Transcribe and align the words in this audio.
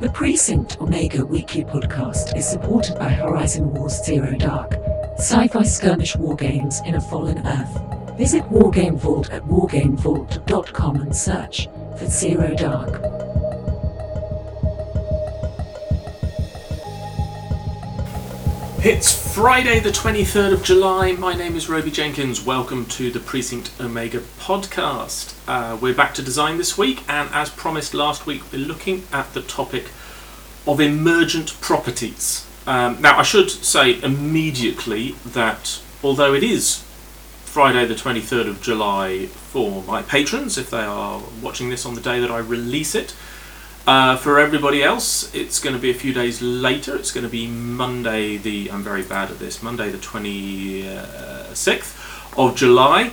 The 0.00 0.10
Precinct 0.10 0.80
Omega 0.80 1.26
Weekly 1.26 1.64
podcast 1.64 2.36
is 2.36 2.48
supported 2.48 2.96
by 3.00 3.08
Horizon 3.08 3.74
Wars 3.74 4.04
Zero 4.04 4.30
Dark, 4.38 4.76
sci 5.16 5.48
fi 5.48 5.62
skirmish 5.64 6.14
war 6.14 6.36
games 6.36 6.80
in 6.86 6.94
a 6.94 7.00
fallen 7.00 7.44
Earth. 7.44 8.16
Visit 8.16 8.44
Wargame 8.44 8.96
Vault 8.96 9.30
at 9.30 9.42
wargamevault.com 9.42 11.00
and 11.00 11.16
search 11.16 11.68
for 11.98 12.06
Zero 12.06 12.54
Dark. 12.54 12.97
It's 18.84 19.34
Friday, 19.34 19.80
the 19.80 19.90
23rd 19.90 20.52
of 20.52 20.62
July. 20.62 21.10
My 21.10 21.34
name 21.34 21.56
is 21.56 21.68
Robey 21.68 21.90
Jenkins. 21.90 22.46
Welcome 22.46 22.86
to 22.86 23.10
the 23.10 23.18
Precinct 23.18 23.72
Omega 23.80 24.20
podcast. 24.38 25.34
Uh, 25.48 25.76
we're 25.76 25.96
back 25.96 26.14
to 26.14 26.22
design 26.22 26.58
this 26.58 26.78
week, 26.78 27.02
and 27.08 27.28
as 27.32 27.50
promised 27.50 27.92
last 27.92 28.24
week, 28.24 28.40
we're 28.52 28.64
looking 28.64 29.02
at 29.12 29.34
the 29.34 29.42
topic 29.42 29.90
of 30.64 30.78
emergent 30.78 31.60
properties. 31.60 32.46
Um, 32.68 33.02
now, 33.02 33.18
I 33.18 33.24
should 33.24 33.50
say 33.50 34.00
immediately 34.00 35.16
that 35.26 35.82
although 36.04 36.32
it 36.32 36.44
is 36.44 36.84
Friday, 37.46 37.84
the 37.84 37.94
23rd 37.94 38.48
of 38.48 38.62
July, 38.62 39.26
for 39.26 39.82
my 39.82 40.02
patrons, 40.02 40.56
if 40.56 40.70
they 40.70 40.84
are 40.84 41.20
watching 41.42 41.68
this 41.68 41.84
on 41.84 41.94
the 41.94 42.00
day 42.00 42.20
that 42.20 42.30
I 42.30 42.38
release 42.38 42.94
it, 42.94 43.12
uh, 43.88 44.16
for 44.18 44.38
everybody 44.38 44.82
else, 44.82 45.34
it's 45.34 45.58
going 45.58 45.74
to 45.74 45.80
be 45.80 45.90
a 45.90 45.94
few 45.94 46.12
days 46.12 46.42
later. 46.42 46.94
It's 46.94 47.10
going 47.10 47.24
to 47.24 47.30
be 47.30 47.46
Monday, 47.46 48.36
the 48.36 48.70
I'm 48.70 48.82
very 48.82 49.02
bad 49.02 49.30
at 49.30 49.38
this. 49.38 49.62
Monday, 49.62 49.88
the 49.88 49.96
26th 49.96 52.38
of 52.38 52.54
July. 52.54 53.12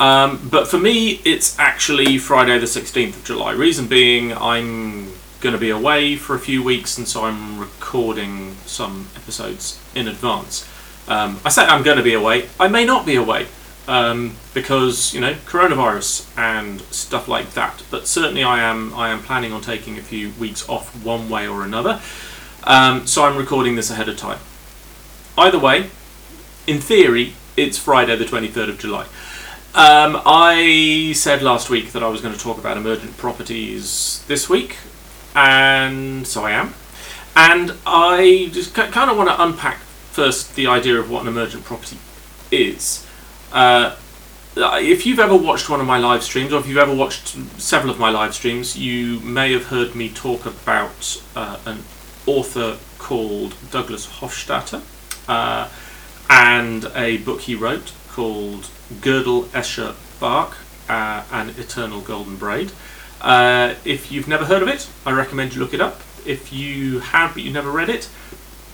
Um, 0.00 0.48
but 0.50 0.66
for 0.66 0.78
me, 0.78 1.20
it's 1.24 1.56
actually 1.60 2.18
Friday, 2.18 2.58
the 2.58 2.66
16th 2.66 3.18
of 3.18 3.24
July. 3.24 3.52
Reason 3.52 3.86
being, 3.86 4.32
I'm 4.32 5.12
going 5.40 5.52
to 5.52 5.58
be 5.58 5.70
away 5.70 6.16
for 6.16 6.34
a 6.34 6.40
few 6.40 6.64
weeks, 6.64 6.98
and 6.98 7.06
so 7.06 7.24
I'm 7.24 7.60
recording 7.60 8.56
some 8.66 9.06
episodes 9.14 9.80
in 9.94 10.08
advance. 10.08 10.68
Um, 11.06 11.38
I 11.44 11.48
say 11.48 11.64
I'm 11.64 11.84
going 11.84 11.96
to 11.96 12.02
be 12.02 12.14
away. 12.14 12.48
I 12.58 12.66
may 12.66 12.84
not 12.84 13.06
be 13.06 13.14
away 13.14 13.46
um, 13.88 14.36
because 14.54 15.14
you 15.14 15.20
know 15.20 15.32
coronavirus 15.46 16.28
and 16.38 16.82
stuff 16.82 17.26
like 17.26 17.54
that. 17.54 17.82
But 17.90 18.06
certainly, 18.06 18.44
I 18.44 18.60
am 18.60 18.94
I 18.94 19.08
am 19.08 19.22
planning 19.22 19.52
on 19.52 19.62
taking 19.62 19.98
a 19.98 20.02
few 20.02 20.30
weeks 20.38 20.68
off 20.68 21.02
one 21.04 21.28
way 21.28 21.48
or 21.48 21.64
another. 21.64 22.00
Um, 22.64 23.06
so 23.06 23.24
I'm 23.24 23.36
recording 23.36 23.74
this 23.74 23.90
ahead 23.90 24.08
of 24.08 24.16
time. 24.16 24.38
Either 25.36 25.58
way, 25.58 25.90
in 26.66 26.80
theory, 26.80 27.32
it's 27.56 27.78
Friday 27.78 28.14
the 28.14 28.24
23rd 28.24 28.68
of 28.68 28.78
July. 28.78 29.06
Um, 29.74 30.20
I 30.26 31.12
said 31.14 31.40
last 31.42 31.70
week 31.70 31.92
that 31.92 32.02
I 32.02 32.08
was 32.08 32.20
going 32.20 32.34
to 32.34 32.40
talk 32.40 32.58
about 32.58 32.76
emergent 32.76 33.16
properties 33.16 34.24
this 34.26 34.48
week, 34.48 34.76
and 35.34 36.26
so 36.26 36.44
I 36.44 36.50
am. 36.52 36.74
And 37.34 37.74
I 37.86 38.50
just 38.52 38.74
kind 38.74 39.10
of 39.10 39.16
want 39.16 39.30
to 39.30 39.42
unpack 39.42 39.78
first 39.78 40.56
the 40.56 40.66
idea 40.66 40.98
of 40.98 41.08
what 41.10 41.22
an 41.22 41.28
emergent 41.28 41.64
property 41.64 41.98
is. 42.50 43.07
Uh, 43.52 43.96
if 44.56 45.06
you've 45.06 45.18
ever 45.18 45.36
watched 45.36 45.70
one 45.70 45.80
of 45.80 45.86
my 45.86 45.98
live 45.98 46.22
streams, 46.22 46.52
or 46.52 46.60
if 46.60 46.66
you've 46.66 46.78
ever 46.78 46.94
watched 46.94 47.28
several 47.60 47.92
of 47.92 47.98
my 47.98 48.10
live 48.10 48.34
streams, 48.34 48.76
you 48.76 49.20
may 49.20 49.52
have 49.52 49.66
heard 49.66 49.94
me 49.94 50.08
talk 50.08 50.46
about 50.46 51.22
uh, 51.36 51.58
an 51.64 51.82
author 52.26 52.78
called 52.98 53.54
Douglas 53.70 54.06
Hofstadter 54.06 54.82
uh, 55.28 55.68
and 56.28 56.90
a 56.94 57.18
book 57.18 57.42
he 57.42 57.54
wrote 57.54 57.92
called 58.08 58.68
Gödel, 59.00 59.44
Escher, 59.46 59.94
Bach 60.18 60.56
uh, 60.88 61.22
Eternal 61.56 62.00
Golden 62.00 62.36
Braid. 62.36 62.72
Uh, 63.20 63.74
if 63.84 64.12
you've 64.12 64.28
never 64.28 64.44
heard 64.44 64.62
of 64.62 64.68
it, 64.68 64.88
I 65.06 65.12
recommend 65.12 65.54
you 65.54 65.60
look 65.60 65.74
it 65.74 65.80
up. 65.80 66.00
If 66.26 66.52
you 66.52 67.00
have 67.00 67.34
but 67.34 67.42
you've 67.42 67.54
never 67.54 67.70
read 67.70 67.88
it, 67.88 68.08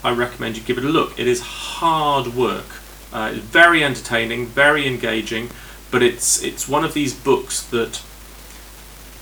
I 0.02 0.12
recommend 0.12 0.56
you 0.56 0.62
give 0.62 0.78
it 0.78 0.84
a 0.84 0.88
look. 0.88 1.18
It 1.18 1.26
is 1.26 1.40
hard 1.40 2.34
work. 2.34 2.66
Uh, 3.14 3.30
it's 3.32 3.44
very 3.44 3.84
entertaining, 3.84 4.44
very 4.44 4.88
engaging, 4.88 5.48
but 5.92 6.02
it's 6.02 6.42
it's 6.42 6.68
one 6.68 6.84
of 6.84 6.92
these 6.94 7.14
books 7.14 7.62
that 7.62 8.02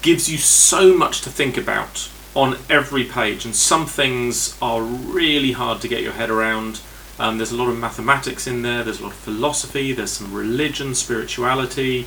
gives 0.00 0.30
you 0.30 0.38
so 0.38 0.97
much 0.97 1.20
to 1.20 1.30
think 1.30 1.58
about 1.58 2.08
on 2.34 2.56
every 2.70 3.04
page, 3.04 3.44
and 3.44 3.54
some 3.54 3.84
things 3.84 4.56
are 4.62 4.80
really 4.80 5.53
hard 5.53 5.82
to 5.82 5.88
get 5.88 6.03
your 6.03 6.14
head 6.14 6.30
around. 6.30 6.80
Um, 7.19 7.36
there's 7.36 7.53
a 7.53 7.56
lot 7.56 7.69
of 7.69 7.78
mathematics 7.78 8.47
in 8.47 8.62
there. 8.62 8.82
There's 8.82 9.00
a 9.00 9.03
lot 9.03 9.12
of 9.12 9.19
philosophy. 9.19 9.92
There's 9.92 10.12
some 10.12 10.32
religion, 10.32 10.94
spirituality, 10.94 12.06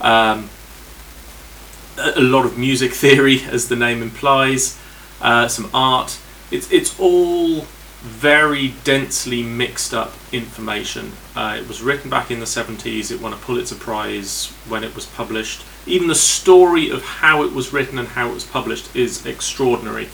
um, 0.00 0.50
a, 1.96 2.20
lot 2.20 2.44
of 2.44 2.58
music 2.58 2.92
theory, 3.04 3.42
as 3.44 3.68
the 3.68 3.76
name 3.76 4.02
implies. 4.02 4.76
Uh, 5.20 5.46
some 5.46 5.70
art. 5.72 6.18
It's 6.50 6.70
it's 6.72 6.98
all 6.98 7.66
very 8.02 8.74
densely 8.82 9.44
mixed 9.44 9.94
up 9.94 10.12
information. 10.32 11.12
Uh, 11.36 11.56
it 11.60 11.68
was 11.68 11.82
written 11.82 12.10
back 12.10 12.32
in 12.32 12.40
the 12.40 12.46
70s, 12.46 13.12
it 13.12 13.20
won 13.20 13.32
a 13.32 13.36
Pulitzer 13.36 13.76
Prize 13.76 14.48
when 14.68 14.82
it 14.82 14.92
was 14.96 15.06
published. 15.06 15.64
Even 15.86 16.08
the 16.08 16.14
story 16.16 16.90
of 16.90 17.04
how 17.04 17.44
it 17.44 17.52
was 17.52 17.72
written 17.72 17.98
and 17.98 18.08
how 18.08 18.28
it 18.28 18.34
was 18.34 18.44
published 18.44 18.94
is 18.96 19.24
extraordinary. 19.24 20.08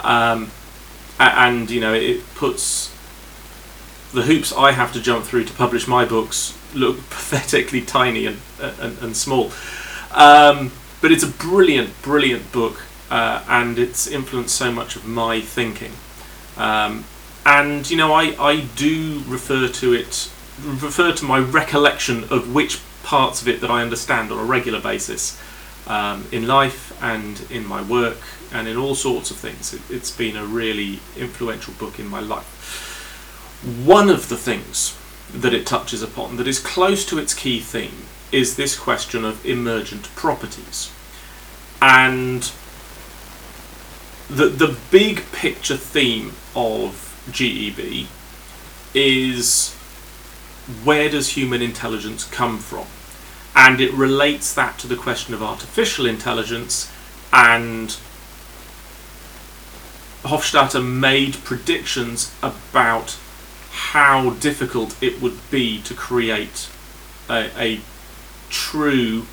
Um, 0.00 0.50
and, 1.18 1.70
you 1.70 1.80
know, 1.80 1.94
it 1.94 2.22
puts 2.34 2.94
the 4.12 4.22
hoops 4.22 4.52
I 4.52 4.72
have 4.72 4.92
to 4.92 5.00
jump 5.00 5.24
through 5.24 5.44
to 5.44 5.54
publish 5.54 5.88
my 5.88 6.04
books 6.04 6.58
look 6.74 6.96
pathetically 7.10 7.80
tiny 7.80 8.26
and, 8.26 8.38
and, 8.60 8.98
and 8.98 9.16
small. 9.16 9.52
Um, 10.10 10.70
but 11.00 11.10
it's 11.10 11.22
a 11.22 11.28
brilliant, 11.28 12.02
brilliant 12.02 12.52
book, 12.52 12.82
uh, 13.10 13.42
and 13.48 13.78
it's 13.78 14.06
influenced 14.06 14.54
so 14.54 14.70
much 14.70 14.96
of 14.96 15.06
my 15.06 15.40
thinking. 15.40 15.92
Um, 16.58 17.04
and 17.44 17.90
you 17.90 17.96
know 17.96 18.12
I, 18.12 18.34
I 18.38 18.60
do 18.76 19.22
refer 19.26 19.68
to 19.68 19.92
it 19.92 20.30
refer 20.64 21.12
to 21.12 21.24
my 21.24 21.38
recollection 21.38 22.24
of 22.24 22.54
which 22.54 22.80
parts 23.02 23.42
of 23.42 23.48
it 23.48 23.60
that 23.60 23.70
I 23.70 23.82
understand 23.82 24.30
on 24.30 24.38
a 24.38 24.44
regular 24.44 24.80
basis 24.80 25.40
um, 25.86 26.26
in 26.30 26.46
life 26.46 26.96
and 27.02 27.44
in 27.50 27.66
my 27.66 27.82
work 27.82 28.18
and 28.52 28.68
in 28.68 28.76
all 28.76 28.94
sorts 28.94 29.30
of 29.30 29.36
things. 29.36 29.74
It, 29.74 29.82
it's 29.90 30.10
been 30.10 30.36
a 30.36 30.44
really 30.44 31.00
influential 31.16 31.74
book 31.74 31.98
in 31.98 32.06
my 32.06 32.20
life. 32.20 33.60
One 33.84 34.08
of 34.08 34.28
the 34.28 34.36
things 34.36 34.96
that 35.32 35.54
it 35.54 35.66
touches 35.66 36.02
upon 36.02 36.36
that 36.36 36.46
is 36.46 36.58
close 36.58 37.04
to 37.06 37.18
its 37.18 37.34
key 37.34 37.60
theme 37.60 38.06
is 38.30 38.56
this 38.56 38.78
question 38.78 39.24
of 39.24 39.44
emergent 39.44 40.04
properties. 40.14 40.92
And 41.80 42.50
the, 44.28 44.46
the 44.46 44.76
big 44.90 45.24
picture 45.32 45.76
theme 45.76 46.32
of 46.54 47.11
GEB 47.30 48.06
is 48.94 49.74
where 50.84 51.08
does 51.08 51.30
human 51.30 51.62
intelligence 51.62 52.24
come 52.24 52.58
from? 52.58 52.86
And 53.54 53.80
it 53.80 53.92
relates 53.92 54.54
that 54.54 54.78
to 54.78 54.86
the 54.86 54.96
question 54.96 55.34
of 55.34 55.42
artificial 55.42 56.06
intelligence 56.06 56.90
and 57.32 57.96
Hofstadter 60.22 60.84
made 60.84 61.34
predictions 61.44 62.32
about 62.42 63.18
how 63.70 64.30
difficult 64.30 64.96
it 65.02 65.20
would 65.20 65.38
be 65.50 65.82
to 65.82 65.94
create 65.94 66.68
a, 67.28 67.50
a 67.58 67.80
true 68.48 69.26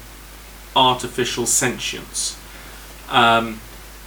artificial 0.75 1.45
sentience. 1.45 2.39
Um, 3.09 3.59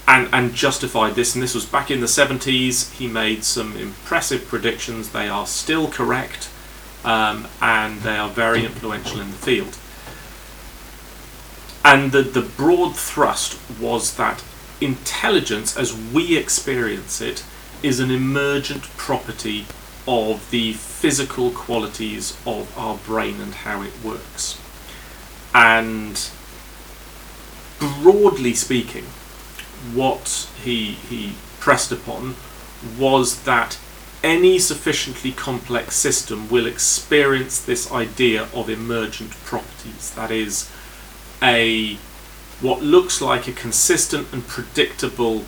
and, 0.07 0.29
and 0.33 0.55
justified 0.55 1.15
this, 1.15 1.35
and 1.35 1.43
this 1.43 1.55
was 1.55 1.65
back 1.65 1.91
in 1.91 2.01
the 2.01 2.07
70s. 2.07 2.93
He 2.95 3.07
made 3.07 3.45
some 3.45 3.77
impressive 3.77 4.47
predictions. 4.47 5.11
They 5.11 5.29
are 5.29 5.47
still 5.47 5.89
correct, 5.89 6.49
um, 7.05 7.47
and 7.61 8.01
they 8.01 8.17
are 8.17 8.29
very 8.29 8.65
influential 8.65 9.21
in 9.21 9.31
the 9.31 9.37
field. 9.37 9.77
And 11.85 12.13
the, 12.13 12.23
the 12.23 12.43
broad 12.43 12.97
thrust 12.97 13.59
was 13.81 14.17
that 14.17 14.43
intelligence, 14.81 15.77
as 15.77 15.97
we 15.97 16.37
experience 16.37 17.21
it, 17.21 17.45
is 17.83 18.01
an 18.01 18.11
emergent 18.11 18.83
property 18.97 19.67
of 20.07 20.51
the 20.51 20.73
physical 20.73 21.51
qualities 21.51 22.37
of 22.47 22.77
our 22.77 22.97
brain 22.99 23.41
and 23.41 23.55
how 23.55 23.83
it 23.83 23.93
works. 24.05 24.59
And 25.55 26.29
broadly 27.79 28.55
speaking, 28.55 29.07
what 29.95 30.49
he 30.63 30.93
he 30.93 31.35
pressed 31.61 31.93
upon 31.93 32.35
was 32.99 33.43
that 33.45 33.79
any 34.23 34.59
sufficiently 34.59 35.33
complex 35.33 35.97
system 35.97 36.49
will 36.49 36.67
experience 36.67 37.61
this 37.61 37.91
idea 37.91 38.49
of 38.55 38.71
emergent 38.71 39.33
properties. 39.45 40.13
That 40.15 40.31
is, 40.31 40.71
a 41.43 41.95
what 42.61 42.81
looks 42.81 43.21
like 43.21 43.49
a 43.49 43.53
consistent 43.53 44.33
and 44.33 44.47
predictable 44.47 45.45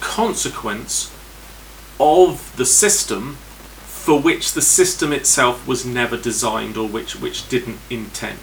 consequence 0.00 1.14
of 2.00 2.54
the 2.56 2.64
system 2.64 3.36
for 3.84 4.18
which 4.18 4.52
the 4.52 4.62
system 4.62 5.12
itself 5.12 5.66
was 5.66 5.84
never 5.84 6.16
designed 6.16 6.76
or 6.76 6.88
which 6.88 7.16
which 7.16 7.48
didn't 7.48 7.78
intend. 7.90 8.38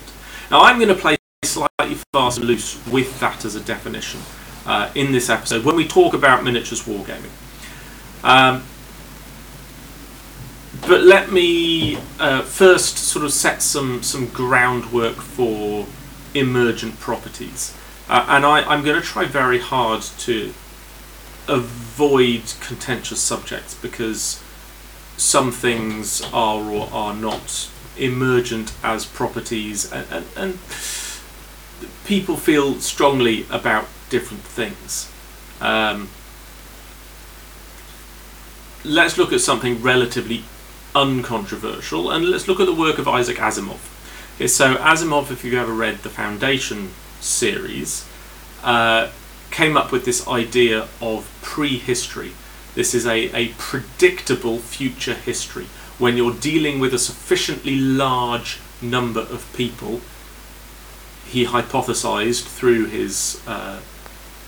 Now 0.52 0.62
I'm 0.62 0.78
going 0.78 0.90
to 0.90 0.96
play 0.96 1.18
slightly 1.44 1.98
fast 2.14 2.38
and 2.38 2.48
loose 2.48 2.80
with 2.88 3.20
that 3.20 3.44
as 3.46 3.56
a 3.56 3.60
definition 3.60 4.22
uh, 4.66 4.92
in 4.96 5.12
this 5.12 5.30
episode 5.30 5.66
when 5.66 5.76
we 5.76 5.88
talk 5.88 6.14
about 6.14 6.44
miniatures 6.44 6.84
wargaming. 6.84 7.32
Um, 8.24 8.64
but 10.88 11.02
let 11.02 11.32
me 11.32 11.98
uh, 12.20 12.42
first 12.42 12.98
sort 12.98 13.26
of 13.26 13.32
set 13.32 13.62
some, 13.62 14.02
some 14.04 14.28
groundwork 14.28 15.16
for 15.16 15.86
emergent 16.34 17.00
properties. 17.00 17.76
Uh, 18.10 18.26
and 18.30 18.46
I, 18.46 18.62
I'm 18.64 18.84
going 18.84 19.00
to 19.00 19.06
try 19.06 19.26
very 19.26 19.60
hard 19.60 20.02
to 20.02 20.54
avoid 21.48 22.42
contentious 22.62 23.20
subjects 23.20 23.74
because 23.76 24.42
some 25.18 25.52
things 25.52 26.22
are 26.34 26.62
or 26.62 26.90
are 26.92 27.14
not 27.14 27.70
emergent 27.98 28.74
as 28.84 29.06
properties, 29.06 29.92
and, 29.92 30.08
and, 30.10 30.26
and 30.36 30.60
people 32.06 32.38
feel 32.38 32.80
strongly 32.80 33.46
about 33.50 33.86
different 34.12 34.44
things. 34.44 35.12
Um, 35.60 36.10
let's 38.84 39.18
look 39.18 39.34
at 39.34 39.42
something 39.42 39.82
relatively 39.82 40.44
uncontroversial, 40.94 42.12
and 42.12 42.30
let's 42.30 42.48
look 42.48 42.60
at 42.60 42.68
the 42.68 42.76
work 42.76 43.00
of 43.00 43.08
Isaac 43.08 43.38
Asimov. 43.38 43.80
Okay, 44.36 44.48
so 44.48 44.76
Asimov, 44.76 45.32
if 45.32 45.44
you've 45.44 45.56
ever 45.56 45.74
read 45.74 46.00
the 46.00 46.10
Foundation 46.10 46.92
series, 47.20 48.08
uh, 48.64 49.10
came 49.50 49.76
up 49.76 49.92
with 49.92 50.06
this 50.06 50.28
idea 50.28 50.88
of 51.02 51.28
psychohistory. 51.42 52.32
This 52.76 52.94
is 52.94 53.06
a, 53.06 53.36
a 53.36 53.50
predictable 53.58 54.60
future 54.60 55.14
history. 55.14 55.68
When 55.98 56.18
you're 56.18 56.34
dealing 56.34 56.80
with 56.80 56.94
a 56.94 57.00
sufficiently 57.00 57.76
large 57.78 58.60
number 58.82 59.22
of 59.22 59.52
people, 59.56 60.02
he 61.28 61.46
hypothesized 61.46 62.46
through 62.46 62.88
his 62.88 63.42
uh, 63.46 63.80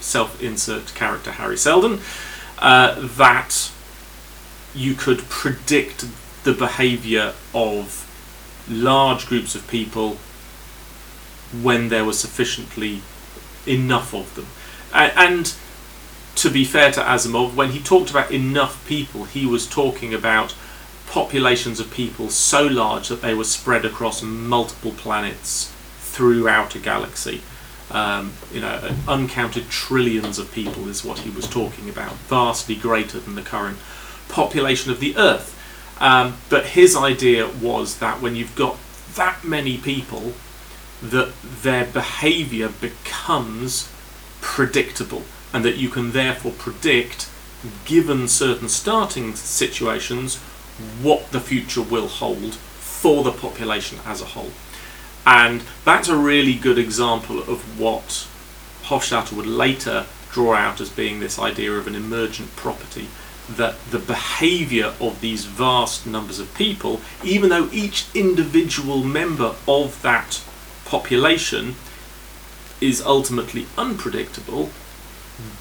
self 0.03 0.41
insert 0.41 0.93
character 0.93 1.31
Hari 1.31 1.57
Seldon 1.57 1.99
uh, 2.59 2.95
that 3.17 3.71
you 4.75 4.93
could 4.93 5.19
predict 5.29 6.05
the 6.43 6.53
behavior 6.53 7.33
of 7.53 8.09
large 8.69 9.27
groups 9.27 9.55
of 9.55 9.67
people 9.67 10.17
when 11.61 11.89
there 11.89 12.05
was 12.05 12.19
sufficiently 12.19 13.01
enough 13.67 14.13
of 14.13 14.33
them. 14.35 14.47
And 14.91 15.53
to 16.35 16.49
be 16.49 16.65
fair 16.65 16.91
to 16.91 17.01
Asimov, 17.01 17.53
when 17.53 17.71
he 17.71 17.79
talked 17.79 18.09
about 18.09 18.31
enough 18.31 18.85
people, 18.87 19.25
he 19.25 19.45
was 19.45 19.67
talking 19.67 20.13
about 20.13 20.55
populations 21.07 21.79
of 21.79 21.91
people 21.91 22.29
so 22.29 22.65
large 22.65 23.07
that 23.07 23.21
they 23.21 23.33
were 23.33 23.43
spread 23.43 23.85
across 23.85 24.23
multiple 24.23 24.91
planets 24.91 25.71
throughout 25.99 26.75
a 26.75 26.79
galaxy. 26.79 27.41
Um, 27.91 28.33
you 28.51 28.59
know, 28.61 28.95
uncounted 29.07 29.69
trillions 29.69 30.39
of 30.39 30.51
people 30.51 30.87
is 30.87 31.03
what 31.05 31.19
he 31.19 31.29
was 31.29 31.47
talking 31.47 31.89
about, 31.89 32.13
vastly 32.13 32.75
greater 32.75 33.19
than 33.19 33.35
the 33.35 33.41
current 33.41 33.77
population 34.29 34.91
of 34.91 34.99
the 34.99 35.15
Earth. 35.15 35.53
Um, 35.99 36.37
but 36.49 36.67
his 36.67 36.95
idea 36.95 37.47
was 37.47 37.99
that 37.99 38.21
when 38.21 38.35
you've 38.35 38.55
got 38.55 38.77
that 39.15 39.43
many 39.43 39.77
people, 39.77 40.33
that 41.01 41.33
their 41.61 41.85
behaviour 41.85 42.69
becomes 42.69 43.91
predictable, 44.41 45.23
and 45.53 45.63
that 45.63 45.75
you 45.75 45.89
can 45.89 46.11
therefore 46.11 46.53
predict, 46.53 47.29
given 47.85 48.27
certain 48.27 48.69
starting 48.69 49.35
situations, 49.35 50.37
what 51.01 51.31
the 51.31 51.39
future 51.39 51.81
will 51.81 52.07
hold 52.07 52.55
for 52.55 53.23
the 53.23 53.31
population 53.31 53.99
as 54.05 54.21
a 54.21 54.25
whole. 54.25 54.51
And 55.25 55.63
that's 55.85 56.09
a 56.09 56.17
really 56.17 56.53
good 56.53 56.77
example 56.77 57.39
of 57.39 57.79
what 57.79 58.27
Hofstadter 58.83 59.33
would 59.33 59.45
later 59.45 60.05
draw 60.31 60.55
out 60.55 60.81
as 60.81 60.89
being 60.89 61.19
this 61.19 61.39
idea 61.39 61.71
of 61.71 61.87
an 61.87 61.95
emergent 61.95 62.55
property 62.55 63.07
that 63.49 63.75
the 63.91 63.99
behavior 63.99 64.93
of 64.99 65.21
these 65.21 65.45
vast 65.45 66.07
numbers 66.07 66.39
of 66.39 66.53
people, 66.55 67.01
even 67.23 67.49
though 67.49 67.69
each 67.71 68.05
individual 68.13 69.03
member 69.03 69.55
of 69.67 70.01
that 70.01 70.41
population 70.85 71.75
is 72.81 73.01
ultimately 73.01 73.65
unpredictable, 73.77 74.69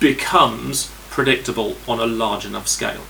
becomes 0.00 0.91
predictable 1.11 1.76
on 1.87 2.00
a 2.00 2.06
large 2.06 2.47
enough 2.47 2.69
scale. 2.69 3.03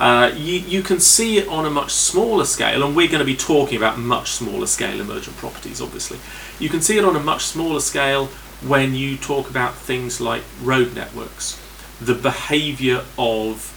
Uh, 0.00 0.32
you, 0.34 0.60
you 0.60 0.82
can 0.82 0.98
see 0.98 1.36
it 1.36 1.46
on 1.46 1.66
a 1.66 1.70
much 1.70 1.90
smaller 1.92 2.46
scale, 2.46 2.82
and 2.82 2.96
we're 2.96 3.06
going 3.06 3.18
to 3.18 3.24
be 3.24 3.36
talking 3.36 3.76
about 3.76 3.98
much 3.98 4.30
smaller 4.30 4.66
scale 4.66 4.98
emergent 4.98 5.36
properties, 5.36 5.82
obviously. 5.82 6.18
You 6.58 6.70
can 6.70 6.80
see 6.80 6.96
it 6.96 7.04
on 7.04 7.16
a 7.16 7.20
much 7.20 7.42
smaller 7.42 7.80
scale 7.80 8.26
when 8.66 8.94
you 8.94 9.18
talk 9.18 9.50
about 9.50 9.74
things 9.74 10.18
like 10.18 10.42
road 10.62 10.94
networks. 10.94 11.60
The 12.00 12.14
behaviour 12.14 13.04
of 13.18 13.76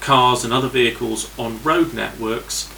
cars 0.00 0.44
and 0.44 0.52
other 0.52 0.68
vehicles 0.68 1.30
on 1.38 1.62
road 1.62 1.92
networks 1.92 2.72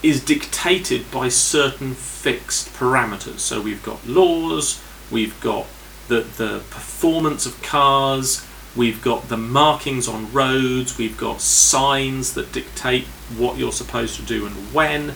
is 0.00 0.24
dictated 0.24 1.10
by 1.10 1.28
certain 1.28 1.94
fixed 1.94 2.72
parameters. 2.74 3.40
So 3.40 3.60
we've 3.60 3.82
got 3.82 4.06
laws, 4.06 4.80
we've 5.10 5.40
got 5.40 5.66
the, 6.06 6.20
the 6.20 6.62
performance 6.70 7.46
of 7.46 7.60
cars, 7.62 8.46
we've 8.76 9.02
got 9.02 9.28
the 9.28 9.36
markings 9.36 10.08
on 10.08 10.32
roads, 10.32 10.98
we've 10.98 11.16
got 11.16 11.40
signs 11.40 12.34
that 12.34 12.52
dictate 12.52 13.04
what 13.36 13.58
you're 13.58 13.72
supposed 13.72 14.16
to 14.16 14.22
do 14.22 14.46
and 14.46 14.54
when. 14.72 15.14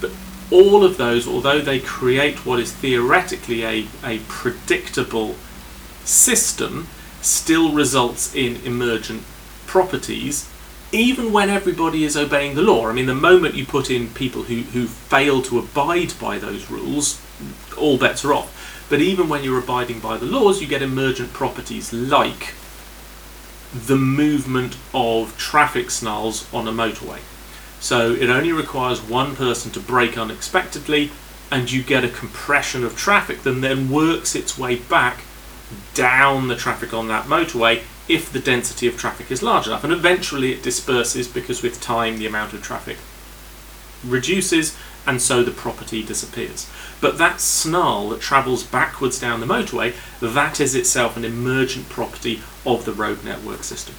But 0.00 0.12
all 0.50 0.84
of 0.84 0.96
those, 0.96 1.26
although 1.26 1.60
they 1.60 1.80
create 1.80 2.44
what 2.44 2.58
is 2.58 2.72
theoretically 2.72 3.64
a, 3.64 3.86
a 4.04 4.18
predictable 4.28 5.36
system, 6.04 6.88
still 7.20 7.72
results 7.72 8.34
in 8.34 8.56
emergent 8.64 9.22
properties 9.66 10.48
even 10.92 11.32
when 11.32 11.50
everybody 11.50 12.04
is 12.04 12.16
obeying 12.16 12.54
the 12.54 12.62
law. 12.62 12.88
I 12.88 12.92
mean, 12.92 13.06
the 13.06 13.14
moment 13.14 13.54
you 13.54 13.66
put 13.66 13.90
in 13.90 14.08
people 14.08 14.44
who, 14.44 14.62
who 14.62 14.86
fail 14.86 15.42
to 15.42 15.58
abide 15.58 16.18
by 16.18 16.38
those 16.38 16.70
rules, 16.70 17.20
all 17.76 17.98
bets 17.98 18.24
are 18.24 18.32
off. 18.32 18.86
But 18.88 19.00
even 19.00 19.28
when 19.28 19.44
you're 19.44 19.58
abiding 19.58 20.00
by 20.00 20.16
the 20.16 20.24
laws, 20.24 20.62
you 20.62 20.66
get 20.66 20.80
emergent 20.80 21.32
properties 21.34 21.92
like 21.92 22.54
the 23.72 23.96
movement 23.96 24.76
of 24.94 25.36
traffic 25.36 25.90
snarls 25.90 26.52
on 26.52 26.66
a 26.66 26.72
motorway. 26.72 27.20
So 27.80 28.12
it 28.12 28.30
only 28.30 28.52
requires 28.52 29.00
one 29.00 29.36
person 29.36 29.70
to 29.72 29.80
brake 29.80 30.18
unexpectedly, 30.18 31.10
and 31.50 31.70
you 31.70 31.82
get 31.82 32.04
a 32.04 32.08
compression 32.08 32.84
of 32.84 32.96
traffic 32.96 33.42
that 33.42 33.52
then 33.52 33.90
works 33.90 34.34
its 34.34 34.58
way 34.58 34.76
back 34.76 35.22
down 35.94 36.48
the 36.48 36.56
traffic 36.56 36.92
on 36.92 37.08
that 37.08 37.26
motorway 37.26 37.82
if 38.08 38.32
the 38.32 38.38
density 38.38 38.86
of 38.86 38.96
traffic 38.96 39.30
is 39.30 39.42
large 39.42 39.66
enough. 39.66 39.84
And 39.84 39.92
eventually 39.92 40.52
it 40.52 40.62
disperses 40.62 41.28
because 41.28 41.62
with 41.62 41.80
time 41.80 42.18
the 42.18 42.26
amount 42.26 42.54
of 42.54 42.62
traffic 42.62 42.96
reduces 44.04 44.76
and 45.08 45.22
so 45.22 45.42
the 45.42 45.50
property 45.50 46.02
disappears. 46.02 46.70
But 47.00 47.16
that 47.16 47.40
snarl 47.40 48.10
that 48.10 48.20
travels 48.20 48.62
backwards 48.62 49.18
down 49.18 49.40
the 49.40 49.46
motorway, 49.46 49.94
that 50.20 50.60
is 50.60 50.74
itself 50.74 51.16
an 51.16 51.24
emergent 51.24 51.88
property 51.88 52.42
of 52.66 52.84
the 52.84 52.92
road 52.92 53.24
network 53.24 53.64
system. 53.64 53.94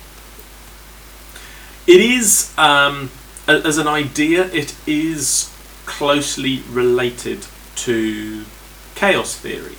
It 1.87 1.99
is, 1.99 2.53
um, 2.59 3.09
as 3.47 3.79
an 3.79 3.87
idea, 3.87 4.45
it 4.53 4.75
is 4.85 5.51
closely 5.87 6.61
related 6.69 7.47
to 7.77 8.45
chaos 8.93 9.35
theory. 9.35 9.77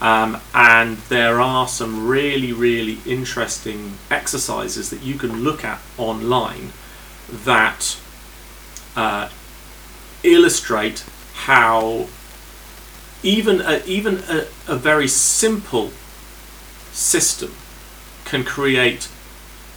Um, 0.00 0.40
and 0.54 0.96
there 1.10 1.40
are 1.40 1.68
some 1.68 2.08
really, 2.08 2.52
really 2.52 2.98
interesting 3.04 3.98
exercises 4.10 4.88
that 4.88 5.02
you 5.02 5.16
can 5.16 5.44
look 5.44 5.62
at 5.62 5.80
online 5.98 6.72
that 7.30 7.98
uh, 8.96 9.28
illustrate 10.22 11.04
how 11.34 12.06
even 13.22 13.60
a, 13.60 13.84
even 13.84 14.22
a, 14.28 14.46
a 14.68 14.76
very 14.76 15.08
simple 15.08 15.90
system 16.92 17.54
can 18.24 18.44
create 18.44 19.08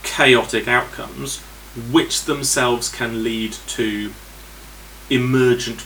chaotic 0.02 0.68
outcomes, 0.68 1.40
which 1.90 2.24
themselves 2.24 2.88
can 2.88 3.22
lead 3.22 3.52
to 3.66 4.12
emergent 5.10 5.84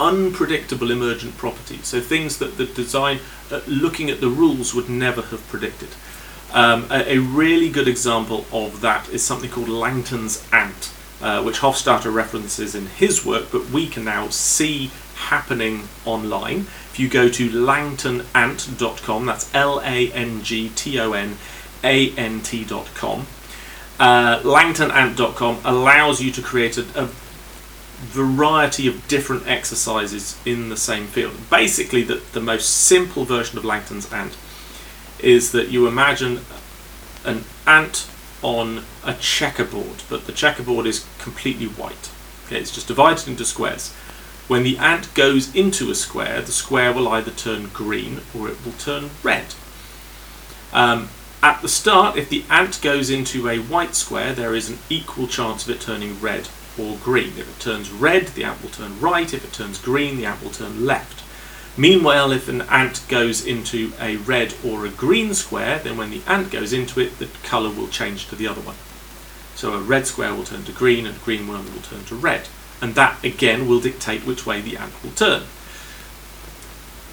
unpredictable 0.00 0.90
emergent 0.90 1.36
properties. 1.36 1.86
So 1.86 2.00
things 2.00 2.38
that 2.38 2.56
the 2.56 2.64
design, 2.64 3.20
uh, 3.50 3.60
looking 3.66 4.08
at 4.10 4.20
the 4.20 4.28
rules, 4.28 4.74
would 4.74 4.88
never 4.88 5.20
have 5.22 5.46
predicted. 5.48 5.90
Um, 6.52 6.86
a, 6.90 7.16
a, 7.16 7.18
really 7.18 7.68
good 7.68 7.86
example 7.86 8.44
of 8.50 8.80
that 8.80 9.08
is 9.10 9.22
something 9.22 9.50
called 9.50 9.68
Langton's 9.68 10.44
ant, 10.52 10.92
uh, 11.20 11.42
which 11.42 11.58
Hofstadter 11.58 12.12
references 12.12 12.74
in 12.74 12.86
his 12.86 13.24
work, 13.24 13.50
but 13.52 13.70
we 13.70 13.86
can 13.86 14.04
now 14.04 14.28
see 14.28 14.90
happening 15.14 15.88
online. 16.04 16.60
If 16.90 16.98
you 16.98 17.08
go 17.08 17.28
to 17.28 17.48
langtonant.com, 17.50 19.26
that's 19.26 19.54
L 19.54 19.80
A 19.84 20.12
N 20.12 20.42
G 20.42 20.70
T 20.70 20.98
O 20.98 21.12
N 21.12 21.36
A 21.84 22.12
N 22.16 22.40
T.com, 22.40 23.26
uh, 23.98 24.40
langtonant.com 24.40 25.60
allows 25.64 26.22
you 26.22 26.32
to 26.32 26.42
create 26.42 26.78
a, 26.78 26.84
a 26.94 27.10
variety 28.00 28.88
of 28.88 29.06
different 29.08 29.46
exercises 29.46 30.38
in 30.46 30.70
the 30.70 30.76
same 30.76 31.06
field. 31.06 31.34
Basically, 31.50 32.02
the, 32.02 32.22
the 32.32 32.40
most 32.40 32.70
simple 32.70 33.24
version 33.24 33.58
of 33.58 33.64
Langton's 33.64 34.10
ant 34.10 34.36
is 35.18 35.52
that 35.52 35.68
you 35.68 35.86
imagine 35.86 36.40
an 37.26 37.44
ant 37.66 38.09
on 38.42 38.84
a 39.04 39.14
checkerboard, 39.14 40.02
but 40.08 40.26
the 40.26 40.32
checkerboard 40.32 40.86
is 40.86 41.06
completely 41.18 41.66
white. 41.66 42.10
Okay, 42.46 42.58
it's 42.58 42.74
just 42.74 42.88
divided 42.88 43.28
into 43.28 43.44
squares. 43.44 43.92
When 44.48 44.64
the 44.64 44.78
ant 44.78 45.14
goes 45.14 45.54
into 45.54 45.90
a 45.90 45.94
square, 45.94 46.40
the 46.40 46.52
square 46.52 46.92
will 46.92 47.08
either 47.08 47.30
turn 47.30 47.68
green 47.68 48.22
or 48.36 48.48
it 48.48 48.64
will 48.64 48.72
turn 48.72 49.10
red. 49.22 49.54
Um, 50.72 51.10
at 51.42 51.62
the 51.62 51.68
start, 51.68 52.16
if 52.16 52.28
the 52.28 52.44
ant 52.50 52.82
goes 52.82 53.10
into 53.10 53.48
a 53.48 53.58
white 53.58 53.94
square, 53.94 54.34
there 54.34 54.54
is 54.54 54.68
an 54.68 54.78
equal 54.88 55.26
chance 55.26 55.64
of 55.64 55.74
it 55.74 55.80
turning 55.80 56.20
red 56.20 56.48
or 56.78 56.96
green. 56.96 57.38
If 57.38 57.48
it 57.48 57.62
turns 57.62 57.90
red, 57.90 58.28
the 58.28 58.44
ant 58.44 58.62
will 58.62 58.70
turn 58.70 59.00
right. 59.00 59.32
If 59.32 59.44
it 59.44 59.52
turns 59.52 59.78
green, 59.78 60.16
the 60.16 60.26
ant 60.26 60.42
will 60.42 60.50
turn 60.50 60.84
left. 60.84 61.22
Meanwhile, 61.76 62.32
if 62.32 62.48
an 62.48 62.62
ant 62.62 63.06
goes 63.08 63.46
into 63.46 63.92
a 64.00 64.16
red 64.16 64.54
or 64.64 64.84
a 64.84 64.90
green 64.90 65.34
square, 65.34 65.78
then 65.78 65.96
when 65.96 66.10
the 66.10 66.22
ant 66.26 66.50
goes 66.50 66.72
into 66.72 67.00
it, 67.00 67.18
the 67.18 67.28
colour 67.42 67.70
will 67.70 67.88
change 67.88 68.28
to 68.28 68.36
the 68.36 68.48
other 68.48 68.60
one. 68.60 68.76
So 69.54 69.74
a 69.74 69.80
red 69.80 70.06
square 70.06 70.34
will 70.34 70.44
turn 70.44 70.64
to 70.64 70.72
green 70.72 71.06
and 71.06 71.16
a 71.16 71.20
green 71.20 71.46
one 71.46 71.64
will 71.72 71.82
turn 71.82 72.04
to 72.04 72.14
red 72.14 72.48
and 72.80 72.94
that 72.94 73.22
again 73.24 73.68
will 73.68 73.80
dictate 73.80 74.24
which 74.24 74.46
way 74.46 74.60
the 74.60 74.76
ant 74.76 75.02
will 75.02 75.10
turn. 75.12 75.42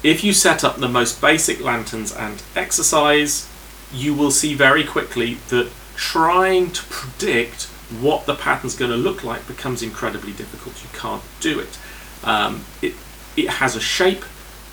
If 0.02 0.22
you 0.22 0.32
set 0.32 0.64
up 0.64 0.76
the 0.76 0.88
most 0.88 1.20
basic 1.20 1.60
Langton's 1.60 2.12
ant 2.12 2.42
exercise, 2.54 3.48
you 3.92 4.14
will 4.14 4.30
see 4.30 4.54
very 4.54 4.84
quickly 4.84 5.34
that 5.48 5.70
trying 5.96 6.70
to 6.70 6.84
predict 6.84 7.64
what 8.00 8.26
the 8.26 8.34
pattern's 8.34 8.76
going 8.76 8.90
to 8.90 8.96
look 8.96 9.24
like 9.24 9.46
becomes 9.48 9.82
incredibly 9.82 10.32
difficult. 10.32 10.82
You 10.82 10.90
can't 10.98 11.22
do 11.40 11.58
it. 11.58 11.78
Um, 12.22 12.64
it, 12.80 12.94
it 13.36 13.48
has 13.48 13.74
a 13.74 13.80
shape, 13.80 14.24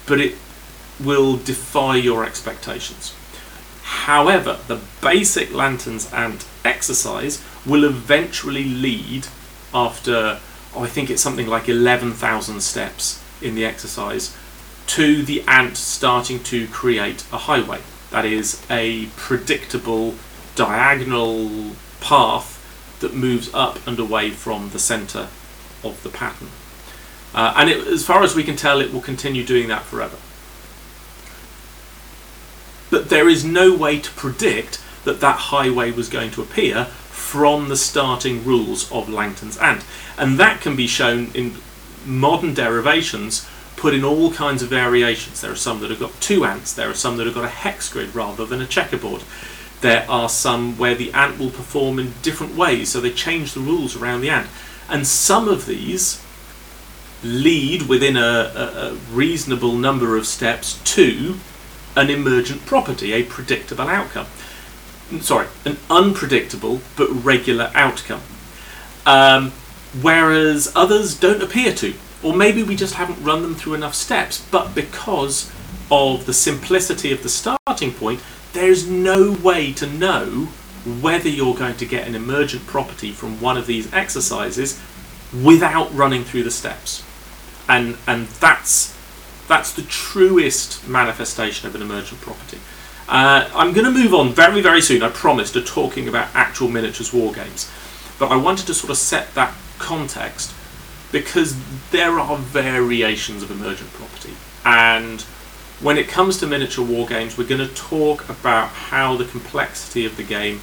but 0.07 0.19
it 0.19 0.35
will 1.03 1.37
defy 1.37 1.95
your 1.95 2.25
expectations. 2.25 3.13
However, 3.83 4.59
the 4.67 4.79
basic 5.01 5.53
Langton's 5.53 6.11
ant 6.13 6.47
exercise 6.63 7.43
will 7.65 7.83
eventually 7.83 8.63
lead 8.63 9.27
after 9.73 10.39
oh, 10.75 10.83
I 10.83 10.87
think 10.87 11.09
it's 11.09 11.21
something 11.21 11.47
like 11.47 11.69
11,000 11.69 12.61
steps 12.61 13.23
in 13.41 13.55
the 13.55 13.65
exercise, 13.65 14.35
to 14.87 15.23
the 15.23 15.41
ant 15.47 15.77
starting 15.77 16.41
to 16.43 16.67
create 16.67 17.25
a 17.31 17.37
highway. 17.37 17.81
That 18.11 18.25
is 18.25 18.65
a 18.69 19.07
predictable 19.15 20.15
diagonal 20.55 21.71
path 22.01 22.61
that 22.99 23.13
moves 23.13 23.53
up 23.53 23.85
and 23.87 23.99
away 23.99 24.29
from 24.31 24.69
the 24.69 24.79
centre 24.79 25.27
of 25.83 26.01
the 26.03 26.09
pattern. 26.09 26.49
Uh, 27.35 27.53
and 27.57 27.69
it, 27.69 27.85
as 27.85 28.05
far 28.05 28.23
as 28.23 28.33
we 28.33 28.43
can 28.43 28.55
tell, 28.55 28.79
it 28.79 28.93
will 28.93 29.01
continue 29.01 29.43
doing 29.43 29.67
that 29.67 29.83
forever. 29.83 30.17
But 32.89 33.09
there 33.09 33.27
is 33.27 33.43
no 33.43 33.75
way 33.75 33.99
to 33.99 34.11
predict 34.11 34.81
that 35.03 35.19
that 35.19 35.37
highway 35.37 35.91
was 35.91 36.07
going 36.07 36.31
to 36.31 36.41
appear 36.41 36.85
from 36.85 37.67
the 37.67 37.75
starting 37.75 38.45
rules 38.45 38.89
of 38.89 39.09
Langton's 39.09 39.57
ant. 39.57 39.83
And 40.17 40.39
that 40.39 40.61
can 40.61 40.77
be 40.77 40.87
shown 40.87 41.29
in 41.33 41.55
modern 42.05 42.53
derivations 42.53 43.47
put 43.75 43.93
in 43.93 44.05
all 44.05 44.31
kinds 44.31 44.63
of 44.63 44.69
variations. 44.69 45.41
There 45.41 45.51
are 45.51 45.57
some 45.57 45.81
that 45.81 45.89
have 45.89 45.99
got 45.99 46.19
two 46.21 46.45
ants, 46.45 46.73
there 46.73 46.89
are 46.89 46.93
some 46.93 47.17
that 47.17 47.25
have 47.25 47.35
got 47.35 47.43
a 47.43 47.49
hex 47.49 47.91
grid 47.91 48.15
rather 48.15 48.45
than 48.45 48.61
a 48.61 48.65
checkerboard. 48.65 49.23
There 49.81 50.05
are 50.09 50.29
some 50.29 50.77
where 50.77 50.95
the 50.95 51.11
ant 51.11 51.37
will 51.37 51.49
perform 51.49 51.99
in 51.99 52.13
different 52.21 52.55
ways, 52.55 52.89
so 52.89 53.01
they 53.01 53.11
change 53.11 53.53
the 53.53 53.59
rules 53.59 53.95
around 53.95 54.21
the 54.21 54.29
ant. 54.29 54.47
And 54.87 55.05
some 55.05 55.49
of 55.49 55.65
these 55.65 56.24
lead 57.25 57.83
within 57.83 58.15
a, 58.15 58.21
a, 58.21 58.91
a 58.91 58.93
reasonable 59.11 59.73
number 59.73 60.15
of 60.15 60.25
steps 60.27 60.79
to 60.83 61.37
an 61.95 62.09
emergent 62.09 62.65
property, 62.65 63.13
a 63.13 63.23
predictable 63.23 63.87
outcome 63.87 64.27
sorry, 65.21 65.47
an 65.65 65.77
unpredictable 65.89 66.81
but 66.95 67.09
regular 67.09 67.71
outcome. 67.73 68.21
Um, 69.05 69.51
whereas 70.01 70.71
others 70.75 71.17
don't 71.17 71.43
appear 71.43 71.73
to. 71.75 71.93
Or 72.23 72.33
maybe 72.33 72.63
we 72.63 72.75
just 72.75 72.95
haven't 72.95 73.23
run 73.23 73.41
them 73.43 73.55
through 73.55 73.75
enough 73.75 73.93
steps, 73.93 74.45
but 74.49 74.73
because 74.73 75.51
of 75.91 76.25
the 76.25 76.33
simplicity 76.33 77.11
of 77.11 77.21
the 77.21 77.29
starting 77.29 77.93
point, 77.93 78.21
there's 78.53 78.87
no 78.87 79.31
way 79.31 79.73
to 79.73 79.85
know 79.85 80.47
whether 81.01 81.29
you're 81.29 81.55
going 81.55 81.77
to 81.77 81.85
get 81.85 82.07
an 82.07 82.15
emergent 82.15 82.65
property 82.65 83.11
from 83.11 83.39
one 83.41 83.57
of 83.57 83.67
these 83.67 83.91
exercises 83.93 84.81
without 85.43 85.93
running 85.93 86.23
through 86.23 86.43
the 86.43 86.51
steps. 86.51 87.03
And 87.67 87.97
and 88.07 88.27
that's 88.27 88.95
that's 89.47 89.73
the 89.73 89.83
truest 89.83 90.87
manifestation 90.87 91.67
of 91.67 91.75
an 91.75 91.81
emergent 91.81 92.21
property. 92.21 92.59
Uh, 93.07 93.47
I'm 93.53 93.73
going 93.73 93.85
to 93.85 93.91
move 93.91 94.13
on 94.15 94.33
very, 94.33 94.61
very 94.61 94.81
soon, 94.81 95.03
I 95.03 95.09
promise, 95.09 95.51
to 95.51 95.61
talking 95.61 96.07
about 96.07 96.29
actual 96.33 96.69
miniatures 96.69 97.13
war 97.13 97.31
games. 97.31 97.71
But 98.17 98.31
I 98.31 98.35
wanted 98.35 98.65
to 98.67 98.73
sort 98.73 98.89
of 98.89 98.97
set 98.97 99.35
that 99.35 99.53
context 99.77 100.53
because 101.11 101.55
there 101.91 102.19
are 102.19 102.37
variations 102.37 103.43
of 103.43 103.51
emergent 103.51 103.91
property. 103.93 104.33
And 104.65 105.21
when 105.81 105.97
it 105.97 106.07
comes 106.07 106.39
to 106.39 106.47
miniature 106.47 106.83
war 106.83 107.05
games, 107.05 107.37
we're 107.37 107.47
going 107.47 107.67
to 107.67 107.73
talk 107.75 108.27
about 108.27 108.69
how 108.69 109.15
the 109.15 109.25
complexity 109.25 110.05
of 110.05 110.17
the 110.17 110.23
game 110.23 110.61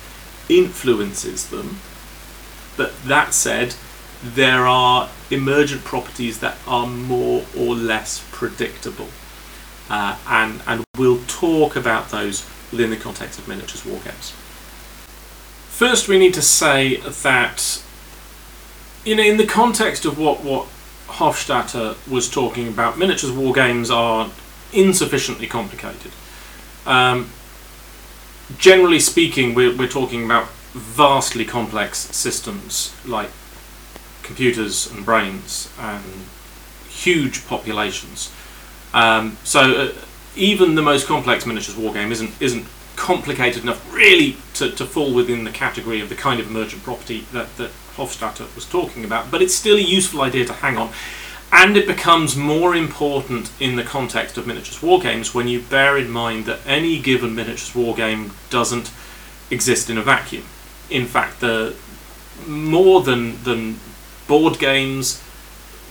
influences 0.49 1.49
them. 1.49 1.79
But 2.77 3.01
that 3.05 3.35
said, 3.35 3.77
there 4.23 4.67
are 4.67 5.09
emergent 5.31 5.85
properties 5.85 6.39
that 6.41 6.57
are 6.67 6.87
more 6.87 7.45
or 7.57 7.75
less 7.75 8.25
predictable 8.31 9.09
uh, 9.91 10.17
and, 10.27 10.63
and 10.67 10.85
we'll 10.97 11.23
talk 11.27 11.77
about 11.77 12.11
those 12.11 12.49
within 12.71 12.91
the 12.91 12.97
context 12.97 13.39
of 13.39 13.47
miniatures 13.47 13.85
war 13.85 14.01
games. 14.05 14.33
First, 15.69 16.09
we 16.09 16.19
need 16.19 16.35
to 16.35 16.43
say 16.43 16.97
that 16.97 17.83
you 19.05 19.17
know, 19.17 19.23
in 19.23 19.37
the 19.37 19.47
context 19.47 20.05
of 20.05 20.19
what, 20.19 20.43
what 20.45 20.67
Hofstadter 21.09 21.97
was 22.11 22.31
talking 22.31 22.69
about, 22.69 22.99
miniatures 22.99 23.33
war 23.33 23.53
games 23.53 23.91
are 23.91 24.31
insufficiently 24.73 25.47
complicated. 25.47 26.13
Um, 26.87 27.31
generally 28.59 29.01
speaking, 29.01 29.55
we're, 29.55 29.77
we're 29.77 29.89
talking 29.89 30.25
about 30.25 30.49
vastly 30.73 31.45
complex 31.45 31.99
systems 31.99 32.95
like 33.05 33.29
computers 34.23 34.91
and 34.91 35.05
brains 35.05 35.71
and 35.79 36.05
huge 36.89 37.47
populations. 37.47 38.33
Um, 38.95 39.37
so 39.45 39.61
uh, 39.61 39.93
even 40.37 40.75
the 40.75 40.83
most 40.83 41.07
complex 41.07 41.47
miniatures 41.47 41.75
wargame 41.75 42.11
isn't 42.11 42.31
isn't 42.41 42.67
complicated 42.97 43.63
enough 43.63 43.93
really 43.93 44.37
to, 44.55 44.71
to 44.71 44.85
fall 44.85 45.13
within 45.13 45.45
the 45.45 45.51
category 45.51 46.01
of 46.01 46.09
the 46.09 46.15
kind 46.15 46.39
of 46.41 46.47
emergent 46.49 46.83
property 46.83 47.27
that, 47.33 47.57
that 47.57 47.71
Hofstadter 47.97 48.55
was 48.55 48.67
talking 48.67 49.05
about, 49.05 49.31
but 49.31 49.43
it's 49.43 49.55
still 49.55 49.77
a 49.77 49.81
useful 49.81 50.21
idea 50.21 50.45
to 50.45 50.53
hang 50.53 50.77
on. 50.77 50.93
And 51.51 51.77
it 51.77 51.87
becomes 51.87 52.35
more 52.37 52.75
important 52.75 53.51
in 53.61 53.77
the 53.77 53.83
context 53.83 54.39
of 54.39 54.47
miniatures 54.47 54.79
wargames 54.79 55.35
when 55.35 55.49
you 55.49 55.61
bear 55.61 55.99
in 55.99 56.11
mind 56.11 56.47
that 56.47 56.61
any 56.67 56.99
given 56.99 57.35
miniatures 57.35 57.73
wargame 57.75 58.33
doesn't 58.49 58.91
exist 59.51 59.91
in 59.91 59.99
a 59.99 60.03
vacuum. 60.03 60.45
In 60.89 61.07
fact, 61.07 61.41
the 61.41 61.75
more 62.47 63.03
than 63.03 63.43
than 63.45 63.79
board 64.33 64.59
games, 64.59 65.23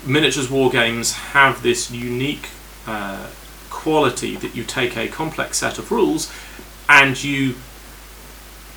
miniatures 0.03 0.49
war 0.49 0.71
games 0.71 1.13
have 1.13 1.61
this 1.61 1.91
unique 1.91 2.49
uh, 2.87 3.27
quality 3.69 4.35
that 4.35 4.55
you 4.55 4.63
take 4.63 4.97
a 4.97 5.07
complex 5.07 5.59
set 5.59 5.77
of 5.77 5.91
rules 5.91 6.33
and 6.89 7.23
you 7.23 7.53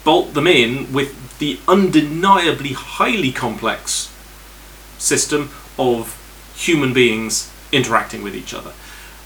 bolt 0.04 0.34
them 0.34 0.46
in 0.46 0.92
with 0.92 1.38
the 1.38 1.58
undeniably 1.66 2.74
highly 2.74 3.32
complex 3.32 4.14
system 4.98 5.48
of 5.78 6.12
human 6.54 6.92
beings 6.92 7.50
interacting 7.72 8.22
with 8.22 8.36
each 8.36 8.52
other. 8.52 8.74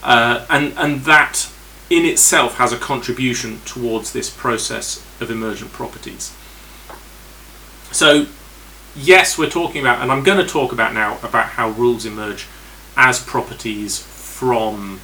Uh, 0.01 0.45
and, 0.49 0.71
and 0.77 1.01
that 1.01 1.51
in 1.89 2.05
itself 2.05 2.55
has 2.55 2.71
a 2.71 2.77
contribution 2.77 3.59
towards 3.65 4.13
this 4.13 4.29
process 4.29 5.05
of 5.19 5.29
emergent 5.29 5.73
properties. 5.73 6.33
So, 7.91 8.27
yes, 8.95 9.37
we're 9.37 9.49
talking 9.49 9.81
about, 9.81 10.01
and 10.01 10.11
I'm 10.11 10.23
going 10.23 10.43
to 10.45 10.51
talk 10.51 10.71
about 10.71 10.93
now 10.93 11.17
about 11.23 11.45
how 11.49 11.69
rules 11.69 12.05
emerge 12.05 12.47
as 12.95 13.23
properties 13.23 13.99
from 13.99 14.99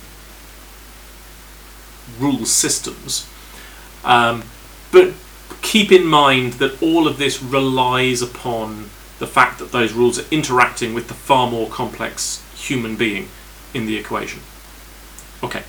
rule 2.20 2.46
systems. 2.46 3.28
Um, 4.04 4.44
but 4.92 5.14
keep 5.62 5.92
in 5.92 6.06
mind 6.06 6.54
that 6.54 6.82
all 6.82 7.08
of 7.08 7.18
this 7.18 7.42
relies 7.42 8.22
upon 8.22 8.90
the 9.20 9.28
fact 9.28 9.60
that 9.60 9.72
those 9.72 9.94
rules 9.94 10.20
are 10.20 10.26
interacting 10.30 10.94
with 10.94 11.08
the 11.08 11.14
far 11.14 11.50
more 11.50 11.70
complex 11.70 12.44
human 12.56 12.96
being 12.96 13.30
in 13.74 13.86
the 13.86 13.98
equation. 13.98 14.42
Okay. 15.44 15.64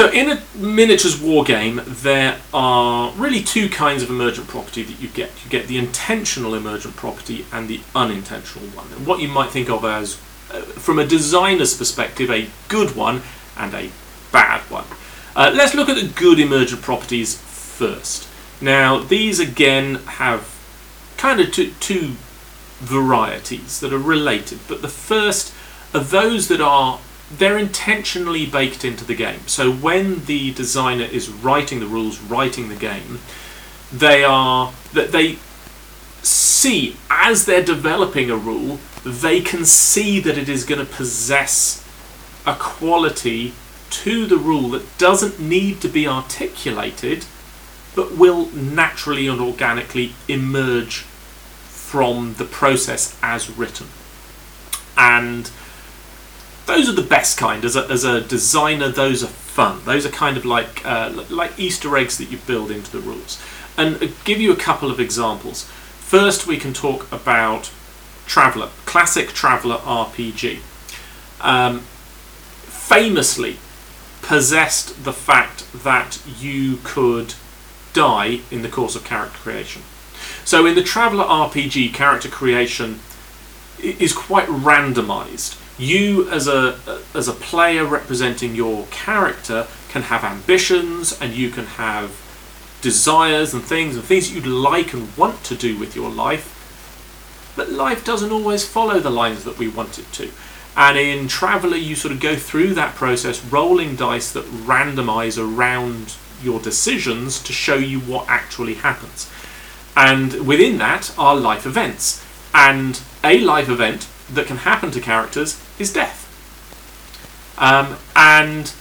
So, 0.00 0.10
in 0.10 0.30
a 0.30 0.42
miniatures 0.54 1.20
war 1.20 1.44
game, 1.44 1.82
there 1.84 2.40
are 2.54 3.12
really 3.16 3.42
two 3.42 3.68
kinds 3.68 4.02
of 4.02 4.08
emergent 4.08 4.48
property 4.48 4.82
that 4.82 4.98
you 4.98 5.08
get. 5.08 5.30
You 5.44 5.50
get 5.50 5.66
the 5.66 5.76
intentional 5.76 6.54
emergent 6.54 6.96
property 6.96 7.44
and 7.52 7.68
the 7.68 7.82
unintentional 7.94 8.66
one. 8.68 8.90
And 8.94 9.06
what 9.06 9.20
you 9.20 9.28
might 9.28 9.50
think 9.50 9.68
of 9.68 9.84
as, 9.84 10.14
uh, 10.50 10.62
from 10.62 10.98
a 10.98 11.04
designer's 11.04 11.76
perspective, 11.76 12.30
a 12.30 12.48
good 12.68 12.96
one 12.96 13.20
and 13.58 13.74
a 13.74 13.90
bad 14.32 14.62
one. 14.70 14.86
Uh, 15.36 15.52
let's 15.54 15.74
look 15.74 15.90
at 15.90 15.96
the 15.96 16.08
good 16.08 16.40
emergent 16.40 16.80
properties 16.80 17.36
first. 17.36 18.26
Now, 18.58 19.00
these 19.00 19.38
again 19.38 19.96
have 19.96 20.48
kind 21.18 21.42
of 21.42 21.52
two, 21.52 21.74
two 21.78 22.12
varieties 22.78 23.80
that 23.80 23.92
are 23.92 23.98
related, 23.98 24.60
but 24.66 24.80
the 24.80 24.88
first 24.88 25.52
are 25.92 26.00
those 26.00 26.48
that 26.48 26.62
are 26.62 27.00
they're 27.30 27.58
intentionally 27.58 28.46
baked 28.46 28.84
into 28.84 29.04
the 29.04 29.14
game. 29.14 29.46
So 29.46 29.72
when 29.72 30.24
the 30.24 30.52
designer 30.52 31.04
is 31.04 31.28
writing 31.28 31.80
the 31.80 31.86
rules, 31.86 32.20
writing 32.20 32.68
the 32.68 32.76
game, 32.76 33.20
they 33.92 34.24
are 34.24 34.72
that 34.92 35.12
they 35.12 35.38
see 36.22 36.96
as 37.08 37.46
they're 37.46 37.64
developing 37.64 38.30
a 38.30 38.36
rule, 38.36 38.78
they 39.04 39.40
can 39.40 39.64
see 39.64 40.20
that 40.20 40.36
it 40.36 40.48
is 40.48 40.64
going 40.64 40.84
to 40.84 40.92
possess 40.92 41.86
a 42.46 42.54
quality 42.54 43.52
to 43.90 44.26
the 44.26 44.36
rule 44.36 44.70
that 44.70 44.98
doesn't 44.98 45.40
need 45.40 45.80
to 45.80 45.88
be 45.88 46.06
articulated, 46.06 47.24
but 47.94 48.16
will 48.16 48.46
naturally 48.48 49.26
and 49.26 49.40
organically 49.40 50.14
emerge 50.28 50.98
from 51.64 52.34
the 52.34 52.44
process 52.44 53.18
as 53.22 53.50
written. 53.50 53.88
And 54.96 55.50
those 56.70 56.88
are 56.88 56.92
the 56.92 57.02
best 57.02 57.36
kind. 57.36 57.64
As 57.64 57.74
a, 57.74 57.86
as 57.88 58.04
a 58.04 58.20
designer, 58.20 58.88
those 58.88 59.24
are 59.24 59.28
fun. 59.28 59.84
Those 59.84 60.06
are 60.06 60.10
kind 60.10 60.36
of 60.36 60.44
like 60.44 60.86
uh, 60.86 61.24
like 61.28 61.58
Easter 61.58 61.96
eggs 61.96 62.16
that 62.18 62.30
you 62.30 62.38
build 62.38 62.70
into 62.70 62.90
the 62.92 63.00
rules. 63.00 63.42
And 63.76 63.96
I'll 64.00 64.08
give 64.24 64.40
you 64.40 64.52
a 64.52 64.56
couple 64.56 64.90
of 64.90 65.00
examples. 65.00 65.64
First, 65.64 66.46
we 66.46 66.56
can 66.58 66.72
talk 66.72 67.10
about 67.12 67.72
Traveller, 68.26 68.68
classic 68.86 69.28
Traveller 69.28 69.78
RPG. 69.78 70.60
Um, 71.40 71.80
famously 71.80 73.56
possessed 74.22 75.04
the 75.04 75.12
fact 75.12 75.64
that 75.72 76.20
you 76.38 76.78
could 76.84 77.34
die 77.92 78.40
in 78.50 78.62
the 78.62 78.68
course 78.68 78.94
of 78.94 79.04
character 79.04 79.38
creation. 79.38 79.82
So 80.44 80.66
in 80.66 80.74
the 80.74 80.82
Traveller 80.82 81.24
RPG, 81.24 81.92
character 81.94 82.28
creation 82.28 83.00
is 83.82 84.12
quite 84.12 84.46
randomized 84.46 85.59
you 85.80 86.28
as 86.30 86.46
a 86.46 86.78
as 87.14 87.28
a 87.28 87.32
player 87.32 87.84
representing 87.84 88.54
your 88.54 88.86
character 88.90 89.66
can 89.88 90.02
have 90.02 90.22
ambitions 90.22 91.18
and 91.20 91.32
you 91.32 91.50
can 91.50 91.64
have 91.64 92.10
desires 92.82 93.52
and 93.54 93.62
things 93.62 93.96
and 93.96 94.04
things 94.04 94.32
you'd 94.32 94.46
like 94.46 94.92
and 94.92 95.16
want 95.16 95.42
to 95.44 95.54
do 95.54 95.78
with 95.78 95.96
your 95.96 96.10
life 96.10 96.56
but 97.56 97.70
life 97.70 98.04
doesn't 98.04 98.32
always 98.32 98.64
follow 98.64 99.00
the 99.00 99.10
lines 99.10 99.44
that 99.44 99.58
we 99.58 99.68
want 99.68 99.98
it 99.98 100.10
to. 100.12 100.30
And 100.76 100.96
in 100.96 101.28
traveller 101.28 101.76
you 101.76 101.94
sort 101.94 102.14
of 102.14 102.20
go 102.20 102.36
through 102.36 102.74
that 102.74 102.94
process 102.94 103.44
rolling 103.44 103.96
dice 103.96 104.32
that 104.32 104.44
randomize 104.44 105.36
around 105.36 106.14
your 106.42 106.60
decisions 106.60 107.42
to 107.42 107.52
show 107.52 107.74
you 107.74 108.00
what 108.00 108.28
actually 108.28 108.74
happens. 108.74 109.30
And 109.96 110.46
within 110.46 110.78
that 110.78 111.14
are 111.18 111.36
life 111.36 111.66
events. 111.66 112.24
And 112.54 113.00
a 113.22 113.40
life 113.40 113.68
event 113.68 114.08
that 114.32 114.46
can 114.46 114.58
happen 114.58 114.90
to 114.92 115.00
characters 115.00 115.62
is 115.80 115.92
death. 115.92 116.26
Um, 117.58 117.96
and 118.16 118.72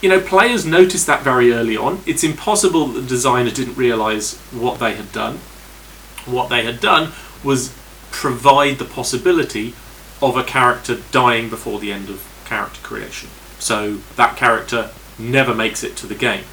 you 0.00 0.08
know, 0.08 0.20
players 0.20 0.64
noticed 0.64 1.06
that 1.06 1.22
very 1.22 1.52
early 1.52 1.76
on. 1.76 2.00
It's 2.06 2.24
impossible 2.24 2.86
that 2.86 3.00
the 3.00 3.06
designer 3.06 3.50
didn't 3.50 3.76
realise 3.76 4.38
what 4.50 4.78
they 4.78 4.94
had 4.94 5.12
done. 5.12 5.36
What 6.24 6.48
they 6.48 6.64
had 6.64 6.80
done 6.80 7.12
was 7.44 7.74
provide 8.10 8.78
the 8.78 8.84
possibility 8.84 9.74
of 10.22 10.36
a 10.36 10.44
character 10.44 10.98
dying 11.12 11.48
before 11.50 11.78
the 11.78 11.92
end 11.92 12.08
of 12.08 12.26
character 12.46 12.80
creation. 12.82 13.28
So 13.58 13.96
that 14.16 14.36
character 14.36 14.90
never 15.18 15.54
makes 15.54 15.84
it 15.84 15.96
to 15.96 16.06
the 16.06 16.14
game. 16.14 16.44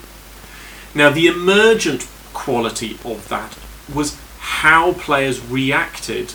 Now, 0.93 1.09
the 1.09 1.27
emergent 1.27 2.07
quality 2.33 2.97
of 3.05 3.27
that 3.29 3.57
was 3.93 4.19
how 4.39 4.93
players 4.93 5.45
reacted 5.45 6.33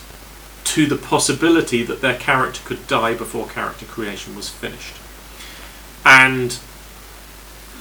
to 0.64 0.86
the 0.86 0.96
possibility 0.96 1.82
that 1.82 2.00
their 2.00 2.16
character 2.16 2.60
could 2.64 2.86
die 2.86 3.14
before 3.14 3.46
character 3.46 3.84
creation 3.86 4.34
was 4.36 4.48
finished. 4.48 4.96
And 6.04 6.58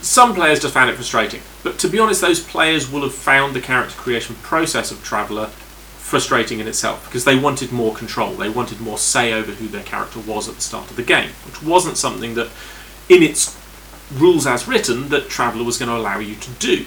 some 0.01 0.33
players 0.33 0.59
just 0.59 0.73
found 0.73 0.89
it 0.89 0.95
frustrating. 0.95 1.41
But 1.63 1.77
to 1.79 1.87
be 1.87 1.99
honest, 1.99 2.21
those 2.21 2.39
players 2.39 2.91
will 2.91 3.01
have 3.01 3.13
found 3.13 3.55
the 3.55 3.61
character 3.61 3.95
creation 3.95 4.35
process 4.41 4.91
of 4.91 5.03
Traveller 5.03 5.47
frustrating 5.47 6.59
in 6.59 6.67
itself 6.67 7.05
because 7.05 7.23
they 7.23 7.37
wanted 7.37 7.71
more 7.71 7.93
control. 7.93 8.33
They 8.33 8.49
wanted 8.49 8.81
more 8.81 8.97
say 8.97 9.31
over 9.31 9.53
who 9.53 9.67
their 9.67 9.83
character 9.83 10.19
was 10.19 10.49
at 10.49 10.55
the 10.55 10.61
start 10.61 10.89
of 10.89 10.97
the 10.97 11.03
game, 11.03 11.29
which 11.45 11.63
wasn't 11.63 11.97
something 11.97 12.33
that, 12.33 12.49
in 13.07 13.23
its 13.23 13.57
rules 14.13 14.45
as 14.45 14.67
written, 14.67 15.09
that 15.09 15.29
Traveller 15.29 15.63
was 15.63 15.77
going 15.77 15.89
to 15.89 15.95
allow 15.95 16.19
you 16.19 16.35
to 16.35 16.49
do. 16.51 16.85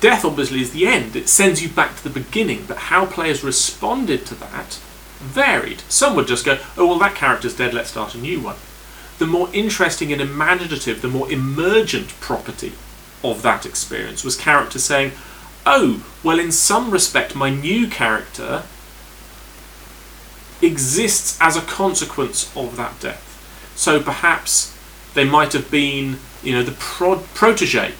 Death 0.00 0.24
obviously 0.24 0.60
is 0.60 0.72
the 0.72 0.86
end. 0.86 1.16
It 1.16 1.28
sends 1.28 1.62
you 1.62 1.68
back 1.68 1.96
to 1.96 2.04
the 2.04 2.20
beginning, 2.20 2.64
but 2.68 2.76
how 2.76 3.06
players 3.06 3.42
responded 3.42 4.24
to 4.26 4.34
that 4.36 4.78
varied. 5.18 5.80
Some 5.88 6.14
would 6.14 6.28
just 6.28 6.44
go, 6.44 6.58
oh, 6.76 6.86
well, 6.86 6.98
that 7.00 7.16
character's 7.16 7.56
dead, 7.56 7.74
let's 7.74 7.90
start 7.90 8.14
a 8.14 8.18
new 8.18 8.40
one. 8.40 8.56
The 9.18 9.26
more 9.26 9.48
interesting 9.52 10.12
and 10.12 10.22
imaginative, 10.22 11.02
the 11.02 11.08
more 11.08 11.30
emergent 11.30 12.08
property 12.20 12.72
of 13.24 13.42
that 13.42 13.66
experience 13.66 14.22
was 14.22 14.36
characters 14.36 14.84
saying, 14.84 15.10
oh, 15.66 16.06
well, 16.22 16.38
in 16.38 16.52
some 16.52 16.92
respect, 16.92 17.34
my 17.34 17.50
new 17.50 17.88
character 17.88 18.62
exists 20.62 21.36
as 21.40 21.56
a 21.56 21.60
consequence 21.62 22.54
of 22.56 22.76
that 22.76 23.00
death. 23.00 23.24
So 23.74 24.00
perhaps 24.00 24.76
they 25.14 25.24
might 25.24 25.52
have 25.52 25.70
been, 25.70 26.18
you 26.42 26.52
know, 26.52 26.62
the 26.62 26.76
pro- 26.78 27.24
protege 27.34 27.94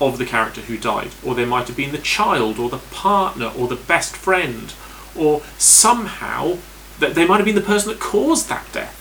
of 0.00 0.18
the 0.18 0.24
character 0.24 0.62
who 0.62 0.78
died, 0.78 1.10
or 1.24 1.34
they 1.34 1.44
might 1.44 1.66
have 1.68 1.76
been 1.76 1.92
the 1.92 1.98
child, 1.98 2.58
or 2.58 2.68
the 2.68 2.78
partner, 2.78 3.52
or 3.56 3.68
the 3.68 3.76
best 3.76 4.16
friend, 4.16 4.72
or 5.16 5.42
somehow 5.58 6.56
that 6.98 7.14
they 7.14 7.26
might 7.26 7.36
have 7.36 7.46
been 7.46 7.54
the 7.54 7.60
person 7.60 7.90
that 7.90 8.00
caused 8.00 8.48
that 8.48 8.70
death. 8.72 8.96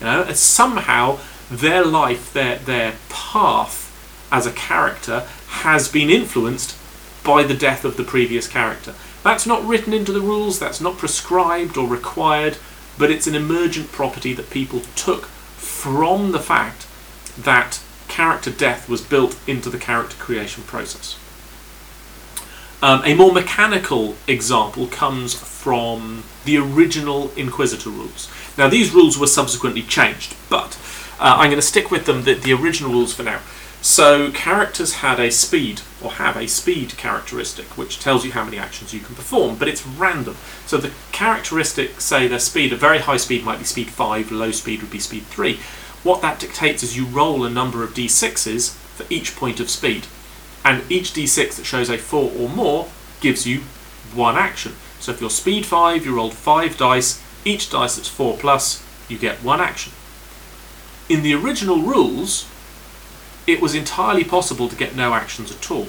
You 0.00 0.06
know, 0.06 0.22
and 0.22 0.36
somehow 0.36 1.18
their 1.50 1.84
life, 1.84 2.32
their 2.32 2.58
their 2.58 2.94
path 3.08 3.86
as 4.30 4.46
a 4.46 4.52
character 4.52 5.26
has 5.48 5.88
been 5.88 6.10
influenced 6.10 6.76
by 7.24 7.42
the 7.42 7.54
death 7.54 7.84
of 7.84 7.96
the 7.96 8.04
previous 8.04 8.46
character. 8.46 8.94
That's 9.22 9.46
not 9.46 9.64
written 9.64 9.92
into 9.92 10.12
the 10.12 10.20
rules, 10.20 10.58
that's 10.58 10.80
not 10.80 10.98
prescribed 10.98 11.76
or 11.76 11.88
required, 11.88 12.58
but 12.96 13.10
it's 13.10 13.26
an 13.26 13.34
emergent 13.34 13.92
property 13.92 14.32
that 14.34 14.50
people 14.50 14.80
took 14.94 15.24
from 15.56 16.32
the 16.32 16.38
fact 16.38 16.86
that 17.36 17.80
character 18.08 18.50
death 18.50 18.88
was 18.88 19.00
built 19.00 19.38
into 19.46 19.70
the 19.70 19.78
character 19.78 20.16
creation 20.16 20.64
process. 20.64 21.18
Um, 22.80 23.02
a 23.04 23.14
more 23.14 23.32
mechanical 23.32 24.14
example 24.28 24.86
comes 24.86 25.34
from 25.34 26.22
the 26.44 26.58
original 26.58 27.32
Inquisitor 27.36 27.90
rules. 27.90 28.30
Now, 28.56 28.68
these 28.68 28.92
rules 28.94 29.18
were 29.18 29.26
subsequently 29.26 29.82
changed, 29.82 30.36
but 30.48 30.78
uh, 31.18 31.36
I'm 31.38 31.50
going 31.50 31.56
to 31.56 31.62
stick 31.62 31.90
with 31.90 32.06
them, 32.06 32.22
the, 32.22 32.34
the 32.34 32.52
original 32.52 32.92
rules 32.92 33.12
for 33.12 33.24
now. 33.24 33.40
So, 33.80 34.30
characters 34.32 34.94
had 34.94 35.20
a 35.20 35.30
speed, 35.30 35.82
or 36.02 36.12
have 36.12 36.36
a 36.36 36.48
speed 36.48 36.96
characteristic, 36.96 37.66
which 37.76 38.00
tells 38.00 38.24
you 38.24 38.32
how 38.32 38.44
many 38.44 38.58
actions 38.58 38.92
you 38.92 39.00
can 39.00 39.14
perform, 39.14 39.56
but 39.56 39.68
it's 39.68 39.86
random. 39.86 40.36
So, 40.66 40.78
the 40.78 40.92
characteristics 41.10 42.04
say 42.04 42.26
their 42.26 42.40
speed, 42.40 42.72
a 42.72 42.76
very 42.76 42.98
high 42.98 43.16
speed 43.16 43.44
might 43.44 43.58
be 43.58 43.64
speed 43.64 43.90
5, 43.90 44.32
low 44.32 44.50
speed 44.50 44.82
would 44.82 44.90
be 44.90 44.98
speed 44.98 45.24
3. 45.24 45.58
What 46.08 46.22
that 46.22 46.40
dictates 46.40 46.82
is 46.82 46.96
you 46.96 47.04
roll 47.04 47.44
a 47.44 47.50
number 47.50 47.84
of 47.84 47.92
d6s 47.92 48.72
for 48.96 49.04
each 49.10 49.36
point 49.36 49.60
of 49.60 49.68
speed. 49.68 50.06
And 50.64 50.90
each 50.90 51.10
d6 51.10 51.56
that 51.56 51.66
shows 51.66 51.90
a 51.90 51.98
4 51.98 52.32
or 52.34 52.48
more 52.48 52.88
gives 53.20 53.46
you 53.46 53.60
one 54.14 54.34
action. 54.34 54.72
So 55.00 55.12
if 55.12 55.20
you're 55.20 55.28
speed 55.28 55.66
5, 55.66 56.06
you 56.06 56.16
rolled 56.16 56.32
5 56.32 56.78
dice, 56.78 57.22
each 57.44 57.68
dice 57.68 57.96
that's 57.96 58.08
4 58.08 58.38
plus, 58.38 58.82
you 59.06 59.18
get 59.18 59.42
one 59.42 59.60
action. 59.60 59.92
In 61.10 61.22
the 61.22 61.34
original 61.34 61.82
rules, 61.82 62.48
it 63.46 63.60
was 63.60 63.74
entirely 63.74 64.24
possible 64.24 64.70
to 64.70 64.76
get 64.76 64.96
no 64.96 65.12
actions 65.12 65.52
at 65.54 65.70
all. 65.70 65.88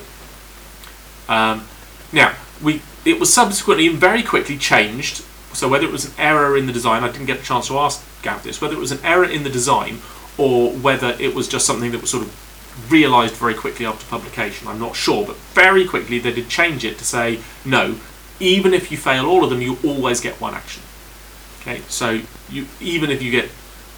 Um, 1.30 1.66
now, 2.12 2.36
we 2.62 2.82
it 3.06 3.22
was 3.22 3.34
subsequently 3.34 3.88
and 3.88 3.98
very 3.98 4.24
quickly 4.24 4.58
changed. 4.58 5.24
So 5.54 5.68
whether 5.68 5.86
it 5.86 5.92
was 5.92 6.06
an 6.06 6.14
error 6.18 6.58
in 6.58 6.68
the 6.68 6.74
design, 6.74 7.04
I 7.04 7.12
didn't 7.12 7.26
get 7.26 7.40
a 7.40 7.44
chance 7.44 7.68
to 7.68 7.78
ask 7.80 8.04
Gav 8.22 8.44
this, 8.44 8.62
whether 8.62 8.76
it 8.76 8.80
was 8.80 8.92
an 8.92 9.00
error 9.04 9.26
in 9.26 9.44
the 9.44 9.50
design 9.50 10.00
or 10.38 10.72
whether 10.72 11.16
it 11.20 11.36
was 11.36 11.48
just 11.48 11.66
something 11.66 11.92
that 11.92 12.02
was 12.02 12.10
sort 12.10 12.24
of 12.24 12.92
realised 12.92 13.36
very 13.36 13.54
quickly 13.54 13.86
after 13.86 14.06
publication. 14.06 14.68
I'm 14.68 14.80
not 14.80 14.96
sure, 14.96 15.26
but 15.26 15.36
very 15.54 15.86
quickly 15.86 16.20
they 16.20 16.32
did 16.32 16.50
change 16.50 16.86
it 16.86 16.98
to 17.00 17.06
say 17.06 17.40
no. 17.66 17.96
Even 18.40 18.74
if 18.74 18.92
you 18.92 18.98
fail 18.98 19.26
all 19.26 19.44
of 19.44 19.50
them, 19.50 19.62
you 19.62 19.78
always 19.84 20.22
get 20.22 20.40
one 20.40 20.54
action. 20.54 20.82
Okay, 21.62 21.82
so 21.90 22.22
you 22.50 22.68
even 22.80 23.10
if 23.10 23.22
you 23.22 23.32
get 23.32 23.50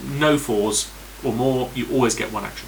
no 0.04 0.38
fours 0.40 0.92
or 1.24 1.32
more, 1.32 1.70
you 1.76 1.86
always 1.92 2.16
get 2.16 2.32
one 2.32 2.44
action. 2.44 2.68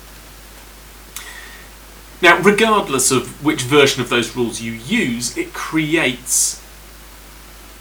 Now, 2.22 2.40
regardless 2.42 3.12
of 3.12 3.44
which 3.44 3.64
version 3.64 4.02
of 4.02 4.10
those 4.10 4.36
rules 4.36 4.62
you 4.62 4.72
use, 4.72 5.36
it 5.36 5.52
creates 5.54 6.62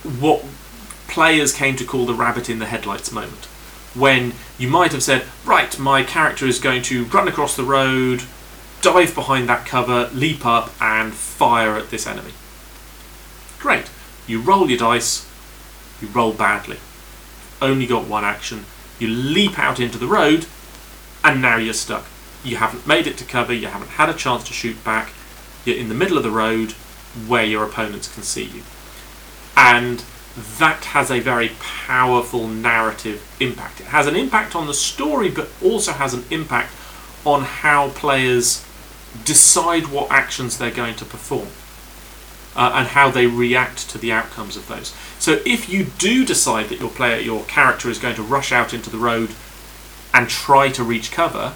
what 0.02 0.44
players 1.08 1.52
came 1.52 1.76
to 1.76 1.84
call 1.84 2.06
the 2.06 2.14
rabbit 2.14 2.48
in 2.48 2.58
the 2.58 2.66
headlights 2.66 3.12
moment. 3.12 3.46
When 3.94 4.32
you 4.58 4.68
might 4.68 4.92
have 4.92 5.02
said, 5.02 5.24
right, 5.44 5.78
my 5.78 6.02
character 6.02 6.46
is 6.46 6.58
going 6.58 6.82
to 6.82 7.04
run 7.04 7.28
across 7.28 7.56
the 7.56 7.64
road, 7.64 8.22
dive 8.80 9.14
behind 9.14 9.48
that 9.48 9.66
cover, 9.66 10.10
leap 10.14 10.46
up, 10.46 10.70
and 10.80 11.12
fire 11.12 11.76
at 11.76 11.90
this 11.90 12.06
enemy. 12.06 12.32
Great. 13.58 13.90
You 14.26 14.40
roll 14.40 14.68
your 14.68 14.78
dice, 14.78 15.28
you 16.00 16.08
roll 16.08 16.32
badly. 16.32 16.78
Only 17.60 17.86
got 17.86 18.08
one 18.08 18.24
action. 18.24 18.64
You 18.98 19.08
leap 19.08 19.58
out 19.58 19.78
into 19.78 19.98
the 19.98 20.06
road, 20.06 20.46
and 21.22 21.42
now 21.42 21.56
you're 21.56 21.74
stuck. 21.74 22.06
You 22.42 22.56
haven't 22.56 22.86
made 22.86 23.06
it 23.06 23.16
to 23.18 23.24
cover, 23.24 23.52
you 23.52 23.68
haven't 23.68 23.90
had 23.90 24.08
a 24.08 24.14
chance 24.14 24.44
to 24.44 24.52
shoot 24.52 24.82
back, 24.82 25.12
you're 25.64 25.76
in 25.76 25.88
the 25.88 25.94
middle 25.94 26.16
of 26.16 26.24
the 26.24 26.30
road 26.30 26.72
where 27.28 27.44
your 27.44 27.64
opponents 27.64 28.12
can 28.12 28.22
see 28.22 28.44
you. 28.44 28.62
And 29.56 30.02
that 30.58 30.84
has 30.86 31.10
a 31.10 31.20
very 31.20 31.50
powerful 31.60 32.48
narrative 32.48 33.22
impact. 33.38 33.80
It 33.80 33.86
has 33.86 34.06
an 34.06 34.16
impact 34.16 34.56
on 34.56 34.66
the 34.66 34.74
story, 34.74 35.30
but 35.30 35.48
also 35.62 35.92
has 35.92 36.14
an 36.14 36.24
impact 36.30 36.72
on 37.24 37.42
how 37.42 37.90
players 37.90 38.64
decide 39.24 39.88
what 39.88 40.10
actions 40.10 40.56
they're 40.56 40.70
going 40.70 40.96
to 40.96 41.04
perform 41.04 41.48
uh, 42.56 42.72
and 42.74 42.88
how 42.88 43.10
they 43.10 43.26
react 43.26 43.88
to 43.90 43.98
the 43.98 44.12
outcomes 44.12 44.56
of 44.56 44.66
those. 44.68 44.94
So, 45.18 45.40
if 45.44 45.68
you 45.68 45.84
do 45.98 46.24
decide 46.24 46.68
that 46.70 46.80
your 46.80 46.90
player, 46.90 47.20
your 47.20 47.44
character, 47.44 47.90
is 47.90 47.98
going 47.98 48.16
to 48.16 48.22
rush 48.22 48.52
out 48.52 48.72
into 48.72 48.90
the 48.90 48.98
road 48.98 49.30
and 50.14 50.28
try 50.28 50.68
to 50.70 50.82
reach 50.82 51.12
cover, 51.12 51.54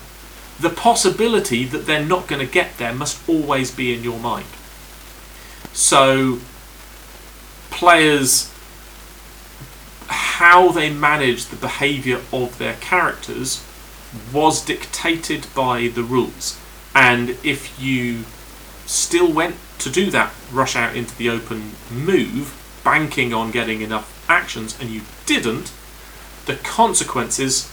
the 0.61 0.71
possibility 0.71 1.65
that 1.65 1.87
they're 1.87 2.05
not 2.05 2.27
going 2.27 2.45
to 2.45 2.51
get 2.51 2.79
there 2.79 2.95
must 2.95 3.27
always 3.29 3.71
be 3.71 3.95
in 3.95 4.03
your 4.03 4.19
mind. 4.19 4.47
So, 5.73 6.41
players, 7.71 8.51
how 10.09 10.71
they 10.71 10.91
managed 10.91 11.51
the 11.51 11.57
behaviour 11.57 12.21
of 12.33 12.59
their 12.59 12.75
characters 12.75 13.65
was 14.33 14.65
dictated 14.65 15.47
by 15.55 15.89
the 15.89 16.03
rules. 16.03 16.59
And 16.95 17.31
if 17.43 17.81
you 17.81 18.25
still 18.87 19.33
went 19.33 19.57
to 19.79 19.91
do 19.91 20.11
that 20.11 20.33
rush 20.53 20.77
out 20.77 20.97
into 20.97 21.15
the 21.17 21.29
open 21.29 21.73
move, 21.91 22.55
banking 22.85 23.35
on 23.35 23.51
getting 23.51 23.83
enough 23.83 24.25
actions, 24.29 24.79
and 24.81 24.91
you 24.91 25.03
didn't, 25.27 25.73
the 26.47 26.57
consequences 26.57 27.71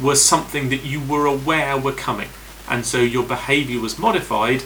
were 0.00 0.14
something 0.14 0.68
that 0.68 0.84
you 0.84 1.00
were 1.00 1.26
aware 1.26 1.76
were 1.76 1.92
coming. 1.92 2.28
And 2.68 2.86
so 2.86 3.00
your 3.00 3.24
behavior 3.24 3.80
was 3.80 3.98
modified, 3.98 4.62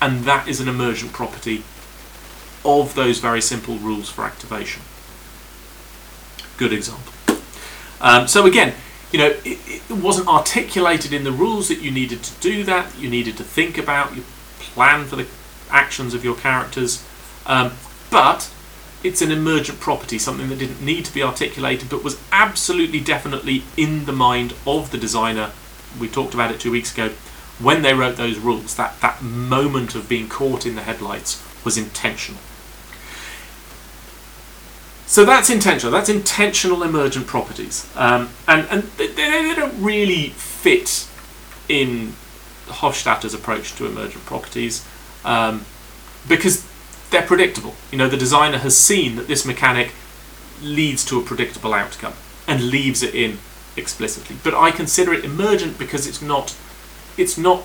and 0.00 0.24
that 0.24 0.48
is 0.48 0.60
an 0.60 0.68
emergent 0.68 1.12
property 1.12 1.64
of 2.64 2.94
those 2.94 3.18
very 3.18 3.40
simple 3.40 3.76
rules 3.76 4.08
for 4.08 4.24
activation. 4.24 4.82
Good 6.60 6.74
example. 6.74 7.38
Um, 8.02 8.28
so 8.28 8.44
again, 8.44 8.74
you 9.12 9.18
know, 9.18 9.28
it, 9.46 9.58
it, 9.66 9.90
wasn't 9.90 10.28
articulated 10.28 11.10
in 11.10 11.24
the 11.24 11.32
rules 11.32 11.68
that 11.68 11.80
you 11.80 11.90
needed 11.90 12.22
to 12.22 12.38
do 12.42 12.64
that. 12.64 12.94
You 12.98 13.08
needed 13.08 13.38
to 13.38 13.44
think 13.44 13.78
about, 13.78 14.14
you 14.14 14.24
plan 14.58 15.06
for 15.06 15.16
the 15.16 15.26
actions 15.70 16.12
of 16.12 16.22
your 16.22 16.36
characters, 16.36 17.02
um, 17.46 17.72
but 18.10 18.52
it's 19.02 19.22
an 19.22 19.32
emergent 19.32 19.80
property, 19.80 20.18
something 20.18 20.50
that 20.50 20.58
didn't 20.58 20.84
need 20.84 21.06
to 21.06 21.14
be 21.14 21.22
articulated, 21.22 21.88
but 21.88 22.04
was 22.04 22.20
absolutely 22.30 23.00
definitely 23.00 23.62
in 23.78 24.04
the 24.04 24.12
mind 24.12 24.52
of 24.66 24.90
the 24.90 24.98
designer. 24.98 25.52
We 25.98 26.08
talked 26.08 26.34
about 26.34 26.50
it 26.50 26.60
two 26.60 26.72
weeks 26.72 26.92
ago 26.92 27.08
when 27.58 27.80
they 27.80 27.94
wrote 27.94 28.16
those 28.16 28.38
rules. 28.38 28.76
That 28.76 29.00
that 29.00 29.22
moment 29.22 29.94
of 29.94 30.10
being 30.10 30.28
caught 30.28 30.66
in 30.66 30.74
the 30.74 30.82
headlights 30.82 31.42
was 31.64 31.78
intentional. 31.78 32.42
So 35.10 35.24
that's 35.24 35.50
intentional. 35.50 35.90
That's 35.90 36.08
intentional 36.08 36.84
emergent 36.84 37.26
properties, 37.26 37.84
um, 37.96 38.28
and 38.46 38.64
and 38.70 38.84
they, 38.96 39.08
they 39.08 39.54
don't 39.56 39.82
really 39.82 40.28
fit 40.28 41.08
in 41.68 42.14
Hofstadter's 42.66 43.34
approach 43.34 43.74
to 43.74 43.86
emergent 43.86 44.24
properties 44.24 44.86
um, 45.24 45.64
because 46.28 46.64
they're 47.10 47.26
predictable. 47.26 47.74
You 47.90 47.98
know, 47.98 48.08
the 48.08 48.16
designer 48.16 48.58
has 48.58 48.76
seen 48.76 49.16
that 49.16 49.26
this 49.26 49.44
mechanic 49.44 49.94
leads 50.62 51.04
to 51.06 51.18
a 51.18 51.24
predictable 51.24 51.74
outcome 51.74 52.14
and 52.46 52.70
leaves 52.70 53.02
it 53.02 53.12
in 53.12 53.38
explicitly. 53.76 54.36
But 54.44 54.54
I 54.54 54.70
consider 54.70 55.12
it 55.12 55.24
emergent 55.24 55.76
because 55.76 56.06
it's 56.06 56.22
not 56.22 56.56
it's 57.16 57.36
not 57.36 57.64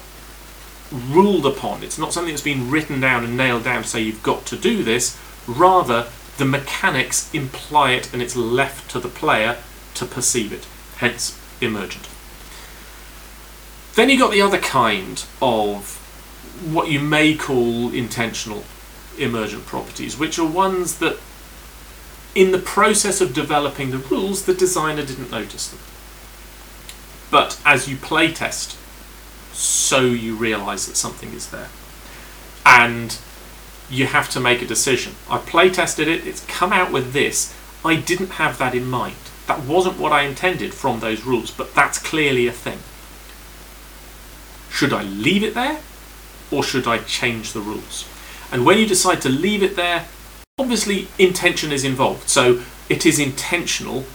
ruled 0.91 1.45
upon. 1.45 1.83
It's 1.83 1.99
not 1.99 2.11
something 2.11 2.33
that's 2.33 2.41
been 2.41 2.71
written 2.71 2.99
down 2.99 3.23
and 3.23 3.37
nailed 3.37 3.65
down 3.65 3.83
to 3.83 3.87
say 3.87 4.01
you've 4.01 4.23
got 4.23 4.47
to 4.47 4.57
do 4.57 4.83
this. 4.83 5.15
Rather, 5.45 6.07
the 6.37 6.45
mechanics 6.45 7.33
imply 7.33 7.91
it 7.91 8.11
and 8.13 8.21
it's 8.21 8.35
left 8.35 8.89
to 8.91 8.99
the 8.99 9.07
player 9.07 9.57
to 9.95 10.05
perceive 10.05 10.51
it. 10.51 10.67
Hence, 10.97 11.39
emergent. 11.61 12.07
Then 13.95 14.09
you've 14.09 14.19
got 14.19 14.31
the 14.31 14.41
other 14.41 14.57
kind 14.59 15.23
of 15.41 16.01
what 16.65 16.89
you 16.89 16.99
may 16.99 17.35
call 17.35 17.93
intentional 17.93 18.63
emergent 19.17 19.65
properties, 19.65 20.17
which 20.17 20.37
are 20.37 20.45
ones 20.45 20.99
that, 20.99 21.17
in 22.33 22.51
the 22.51 22.59
process 22.59 23.21
of 23.21 23.33
developing 23.33 23.91
the 23.91 23.97
rules, 23.97 24.45
the 24.45 24.53
designer 24.53 25.05
didn't 25.05 25.31
notice 25.31 25.69
them. 25.69 25.79
But 27.31 27.59
as 27.65 27.87
you 27.87 27.95
playtest, 27.95 28.77
so 29.53 30.01
you 30.01 30.35
realize 30.35 30.85
that 30.87 30.95
something 30.95 31.31
is 31.33 31.49
there. 31.49 31.69
And 32.65 33.17
you 33.89 34.07
have 34.07 34.29
to 34.31 34.39
make 34.39 34.61
a 34.61 34.67
decision. 34.67 35.13
I 35.29 35.37
play 35.37 35.69
tested 35.69 36.07
it, 36.07 36.25
it's 36.25 36.45
come 36.45 36.73
out 36.73 36.91
with 36.91 37.13
this. 37.13 37.53
I 37.83 37.95
didn't 37.95 38.31
have 38.31 38.57
that 38.57 38.73
in 38.73 38.85
mind. 38.85 39.15
That 39.47 39.63
wasn't 39.63 39.99
what 39.99 40.11
I 40.11 40.23
intended 40.23 40.73
from 40.73 40.99
those 40.99 41.23
rules, 41.23 41.51
but 41.51 41.75
that's 41.75 41.99
clearly 41.99 42.47
a 42.47 42.51
thing. 42.51 42.79
Should 44.69 44.91
I 44.91 45.03
leave 45.03 45.43
it 45.43 45.53
there 45.53 45.79
or 46.51 46.63
should 46.63 46.87
I 46.87 46.97
change 46.99 47.53
the 47.53 47.61
rules? 47.61 48.07
And 48.51 48.65
when 48.65 48.77
you 48.77 48.87
decide 48.87 49.21
to 49.21 49.29
leave 49.29 49.63
it 49.63 49.75
there, 49.75 50.05
obviously 50.57 51.07
intention 51.19 51.71
is 51.71 51.83
involved. 51.83 52.29
So 52.29 52.63
it 52.89 53.05
is 53.05 53.19
intentional, 53.19 54.05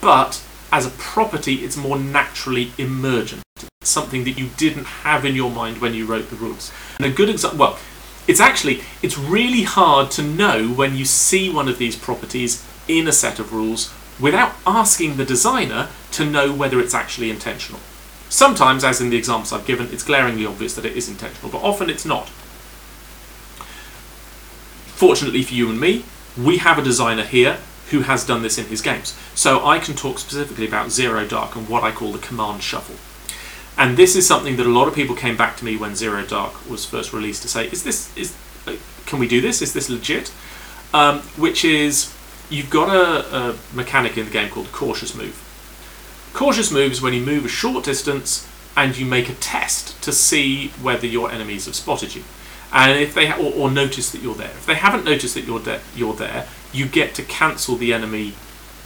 but 0.00 0.42
as 0.72 0.86
a 0.86 0.90
property, 0.90 1.56
it's 1.56 1.76
more 1.76 1.98
naturally 1.98 2.72
emergent. 2.78 3.42
It's 3.56 3.90
something 3.90 4.24
that 4.24 4.38
you 4.38 4.50
didn't 4.56 4.84
have 4.84 5.24
in 5.24 5.34
your 5.34 5.50
mind 5.50 5.80
when 5.80 5.94
you 5.94 6.06
wrote 6.06 6.30
the 6.30 6.36
rules. 6.36 6.72
And 6.98 7.06
a 7.06 7.10
good 7.10 7.28
example, 7.28 7.58
well, 7.58 7.78
it's 8.28 8.40
actually, 8.40 8.82
it's 9.02 9.18
really 9.18 9.62
hard 9.62 10.10
to 10.12 10.22
know 10.22 10.68
when 10.68 10.94
you 10.94 11.06
see 11.06 11.50
one 11.50 11.66
of 11.66 11.78
these 11.78 11.96
properties 11.96 12.64
in 12.86 13.08
a 13.08 13.12
set 13.12 13.38
of 13.38 13.52
rules 13.52 13.92
without 14.20 14.52
asking 14.66 15.16
the 15.16 15.24
designer 15.24 15.88
to 16.12 16.24
know 16.24 16.52
whether 16.52 16.78
it's 16.78 16.94
actually 16.94 17.30
intentional. 17.30 17.80
Sometimes, 18.28 18.84
as 18.84 19.00
in 19.00 19.08
the 19.08 19.16
examples 19.16 19.52
I've 19.52 19.66
given, 19.66 19.88
it's 19.90 20.04
glaringly 20.04 20.44
obvious 20.44 20.74
that 20.74 20.84
it 20.84 20.96
is 20.96 21.08
intentional, 21.08 21.50
but 21.50 21.62
often 21.62 21.88
it's 21.88 22.04
not. 22.04 22.28
Fortunately 24.88 25.42
for 25.42 25.54
you 25.54 25.70
and 25.70 25.80
me, 25.80 26.04
we 26.36 26.58
have 26.58 26.78
a 26.78 26.82
designer 26.82 27.24
here 27.24 27.58
who 27.90 28.00
has 28.00 28.26
done 28.26 28.42
this 28.42 28.58
in 28.58 28.66
his 28.66 28.82
games. 28.82 29.16
So 29.34 29.64
I 29.64 29.78
can 29.78 29.94
talk 29.94 30.18
specifically 30.18 30.66
about 30.66 30.90
Zero 30.90 31.26
Dark 31.26 31.56
and 31.56 31.66
what 31.66 31.82
I 31.82 31.92
call 31.92 32.12
the 32.12 32.18
command 32.18 32.62
shuffle. 32.62 32.96
And 33.78 33.96
this 33.96 34.16
is 34.16 34.26
something 34.26 34.56
that 34.56 34.66
a 34.66 34.70
lot 34.70 34.88
of 34.88 34.94
people 34.94 35.14
came 35.14 35.36
back 35.36 35.56
to 35.58 35.64
me 35.64 35.76
when 35.76 35.94
Zero 35.94 36.24
Dark 36.24 36.68
was 36.68 36.84
first 36.84 37.12
released 37.12 37.42
to 37.42 37.48
say, 37.48 37.68
is 37.68 37.84
this, 37.84 38.14
is, 38.16 38.36
can 39.06 39.18
we 39.18 39.28
do 39.28 39.40
this? 39.40 39.62
Is 39.62 39.72
this 39.72 39.88
legit? 39.88 40.32
Um, 40.92 41.20
which 41.36 41.64
is, 41.64 42.14
you've 42.50 42.70
got 42.70 42.94
a, 42.94 43.36
a 43.36 43.58
mechanic 43.72 44.18
in 44.18 44.24
the 44.24 44.30
game 44.30 44.50
called 44.50 44.72
cautious 44.72 45.14
move. 45.14 45.44
Cautious 46.34 46.72
moves 46.72 47.00
when 47.00 47.14
you 47.14 47.24
move 47.24 47.44
a 47.44 47.48
short 47.48 47.84
distance 47.84 48.48
and 48.76 48.98
you 48.98 49.06
make 49.06 49.28
a 49.28 49.34
test 49.34 50.02
to 50.02 50.12
see 50.12 50.68
whether 50.82 51.06
your 51.06 51.30
enemies 51.30 51.66
have 51.66 51.74
spotted 51.74 52.14
you 52.14 52.24
and 52.72 53.00
if 53.00 53.14
they 53.14 53.26
ha- 53.26 53.40
or, 53.40 53.52
or, 53.54 53.70
notice 53.70 54.10
that 54.10 54.22
you're 54.22 54.34
there. 54.34 54.50
If 54.50 54.66
they 54.66 54.74
haven't 54.74 55.04
noticed 55.04 55.34
that 55.34 55.44
you're, 55.44 55.60
de- 55.60 55.80
you're 55.96 56.14
there, 56.14 56.46
you 56.72 56.86
get 56.86 57.14
to 57.14 57.22
cancel 57.22 57.76
the 57.76 57.92
enemy 57.92 58.34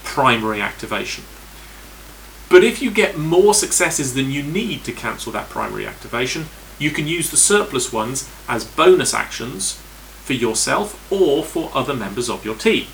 primary 0.05 0.61
activation. 0.61 1.25
But 2.53 2.65
if 2.65 2.83
you 2.83 2.91
get 2.91 3.17
more 3.17 3.55
successes 3.55 4.13
than 4.13 4.31
you 4.31 4.43
need 4.43 4.85
to 4.85 4.93
cancel 4.93 5.33
that 5.33 5.49
primary 5.49 5.87
activation, 5.87 6.47
you 6.79 6.91
can 6.91 7.07
use 7.07 7.31
the 7.31 7.39
surplus 7.39 7.91
ones 7.91 8.31
as 8.47 8.63
bonus 8.63 9.15
actions 9.15 9.81
for 10.25 10.35
yourself 10.35 11.11
or 11.11 11.43
for 11.43 11.71
other 11.73 11.95
members 11.95 12.29
of 12.29 12.45
your 12.45 12.55
team. 12.55 12.89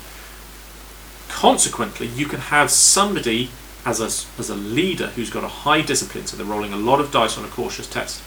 Consequently, 1.27 2.07
you 2.07 2.25
can 2.25 2.39
have 2.39 2.71
somebody 2.71 3.49
as 3.85 3.99
a, 3.99 4.05
as 4.39 4.49
a 4.49 4.55
leader 4.55 5.07
who's 5.07 5.29
got 5.29 5.43
a 5.43 5.49
high 5.49 5.81
discipline, 5.81 6.25
so 6.25 6.37
they're 6.37 6.45
rolling 6.45 6.71
a 6.71 6.77
lot 6.77 7.01
of 7.01 7.11
dice 7.11 7.37
on 7.37 7.43
a 7.43 7.49
cautious 7.49 7.87
test 7.87 8.23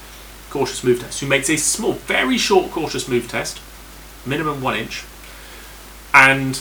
cautious 0.50 0.84
move 0.84 1.00
test, 1.00 1.20
who 1.20 1.26
makes 1.26 1.48
a 1.48 1.56
small, 1.56 1.94
very 1.94 2.36
short 2.36 2.70
cautious 2.70 3.08
move 3.08 3.26
test, 3.26 3.58
minimum 4.26 4.60
one 4.60 4.76
inch, 4.76 5.02
and 6.12 6.60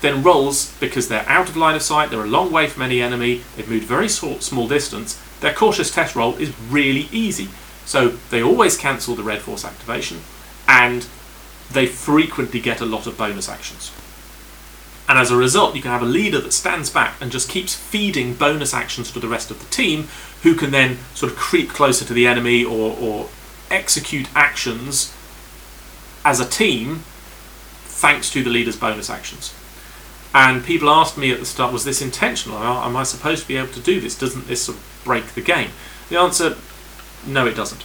then 0.00 0.22
rolls 0.22 0.74
because 0.78 1.08
they're 1.08 1.28
out 1.28 1.48
of 1.48 1.56
line 1.56 1.74
of 1.74 1.82
sight, 1.82 2.10
they're 2.10 2.24
a 2.24 2.26
long 2.26 2.52
way 2.52 2.66
from 2.68 2.82
any 2.82 3.00
enemy, 3.00 3.42
they've 3.56 3.68
moved 3.68 3.84
very 3.84 4.08
small, 4.08 4.40
small 4.40 4.68
distance. 4.68 5.20
Their 5.40 5.54
cautious 5.54 5.90
test 5.90 6.14
roll 6.14 6.36
is 6.36 6.52
really 6.70 7.08
easy. 7.12 7.48
So 7.84 8.08
they 8.30 8.42
always 8.42 8.76
cancel 8.76 9.14
the 9.14 9.22
red 9.22 9.40
force 9.40 9.64
activation, 9.64 10.20
and 10.66 11.06
they 11.70 11.86
frequently 11.86 12.60
get 12.60 12.80
a 12.80 12.86
lot 12.86 13.06
of 13.06 13.16
bonus 13.16 13.48
actions. 13.48 13.92
And 15.08 15.18
as 15.18 15.30
a 15.30 15.36
result, 15.36 15.74
you 15.74 15.80
can 15.80 15.90
have 15.90 16.02
a 16.02 16.06
leader 16.06 16.38
that 16.38 16.52
stands 16.52 16.90
back 16.90 17.14
and 17.20 17.32
just 17.32 17.48
keeps 17.48 17.74
feeding 17.74 18.34
bonus 18.34 18.74
actions 18.74 19.10
to 19.12 19.20
the 19.20 19.28
rest 19.28 19.50
of 19.50 19.58
the 19.58 19.66
team, 19.66 20.08
who 20.42 20.54
can 20.54 20.70
then 20.70 20.98
sort 21.14 21.32
of 21.32 21.38
creep 21.38 21.70
closer 21.70 22.04
to 22.04 22.12
the 22.12 22.26
enemy 22.26 22.62
or, 22.62 22.94
or 23.00 23.28
execute 23.70 24.28
actions 24.34 25.14
as 26.24 26.40
a 26.40 26.44
team 26.44 27.04
thanks 27.84 28.30
to 28.30 28.42
the 28.42 28.50
leader's 28.50 28.76
bonus 28.76 29.08
actions. 29.08 29.54
And 30.38 30.64
people 30.64 30.88
asked 30.88 31.18
me 31.18 31.32
at 31.32 31.40
the 31.40 31.44
start, 31.44 31.72
was 31.72 31.82
this 31.82 32.00
intentional? 32.00 32.58
Am 32.58 32.96
I 32.96 33.02
supposed 33.02 33.42
to 33.42 33.48
be 33.48 33.56
able 33.56 33.72
to 33.72 33.80
do 33.80 34.00
this? 34.00 34.16
Doesn't 34.16 34.46
this 34.46 34.62
sort 34.62 34.78
of 34.78 35.00
break 35.02 35.26
the 35.34 35.40
game? 35.40 35.72
The 36.10 36.16
answer, 36.16 36.56
no, 37.26 37.44
it 37.44 37.56
doesn't. 37.56 37.84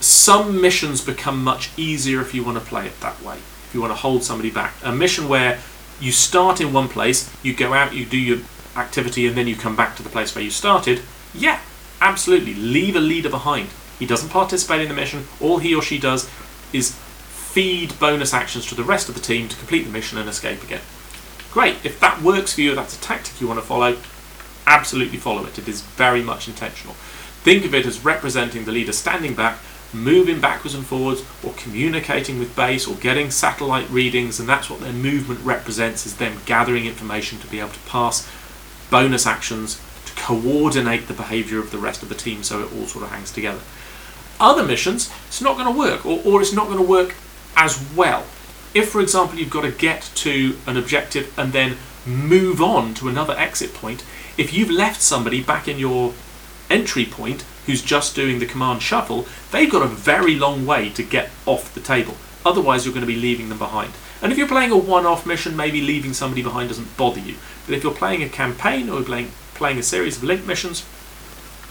Some 0.00 0.60
missions 0.60 1.04
become 1.04 1.44
much 1.44 1.70
easier 1.76 2.20
if 2.20 2.34
you 2.34 2.42
want 2.42 2.58
to 2.58 2.64
play 2.64 2.88
it 2.88 3.00
that 3.00 3.22
way, 3.22 3.36
if 3.36 3.70
you 3.72 3.80
want 3.80 3.92
to 3.92 3.96
hold 3.96 4.24
somebody 4.24 4.50
back. 4.50 4.74
A 4.82 4.90
mission 4.90 5.28
where 5.28 5.60
you 6.00 6.10
start 6.10 6.60
in 6.60 6.72
one 6.72 6.88
place, 6.88 7.32
you 7.44 7.54
go 7.54 7.72
out, 7.72 7.94
you 7.94 8.04
do 8.04 8.18
your 8.18 8.38
activity, 8.74 9.28
and 9.28 9.36
then 9.36 9.46
you 9.46 9.54
come 9.54 9.76
back 9.76 9.94
to 9.94 10.02
the 10.02 10.08
place 10.08 10.34
where 10.34 10.42
you 10.42 10.50
started, 10.50 11.00
yeah, 11.32 11.60
absolutely. 12.00 12.54
Leave 12.54 12.96
a 12.96 13.00
leader 13.00 13.30
behind. 13.30 13.68
He 14.00 14.06
doesn't 14.06 14.30
participate 14.30 14.80
in 14.80 14.88
the 14.88 14.94
mission. 14.94 15.28
All 15.40 15.58
he 15.58 15.72
or 15.72 15.80
she 15.80 16.00
does 16.00 16.28
is 16.72 16.96
feed 17.28 17.96
bonus 18.00 18.34
actions 18.34 18.66
to 18.66 18.74
the 18.74 18.82
rest 18.82 19.08
of 19.08 19.14
the 19.14 19.20
team 19.20 19.48
to 19.48 19.56
complete 19.56 19.84
the 19.84 19.92
mission 19.92 20.18
and 20.18 20.28
escape 20.28 20.64
again. 20.64 20.80
Great. 21.54 21.76
If 21.84 22.00
that 22.00 22.20
works 22.20 22.54
for 22.54 22.62
you, 22.62 22.74
that's 22.74 22.98
a 22.98 23.00
tactic 23.00 23.40
you 23.40 23.46
want 23.46 23.60
to 23.60 23.64
follow, 23.64 23.96
absolutely 24.66 25.18
follow 25.18 25.46
it. 25.46 25.56
It 25.56 25.68
is 25.68 25.82
very 25.82 26.20
much 26.20 26.48
intentional. 26.48 26.94
Think 27.44 27.64
of 27.64 27.72
it 27.72 27.86
as 27.86 28.04
representing 28.04 28.64
the 28.64 28.72
leader 28.72 28.90
standing 28.90 29.34
back, 29.34 29.60
moving 29.92 30.40
backwards 30.40 30.74
and 30.74 30.84
forwards, 30.84 31.22
or 31.44 31.52
communicating 31.52 32.40
with 32.40 32.56
base, 32.56 32.88
or 32.88 32.96
getting 32.96 33.30
satellite 33.30 33.88
readings, 33.88 34.40
and 34.40 34.48
that's 34.48 34.68
what 34.68 34.80
their 34.80 34.92
movement 34.92 35.44
represents 35.44 36.04
is 36.06 36.16
them 36.16 36.40
gathering 36.44 36.86
information 36.86 37.38
to 37.38 37.46
be 37.46 37.60
able 37.60 37.68
to 37.68 37.78
pass 37.86 38.28
bonus 38.90 39.24
actions 39.24 39.80
to 40.06 40.12
coordinate 40.16 41.06
the 41.06 41.14
behaviour 41.14 41.60
of 41.60 41.70
the 41.70 41.78
rest 41.78 42.02
of 42.02 42.08
the 42.08 42.16
team 42.16 42.42
so 42.42 42.62
it 42.64 42.72
all 42.72 42.86
sort 42.86 43.04
of 43.04 43.10
hangs 43.10 43.30
together. 43.30 43.60
Other 44.40 44.64
missions, 44.64 45.08
it's 45.28 45.40
not 45.40 45.56
going 45.56 45.72
to 45.72 45.78
work, 45.78 46.04
or, 46.04 46.20
or 46.24 46.40
it's 46.40 46.52
not 46.52 46.66
going 46.66 46.78
to 46.78 46.82
work 46.82 47.14
as 47.56 47.80
well. 47.94 48.24
If, 48.74 48.88
for 48.90 49.00
example, 49.00 49.38
you've 49.38 49.50
got 49.50 49.62
to 49.62 49.70
get 49.70 50.10
to 50.16 50.58
an 50.66 50.76
objective 50.76 51.32
and 51.38 51.52
then 51.52 51.76
move 52.04 52.60
on 52.60 52.92
to 52.94 53.08
another 53.08 53.34
exit 53.38 53.72
point, 53.72 54.04
if 54.36 54.52
you've 54.52 54.70
left 54.70 55.00
somebody 55.00 55.42
back 55.42 55.68
in 55.68 55.78
your 55.78 56.12
entry 56.68 57.04
point 57.04 57.44
who's 57.66 57.82
just 57.82 58.16
doing 58.16 58.40
the 58.40 58.46
command 58.46 58.82
shuffle, 58.82 59.26
they've 59.52 59.70
got 59.70 59.82
a 59.82 59.88
very 59.88 60.34
long 60.34 60.66
way 60.66 60.90
to 60.90 61.02
get 61.02 61.30
off 61.46 61.72
the 61.72 61.80
table. 61.80 62.16
Otherwise, 62.44 62.84
you're 62.84 62.92
going 62.92 63.06
to 63.06 63.12
be 63.12 63.18
leaving 63.18 63.48
them 63.48 63.58
behind. 63.58 63.92
And 64.20 64.32
if 64.32 64.38
you're 64.38 64.48
playing 64.48 64.72
a 64.72 64.76
one 64.76 65.06
off 65.06 65.24
mission, 65.24 65.56
maybe 65.56 65.80
leaving 65.80 66.12
somebody 66.12 66.42
behind 66.42 66.68
doesn't 66.68 66.96
bother 66.96 67.20
you. 67.20 67.36
But 67.66 67.76
if 67.76 67.84
you're 67.84 67.94
playing 67.94 68.22
a 68.22 68.28
campaign 68.28 68.88
or 68.88 69.02
playing, 69.02 69.30
playing 69.54 69.78
a 69.78 69.82
series 69.82 70.16
of 70.16 70.24
link 70.24 70.44
missions, 70.46 70.84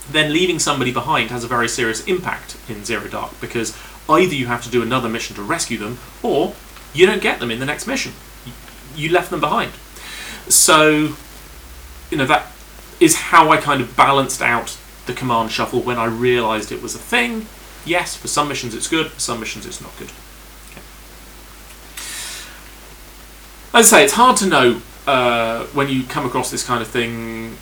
then 0.09 0.33
leaving 0.33 0.59
somebody 0.59 0.91
behind 0.91 1.31
has 1.31 1.43
a 1.43 1.47
very 1.47 1.67
serious 1.67 2.05
impact 2.05 2.57
in 2.67 2.85
Zero 2.85 3.07
Dark 3.07 3.39
because 3.39 3.77
either 4.09 4.35
you 4.35 4.47
have 4.47 4.63
to 4.63 4.69
do 4.69 4.81
another 4.81 5.07
mission 5.07 5.35
to 5.35 5.41
rescue 5.41 5.77
them 5.77 5.97
or 6.21 6.53
you 6.93 7.05
don't 7.05 7.21
get 7.21 7.39
them 7.39 7.51
in 7.51 7.59
the 7.59 7.65
next 7.65 7.87
mission. 7.87 8.13
You 8.95 9.09
left 9.09 9.29
them 9.31 9.39
behind. 9.39 9.71
So, 10.47 11.15
you 12.11 12.17
know, 12.17 12.25
that 12.25 12.51
is 12.99 13.15
how 13.15 13.49
I 13.49 13.57
kind 13.57 13.81
of 13.81 13.95
balanced 13.95 14.41
out 14.41 14.77
the 15.05 15.13
command 15.13 15.51
shuffle 15.51 15.81
when 15.81 15.97
I 15.97 16.05
realised 16.05 16.71
it 16.71 16.81
was 16.81 16.95
a 16.95 16.99
thing. 16.99 17.47
Yes, 17.85 18.15
for 18.15 18.27
some 18.27 18.47
missions 18.47 18.73
it's 18.75 18.87
good, 18.87 19.07
for 19.11 19.19
some 19.19 19.39
missions 19.39 19.65
it's 19.65 19.81
not 19.81 19.91
good. 19.97 20.11
As 23.75 23.91
I 23.91 23.97
say, 23.97 24.03
it's 24.03 24.13
hard 24.13 24.37
to 24.37 24.45
know 24.45 24.81
uh, 25.07 25.65
when 25.67 25.89
you 25.89 26.03
come 26.03 26.25
across 26.25 26.51
this 26.51 26.63
kind 26.63 26.81
of 26.81 26.87
thing 26.87 27.57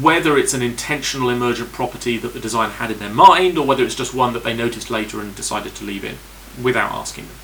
whether 0.00 0.38
it's 0.38 0.54
an 0.54 0.62
intentional 0.62 1.28
emergent 1.28 1.72
property 1.72 2.16
that 2.16 2.32
the 2.32 2.38
designer 2.38 2.72
had 2.72 2.92
in 2.92 2.98
their 3.00 3.10
mind 3.10 3.58
or 3.58 3.66
whether 3.66 3.82
it's 3.84 3.96
just 3.96 4.14
one 4.14 4.32
that 4.32 4.44
they 4.44 4.54
noticed 4.54 4.88
later 4.88 5.20
and 5.20 5.34
decided 5.34 5.74
to 5.74 5.84
leave 5.84 6.04
in 6.04 6.16
without 6.62 6.92
asking 6.92 7.26
them. 7.26 7.36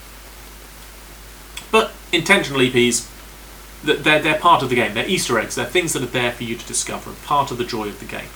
But 1.71 1.93
intentional 2.13 2.61
EPs, 2.61 3.09
they're, 3.85 4.21
they're 4.21 4.39
part 4.39 4.63
of 4.63 4.69
the 4.69 4.75
game. 4.75 4.95
They're 4.95 5.09
Easter 5.09 5.39
eggs. 5.39 5.55
They're 5.55 5.65
things 5.65 5.93
that 5.93 6.03
are 6.03 6.07
there 6.07 6.33
for 6.33 6.45
you 6.45 6.57
to 6.57 6.67
discover, 6.67 7.11
and 7.11 7.23
part 7.23 7.51
of 7.51 7.59
the 7.59 7.65
joy 7.65 7.89
of 7.89 7.99
the 8.01 8.07
game. 8.07 8.29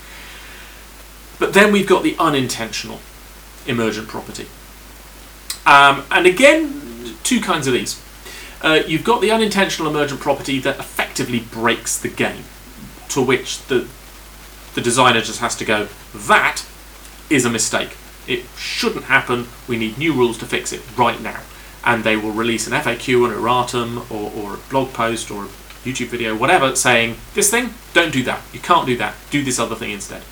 But 1.39 1.53
then 1.53 1.73
we've 1.73 1.89
got 1.89 2.03
the 2.03 2.17
unintentional 2.19 3.01
emergent 3.67 4.09
property. 4.09 4.47
Um, 5.67 6.05
and 6.11 6.27
again, 6.27 7.17
two 7.23 7.41
kinds 7.41 7.67
of 7.67 7.73
these. 7.73 8.01
Uh, 8.63 8.83
you've 8.87 9.05
got 9.05 9.21
the 9.21 9.31
unintentional 9.31 9.91
emergent 9.91 10.21
property 10.21 10.59
that 10.61 10.79
effectively 10.79 11.41
breaks 11.41 11.99
the 11.99 12.09
game, 12.09 12.45
to 13.09 13.21
which 13.21 13.61
the 13.67 13.89
the 14.75 14.81
designer 14.81 15.21
just 15.21 15.41
has 15.41 15.57
to 15.57 15.65
go, 15.65 15.89
that 16.13 16.65
is 17.31 17.45
a 17.45 17.51
mistake. 17.51 17.97
It 18.27 18.45
shouldn't 18.57 19.05
happen. 19.05 19.47
We 19.69 19.77
need 19.77 19.99
new 19.99 20.13
rules 20.13 20.39
to 20.39 20.47
fix 20.47 20.73
it 20.73 20.83
right 20.97 21.21
now. 21.21 21.41
And 21.85 22.03
they 22.03 22.17
will 22.17 22.31
release 22.31 22.67
an 22.67 22.73
FAQ, 22.73 23.27
an 23.27 23.37
erratum, 23.37 24.11
or, 24.11 24.33
or 24.33 24.55
a 24.55 24.59
blog 24.71 24.93
post, 24.93 25.31
or 25.31 25.45
a 25.45 25.49
YouTube 25.85 26.09
video, 26.09 26.35
whatever, 26.35 26.75
saying, 26.75 27.17
this 27.35 27.51
thing, 27.51 27.75
don't 27.93 28.13
do 28.13 28.23
that. 28.25 28.41
You 28.53 28.61
can't 28.61 28.87
do 28.87 28.97
that. 28.97 29.15
Do 29.31 29.45
this 29.45 29.59
other 29.59 29.75
thing 29.75 29.91
instead. 29.91 30.23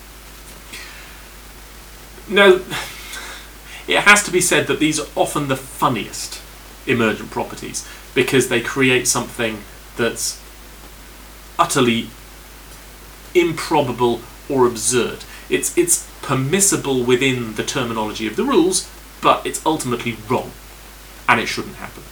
No, 2.29 2.55
it 3.87 4.01
has 4.01 4.23
to 4.25 4.31
be 4.31 4.41
said 4.41 4.67
that 4.67 4.79
these 4.79 4.99
are 4.99 5.07
often 5.15 5.49
the 5.49 5.57
funniest 5.57 6.41
emergent 6.87 7.31
properties 7.31 7.87
because 8.15 8.49
they 8.49 8.61
create 8.61 9.07
something 9.07 9.63
that's 9.97 10.41
utterly 11.59 12.09
improbable 13.35 14.21
or 14.49 14.67
absurd. 14.67 15.25
It's 15.49 15.77
it's 15.77 16.09
permissible 16.23 17.05
within 17.05 17.55
the 17.55 17.65
terminology 17.65 18.27
of 18.27 18.37
the 18.37 18.45
rules, 18.45 18.89
but 19.21 19.45
it's 19.47 19.65
ultimately 19.67 20.17
wrong, 20.29 20.53
and 21.29 21.41
it 21.41 21.47
shouldn't 21.47 21.77
happen. 21.77 22.03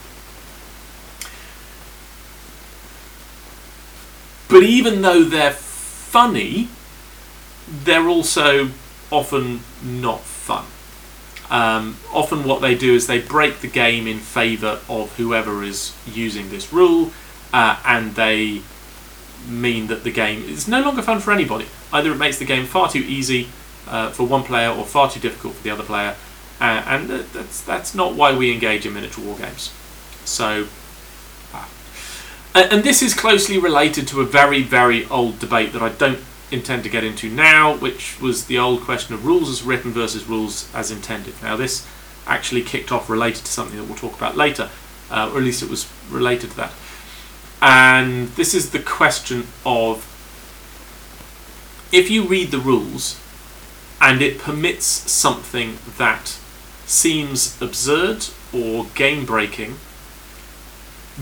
But 4.49 4.65
even 4.65 5.03
though 5.03 5.23
they're 5.23 5.53
funny, 5.53 6.69
they're 7.85 8.09
also 8.09 8.71
often 9.11 9.61
not 9.83 10.21
fun. 10.21 10.65
Um, 11.51 11.97
often, 12.13 12.45
what 12.45 12.61
they 12.61 12.75
do 12.75 12.95
is 12.95 13.07
they 13.07 13.21
break 13.21 13.61
the 13.61 13.69
game 13.69 14.07
in 14.07 14.19
favour 14.19 14.81
of 14.89 15.17
whoever 15.17 15.63
is 15.65 15.97
using 16.07 16.51
this 16.51 16.73
rule, 16.73 17.13
uh, 17.53 17.81
and 17.85 18.15
they 18.15 18.63
mean 19.49 19.87
that 19.89 20.05
the 20.05 20.13
game 20.13 20.43
is 20.45 20.69
no 20.69 20.81
longer 20.81 21.03
fun 21.03 21.19
for 21.21 21.33
anybody. 21.33 21.67
Either 21.93 22.13
it 22.13 22.17
makes 22.17 22.39
the 22.39 22.45
game 22.45 22.67
far 22.67 22.89
too 22.89 23.01
easy 23.01 23.49
uh, 23.89 24.11
for 24.11 24.25
one 24.25 24.45
player 24.45 24.71
or 24.71 24.85
far 24.85 25.11
too 25.11 25.19
difficult 25.19 25.55
for 25.55 25.63
the 25.63 25.71
other 25.71 25.83
player, 25.83 26.15
uh, 26.61 26.85
and 26.87 27.09
that's 27.09 27.63
that's 27.63 27.95
not 27.95 28.15
why 28.15 28.37
we 28.37 28.53
engage 28.53 28.85
in 28.87 28.95
miniature 28.95 29.25
war 29.25 29.37
games. 29.37 29.73
So, 30.25 30.67
uh, 31.55 31.67
and 32.55 32.85
this 32.85 33.03
is 33.03 33.15
closely 33.15 33.59
related 33.59 34.07
to 34.09 34.21
a 34.21 34.25
very 34.25 34.63
very 34.63 35.07
old 35.07 35.39
debate 35.39 35.73
that 35.73 35.83
I 35.83 35.89
don't 35.89 36.21
intend 36.51 36.83
to 36.83 36.89
get 36.89 37.05
into 37.05 37.29
now, 37.29 37.77
which 37.77 38.21
was 38.21 38.47
the 38.47 38.59
old 38.59 38.83
question 38.83 39.15
of 39.15 39.25
rules 39.25 39.49
as 39.49 39.63
written 39.63 39.93
versus 39.93 40.27
rules 40.27 40.69
as 40.75 40.91
intended. 40.91 41.35
Now, 41.43 41.57
this 41.57 41.87
actually 42.27 42.63
kicked 42.63 42.93
off 42.93 43.09
related 43.09 43.45
to 43.45 43.53
something 43.53 43.79
that 43.79 43.85
we'll 43.85 43.97
talk 43.97 44.17
about 44.17 44.37
later, 44.37 44.69
uh, 45.11 45.31
or 45.33 45.39
at 45.39 45.45
least 45.45 45.63
it 45.63 45.71
was 45.71 45.91
related 46.11 46.51
to 46.51 46.57
that. 46.57 46.73
And 47.63 48.29
this 48.31 48.55
is 48.55 48.71
the 48.71 48.79
question 48.79 49.47
of 49.65 50.07
if 51.93 52.11
you 52.11 52.25
read 52.25 52.51
the 52.51 52.59
rules 52.59 53.21
and 54.01 54.23
it 54.23 54.39
permits 54.39 54.87
something 54.87 55.79
that 55.99 56.39
seems 56.91 57.61
absurd 57.63 58.27
or 58.53 58.87
game 58.95 59.25
breaking, 59.25 59.77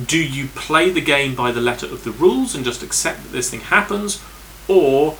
do 0.07 0.18
you 0.18 0.46
play 0.48 0.90
the 0.90 1.00
game 1.00 1.35
by 1.35 1.52
the 1.52 1.61
letter 1.61 1.87
of 1.87 2.04
the 2.04 2.11
rules 2.11 2.54
and 2.54 2.64
just 2.64 2.83
accept 2.83 3.22
that 3.22 3.33
this 3.33 3.50
thing 3.50 3.61
happens, 3.61 4.22
or 4.66 5.16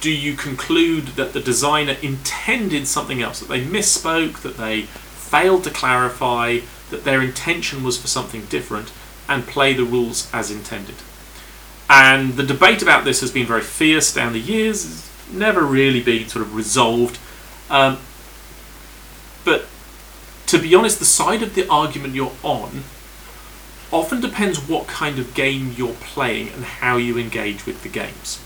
do 0.00 0.10
you 0.10 0.34
conclude 0.34 1.06
that 1.08 1.32
the 1.32 1.40
designer 1.40 1.96
intended 2.02 2.86
something 2.86 3.22
else, 3.22 3.40
that 3.40 3.48
they 3.48 3.62
misspoke, 3.64 4.42
that 4.42 4.56
they 4.56 4.82
failed 4.82 5.64
to 5.64 5.70
clarify, 5.70 6.58
that 6.90 7.04
their 7.04 7.22
intention 7.22 7.82
was 7.82 7.96
for 7.96 8.08
something 8.08 8.44
different, 8.46 8.92
and 9.28 9.46
play 9.46 9.72
the 9.72 9.84
rules 9.84 10.28
as 10.32 10.50
intended? 10.50 10.96
And 11.88 12.34
the 12.34 12.42
debate 12.42 12.82
about 12.82 13.04
this 13.04 13.20
has 13.20 13.30
been 13.30 13.46
very 13.46 13.62
fierce 13.62 14.12
down 14.12 14.32
the 14.32 14.40
years, 14.40 14.84
it's 14.84 15.32
never 15.32 15.62
really 15.62 16.02
been 16.02 16.28
sort 16.28 16.44
of 16.44 16.54
resolved. 16.54 17.18
Um, 17.70 17.98
to 20.50 20.58
be 20.58 20.74
honest, 20.74 20.98
the 20.98 21.04
side 21.04 21.44
of 21.44 21.54
the 21.54 21.68
argument 21.68 22.12
you're 22.12 22.32
on 22.42 22.82
often 23.92 24.20
depends 24.20 24.68
what 24.68 24.88
kind 24.88 25.16
of 25.20 25.32
game 25.32 25.72
you're 25.76 25.94
playing 25.94 26.48
and 26.48 26.64
how 26.64 26.96
you 26.96 27.16
engage 27.16 27.66
with 27.66 27.84
the 27.84 27.88
games. 27.88 28.40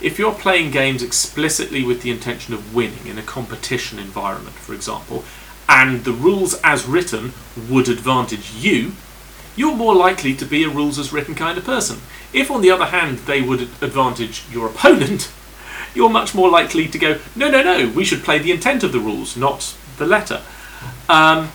if 0.00 0.16
you're 0.16 0.32
playing 0.32 0.70
games 0.70 1.02
explicitly 1.02 1.82
with 1.82 2.02
the 2.02 2.10
intention 2.12 2.54
of 2.54 2.72
winning 2.72 3.04
in 3.08 3.18
a 3.18 3.22
competition 3.22 3.98
environment, 3.98 4.54
for 4.54 4.72
example, 4.72 5.24
and 5.68 6.04
the 6.04 6.12
rules 6.12 6.54
as 6.62 6.86
written 6.86 7.32
would 7.68 7.88
advantage 7.88 8.52
you, 8.54 8.92
you're 9.56 9.74
more 9.74 9.96
likely 9.96 10.32
to 10.36 10.44
be 10.44 10.62
a 10.62 10.68
rules 10.68 11.00
as 11.00 11.12
written 11.12 11.34
kind 11.34 11.58
of 11.58 11.64
person. 11.64 11.98
If, 12.32 12.48
on 12.48 12.62
the 12.62 12.70
other 12.70 12.86
hand, 12.86 13.18
they 13.26 13.42
would 13.42 13.62
advantage 13.62 14.44
your 14.52 14.68
opponent, 14.68 15.32
you're 15.96 16.08
much 16.08 16.32
more 16.32 16.48
likely 16.48 16.86
to 16.86 16.98
go, 16.98 17.18
no, 17.34 17.50
no, 17.50 17.64
no, 17.64 17.88
we 17.88 18.04
should 18.04 18.22
play 18.22 18.38
the 18.38 18.52
intent 18.52 18.84
of 18.84 18.92
the 18.92 19.00
rules, 19.00 19.36
not 19.36 19.74
the 19.96 20.06
letter. 20.06 20.42
Um, 21.08 21.50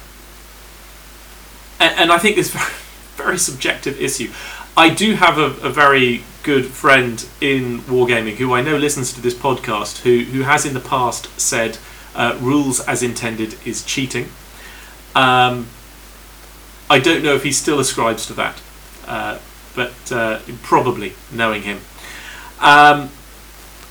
and, 1.79 1.99
and 1.99 2.11
I 2.11 2.17
think 2.17 2.35
this 2.35 2.51
very, 2.51 2.65
very 3.15 3.37
subjective 3.37 3.99
issue. 4.01 4.31
I 4.75 4.89
do 4.89 5.13
have 5.15 5.37
a, 5.37 5.67
a 5.67 5.69
very 5.69 6.23
good 6.41 6.65
friend 6.65 7.25
in 7.39 7.79
wargaming 7.81 8.35
who 8.35 8.53
I 8.53 8.61
know 8.61 8.75
listens 8.75 9.13
to 9.13 9.21
this 9.21 9.33
podcast 9.33 10.01
who, 10.01 10.23
who 10.31 10.41
has 10.41 10.65
in 10.65 10.73
the 10.73 10.79
past 10.79 11.39
said 11.39 11.77
uh, 12.15 12.37
rules 12.41 12.79
as 12.81 13.01
intended 13.01 13.55
is 13.65 13.83
cheating. 13.83 14.29
Um, 15.15 15.67
I 16.89 16.99
don't 16.99 17.23
know 17.23 17.35
if 17.35 17.43
he 17.43 17.51
still 17.51 17.79
ascribes 17.79 18.25
to 18.27 18.33
that, 18.33 18.61
uh, 19.07 19.39
but 19.75 20.11
uh, 20.11 20.39
probably 20.63 21.13
knowing 21.31 21.63
him. 21.63 21.79
Um, 22.59 23.09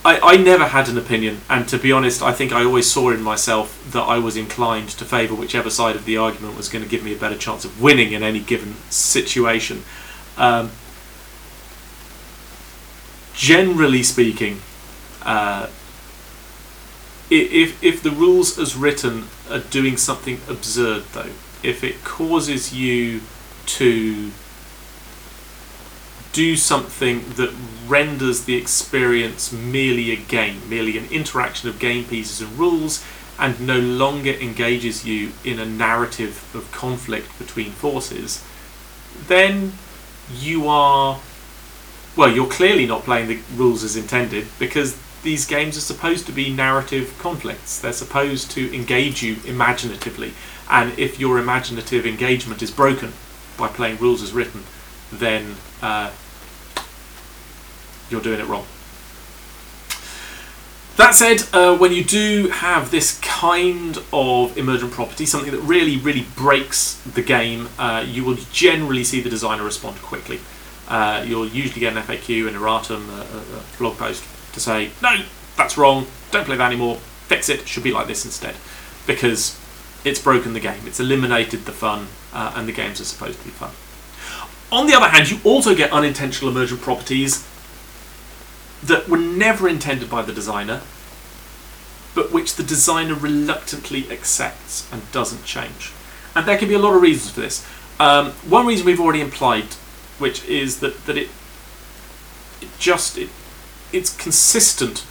I, 0.05 0.19
I 0.35 0.37
never 0.37 0.67
had 0.67 0.89
an 0.89 0.99
opinion, 0.99 1.43
and 1.49 1.69
to 1.69 1.79
be 1.79 1.93
honest, 1.93 2.23
I 2.23 2.33
think 2.33 2.53
I 2.53 2.65
always 2.65 2.91
saw 2.91 3.11
in 3.11 3.23
myself 3.23 3.89
that 3.93 4.03
I 4.03 4.19
was 4.19 4.37
inclined 4.37 4.89
to 4.91 5.05
favour 5.05 5.35
whichever 5.35 5.71
side 5.71 5.95
of 5.95 6.07
the 6.07 6.17
argument 6.17 6.57
was 6.57 6.69
going 6.69 6.83
to 6.83 6.91
give 6.91 7.05
me 7.05 7.15
a 7.15 7.19
better 7.19 7.39
chance 7.39 7.65
of 7.65 7.81
winning 7.81 8.13
in 8.13 8.23
any 8.23 8.41
given 8.41 8.75
situation. 8.91 9.85
Um, 10.37 10.73
generally 13.35 14.03
speaking, 14.03 14.61
uh, 15.23 15.69
if 17.31 17.83
if 17.83 18.03
the 18.03 18.11
rules 18.11 18.59
as 18.59 18.75
written 18.77 19.29
are 19.49 19.61
doing 19.61 19.97
something 19.97 20.41
absurd, 20.49 21.05
though, 21.13 21.31
if 21.63 21.85
it 21.85 22.03
causes 22.03 22.75
you 22.75 23.21
to 23.67 24.33
do 26.33 26.57
something 26.57 27.29
that 27.35 27.53
renders 27.87 28.45
the 28.45 28.57
experience 28.57 29.53
merely 29.53 30.13
a 30.13 30.17
game, 30.17 30.69
merely 30.69 30.97
an 30.97 31.07
interaction 31.11 31.69
of 31.69 31.79
game 31.79 32.05
pieces 32.05 32.41
and 32.41 32.59
rules, 32.59 33.05
and 33.39 33.61
no 33.61 33.79
longer 33.79 34.33
engages 34.33 35.05
you 35.05 35.33
in 35.45 35.59
a 35.59 35.67
narrative 35.67 36.51
of 36.55 36.71
conflict 36.73 37.39
between 37.39 37.71
forces, 37.71 38.45
then 39.27 39.73
you 40.33 40.69
are 40.69 41.21
well, 42.15 42.31
you're 42.31 42.49
clearly 42.49 42.87
not 42.87 43.05
playing 43.05 43.29
the 43.29 43.39
rules 43.57 43.83
as 43.83 43.97
intended 43.97 44.47
because 44.59 44.99
these 45.23 45.47
games 45.47 45.77
are 45.79 45.83
supposed 45.83 46.27
to 46.27 46.33
be 46.33 46.53
narrative 46.53 47.17
conflicts. 47.19 47.81
They're 47.81 47.93
supposed 47.93 48.51
to 48.53 48.75
engage 48.75 49.23
you 49.23 49.37
imaginatively. 49.47 50.35
And 50.69 50.99
if 50.99 51.19
your 51.19 51.39
imaginative 51.39 52.07
engagement 52.07 52.63
is 52.63 52.71
broken 52.71 53.13
by 53.57 53.69
playing 53.69 53.99
rules 53.99 54.23
as 54.23 54.33
written, 54.33 54.65
then 55.11 55.57
uh, 55.81 56.11
you're 58.13 58.21
doing 58.21 58.41
it 58.41 58.47
wrong. 58.47 58.67
That 60.97 61.15
said, 61.15 61.43
uh, 61.55 61.77
when 61.77 61.93
you 61.93 62.05
do 62.05 62.49
have 62.49 62.91
this 62.91 63.19
kind 63.21 63.99
of 64.13 64.57
emergent 64.59 64.93
property, 64.93 65.25
something 65.25 65.51
that 65.51 65.61
really, 65.61 65.97
really 65.97 66.27
breaks 66.37 67.01
the 67.01 67.23
game, 67.23 67.71
uh, 67.79 68.05
you 68.07 68.25
will 68.25 68.37
generally 68.53 69.03
see 69.03 69.23
the 69.23 69.31
designer 69.31 69.65
respond 69.65 69.97
quickly. 70.03 70.39
Uh, 70.87 71.25
you'll 71.27 71.49
usually 71.49 71.81
get 71.81 71.97
an 71.97 72.03
FAQ, 72.03 72.47
an 72.47 72.55
erratum, 72.55 73.09
a, 73.09 73.23
a, 73.23 73.79
blog 73.79 73.97
post 73.97 74.23
to 74.53 74.61
say, 74.61 74.91
no, 75.03 75.17
that's 75.57 75.79
wrong, 75.79 76.07
don't 76.31 76.45
play 76.45 76.57
that 76.57 76.67
anymore, 76.67 76.97
fix 77.27 77.49
it, 77.49 77.67
should 77.67 77.83
be 77.83 77.93
like 77.93 78.07
this 78.07 78.27
instead. 78.27 78.55
Because 79.07 79.59
it's 80.05 80.21
broken 80.21 80.53
the 80.53 80.61
game, 80.61 80.87
it's 80.87 81.01
eliminated 81.01 81.65
the 81.65 81.73
fun, 81.73 82.09
uh, 82.35 82.53
and 82.55 82.69
the 82.69 82.73
games 82.73 83.01
are 83.01 83.05
supposed 83.05 83.39
to 83.39 83.45
be 83.45 83.51
fun. 83.51 83.71
On 84.71 84.87
the 84.87 84.95
other 84.95 85.09
hand, 85.09 85.31
you 85.31 85.39
also 85.45 85.75
get 85.75 85.91
unintentional 85.91 86.51
emergent 86.51 86.83
properties 86.83 87.47
that 88.83 89.09
were 89.09 89.19
never 89.19 89.69
intended 89.69 90.11
by 90.11 90.23
the 90.23 90.33
designer, 90.33 90.83
but 92.15 92.33
which 92.33 92.57
the 92.57 92.63
designer 92.63 93.15
reluctantly 93.15 94.11
accepts 94.11 94.91
and 94.93 95.11
doesn't 95.13 95.45
change. 95.45 95.93
And 96.35 96.47
there 96.47 96.59
can 96.59 96.69
be 96.69 96.75
a 96.75 96.79
lot 96.79 96.95
of 96.95 97.03
reasons 97.03 97.31
for 97.33 97.41
this. 97.41 97.67
Um, 98.01 98.33
one 98.49 98.67
reason 98.67 98.87
we've 98.87 99.01
already 99.01 99.21
implied 99.21 99.67
which 100.23 100.45
is 100.45 100.79
that, 100.79 101.05
that 101.07 101.17
it, 101.17 101.29
it 102.61 102.69
just 102.79 103.19
it, 103.19 103.29
it's 103.93 104.17
consistent 104.17 105.05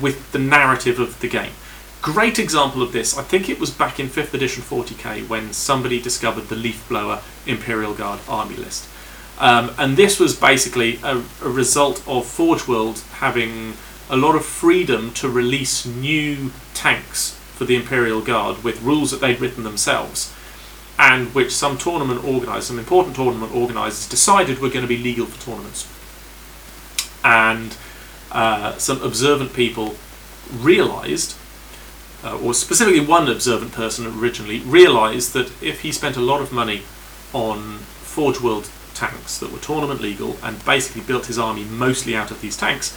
with 0.00 0.32
the 0.32 0.38
narrative 0.38 1.00
of 1.00 1.18
the 1.20 1.28
game. 1.28 1.52
Great 2.02 2.38
example 2.38 2.82
of 2.82 2.92
this, 2.92 3.16
I 3.16 3.22
think 3.22 3.48
it 3.48 3.58
was 3.58 3.70
back 3.70 3.98
in 3.98 4.08
5th 4.08 4.34
edition 4.34 4.62
40k 4.62 5.26
when 5.28 5.54
somebody 5.54 5.98
discovered 5.98 6.48
the 6.48 6.56
Leaf 6.56 6.86
Blower 6.88 7.22
Imperial 7.46 7.94
Guard 7.94 8.20
army 8.28 8.56
list. 8.56 8.86
Um, 9.38 9.74
and 9.78 9.96
this 9.96 10.20
was 10.20 10.36
basically 10.36 11.00
a, 11.02 11.22
a 11.42 11.48
result 11.48 12.02
of 12.06 12.26
Forge 12.26 12.68
World 12.68 13.02
having 13.14 13.74
a 14.08 14.16
lot 14.16 14.36
of 14.36 14.44
freedom 14.44 15.12
to 15.14 15.28
release 15.28 15.84
new 15.84 16.52
tanks 16.72 17.32
for 17.54 17.64
the 17.64 17.74
Imperial 17.74 18.20
Guard 18.20 18.62
with 18.62 18.82
rules 18.82 19.10
that 19.10 19.20
they'd 19.20 19.40
written 19.40 19.64
themselves 19.64 20.32
and 20.98 21.34
which 21.34 21.50
some 21.50 21.76
tournament 21.76 22.24
organisers, 22.24 22.66
some 22.66 22.78
important 22.78 23.16
tournament 23.16 23.54
organisers, 23.54 24.08
decided 24.08 24.60
were 24.60 24.68
going 24.68 24.82
to 24.82 24.88
be 24.88 24.96
legal 24.96 25.26
for 25.26 25.40
tournaments. 25.44 25.90
And 27.24 27.76
uh, 28.30 28.76
some 28.78 29.02
observant 29.02 29.54
people 29.54 29.96
realised, 30.52 31.36
uh, 32.22 32.38
or 32.38 32.54
specifically 32.54 33.04
one 33.04 33.28
observant 33.28 33.72
person 33.72 34.06
originally, 34.06 34.60
realised 34.60 35.32
that 35.32 35.50
if 35.62 35.80
he 35.80 35.90
spent 35.90 36.16
a 36.16 36.20
lot 36.20 36.40
of 36.40 36.52
money 36.52 36.82
on 37.32 37.78
Forge 37.78 38.40
World 38.40 38.70
tanks 38.94 39.38
that 39.38 39.52
were 39.52 39.58
tournament 39.58 40.00
legal 40.00 40.36
and 40.42 40.64
basically 40.64 41.02
built 41.02 41.26
his 41.26 41.38
army 41.38 41.64
mostly 41.64 42.16
out 42.16 42.30
of 42.30 42.40
these 42.40 42.56
tanks, 42.56 42.96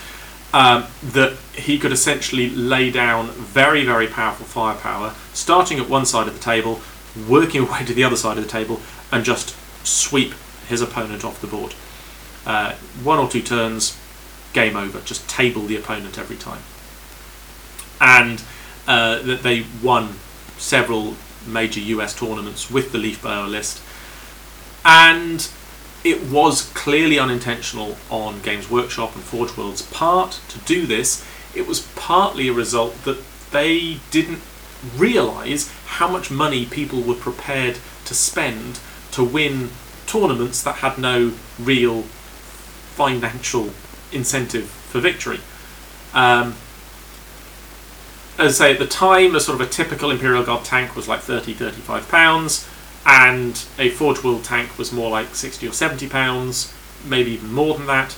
um, 0.53 0.85
that 1.03 1.33
he 1.53 1.77
could 1.77 1.91
essentially 1.91 2.49
lay 2.49 2.89
down 2.89 3.27
very, 3.27 3.83
very 3.83 4.07
powerful 4.07 4.45
firepower, 4.45 5.13
starting 5.33 5.79
at 5.79 5.89
one 5.89 6.05
side 6.05 6.27
of 6.27 6.33
the 6.33 6.39
table, 6.39 6.79
working 7.27 7.61
away 7.67 7.83
to 7.85 7.93
the 7.93 8.03
other 8.03 8.15
side 8.15 8.37
of 8.37 8.43
the 8.43 8.49
table 8.49 8.79
and 9.11 9.23
just 9.25 9.55
sweep 9.85 10.33
his 10.67 10.81
opponent 10.81 11.23
off 11.23 11.41
the 11.41 11.47
board. 11.47 11.73
Uh, 12.45 12.73
one 13.03 13.19
or 13.19 13.27
two 13.27 13.41
turns, 13.41 13.97
game 14.53 14.75
over. 14.75 15.01
Just 15.01 15.27
table 15.29 15.63
the 15.63 15.75
opponent 15.75 16.17
every 16.17 16.37
time. 16.37 16.61
And 17.99 18.41
uh, 18.87 19.21
that 19.23 19.43
they 19.43 19.65
won 19.83 20.15
several 20.57 21.15
major 21.45 21.79
US 21.79 22.17
tournaments 22.17 22.69
with 22.71 22.91
the 22.91 22.97
Leaf 22.97 23.21
Blower 23.21 23.47
list. 23.47 23.81
And 24.85 25.49
it 26.03 26.29
was 26.29 26.71
clearly 26.73 27.19
unintentional 27.19 27.97
on 28.09 28.41
Games 28.41 28.69
Workshop 28.69 29.15
and 29.15 29.23
Forge 29.23 29.57
World's 29.57 29.81
part 29.81 30.39
to 30.49 30.59
do 30.59 30.85
this. 30.85 31.25
It 31.55 31.67
was 31.67 31.81
partly 31.95 32.47
a 32.47 32.53
result 32.53 33.03
that 33.03 33.21
they 33.51 33.99
didn't 34.11 34.41
realise 34.95 35.71
how 35.85 36.07
much 36.07 36.29
money 36.29 36.65
people 36.65 37.01
were 37.01 37.15
prepared 37.15 37.77
to 38.05 38.13
spend 38.13 38.79
to 39.11 39.23
win 39.23 39.69
tournaments 40.05 40.61
that 40.63 40.75
had 40.75 40.97
no 40.97 41.33
real 41.59 42.03
financial 42.03 43.71
incentive 44.11 44.65
for 44.65 44.99
victory. 44.99 45.39
Um, 46.13 46.55
as 48.37 48.61
I 48.61 48.65
say, 48.67 48.73
at 48.73 48.79
the 48.79 48.87
time, 48.87 49.35
a 49.35 49.39
sort 49.39 49.59
of 49.59 49.67
a 49.67 49.69
typical 49.69 50.11
Imperial 50.11 50.43
Guard 50.43 50.63
tank 50.63 50.95
was 50.95 51.07
like 51.07 51.21
30, 51.21 51.53
35 51.53 52.07
pounds, 52.07 52.67
and 53.07 53.63
a 53.79 53.89
Forge 53.89 54.21
World 54.21 54.43
tank 54.43 54.77
was 54.77 54.91
more 54.91 55.09
like 55.09 55.33
60 55.33 55.65
or 55.65 55.71
70 55.71 56.09
pounds, 56.09 56.73
maybe 57.05 57.31
even 57.31 57.53
more 57.53 57.77
than 57.77 57.87
that. 57.87 58.17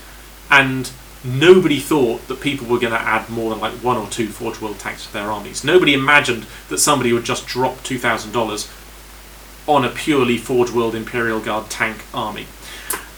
And 0.49 0.91
nobody 1.23 1.79
thought 1.79 2.27
that 2.27 2.41
people 2.41 2.65
were 2.65 2.79
going 2.79 2.93
to 2.93 2.99
add 2.99 3.29
more 3.29 3.51
than 3.51 3.59
like 3.59 3.73
one 3.73 3.97
or 3.97 4.09
two 4.09 4.29
Forge 4.29 4.59
World 4.59 4.79
tanks 4.79 5.05
to 5.05 5.13
their 5.13 5.31
armies. 5.31 5.63
Nobody 5.63 5.93
imagined 5.93 6.47
that 6.69 6.79
somebody 6.79 7.13
would 7.13 7.23
just 7.23 7.45
drop 7.45 7.77
$2,000 7.77 9.67
on 9.67 9.85
a 9.85 9.89
purely 9.89 10.39
Forge 10.39 10.71
World 10.71 10.95
Imperial 10.95 11.39
Guard 11.39 11.69
tank 11.69 12.03
army. 12.11 12.47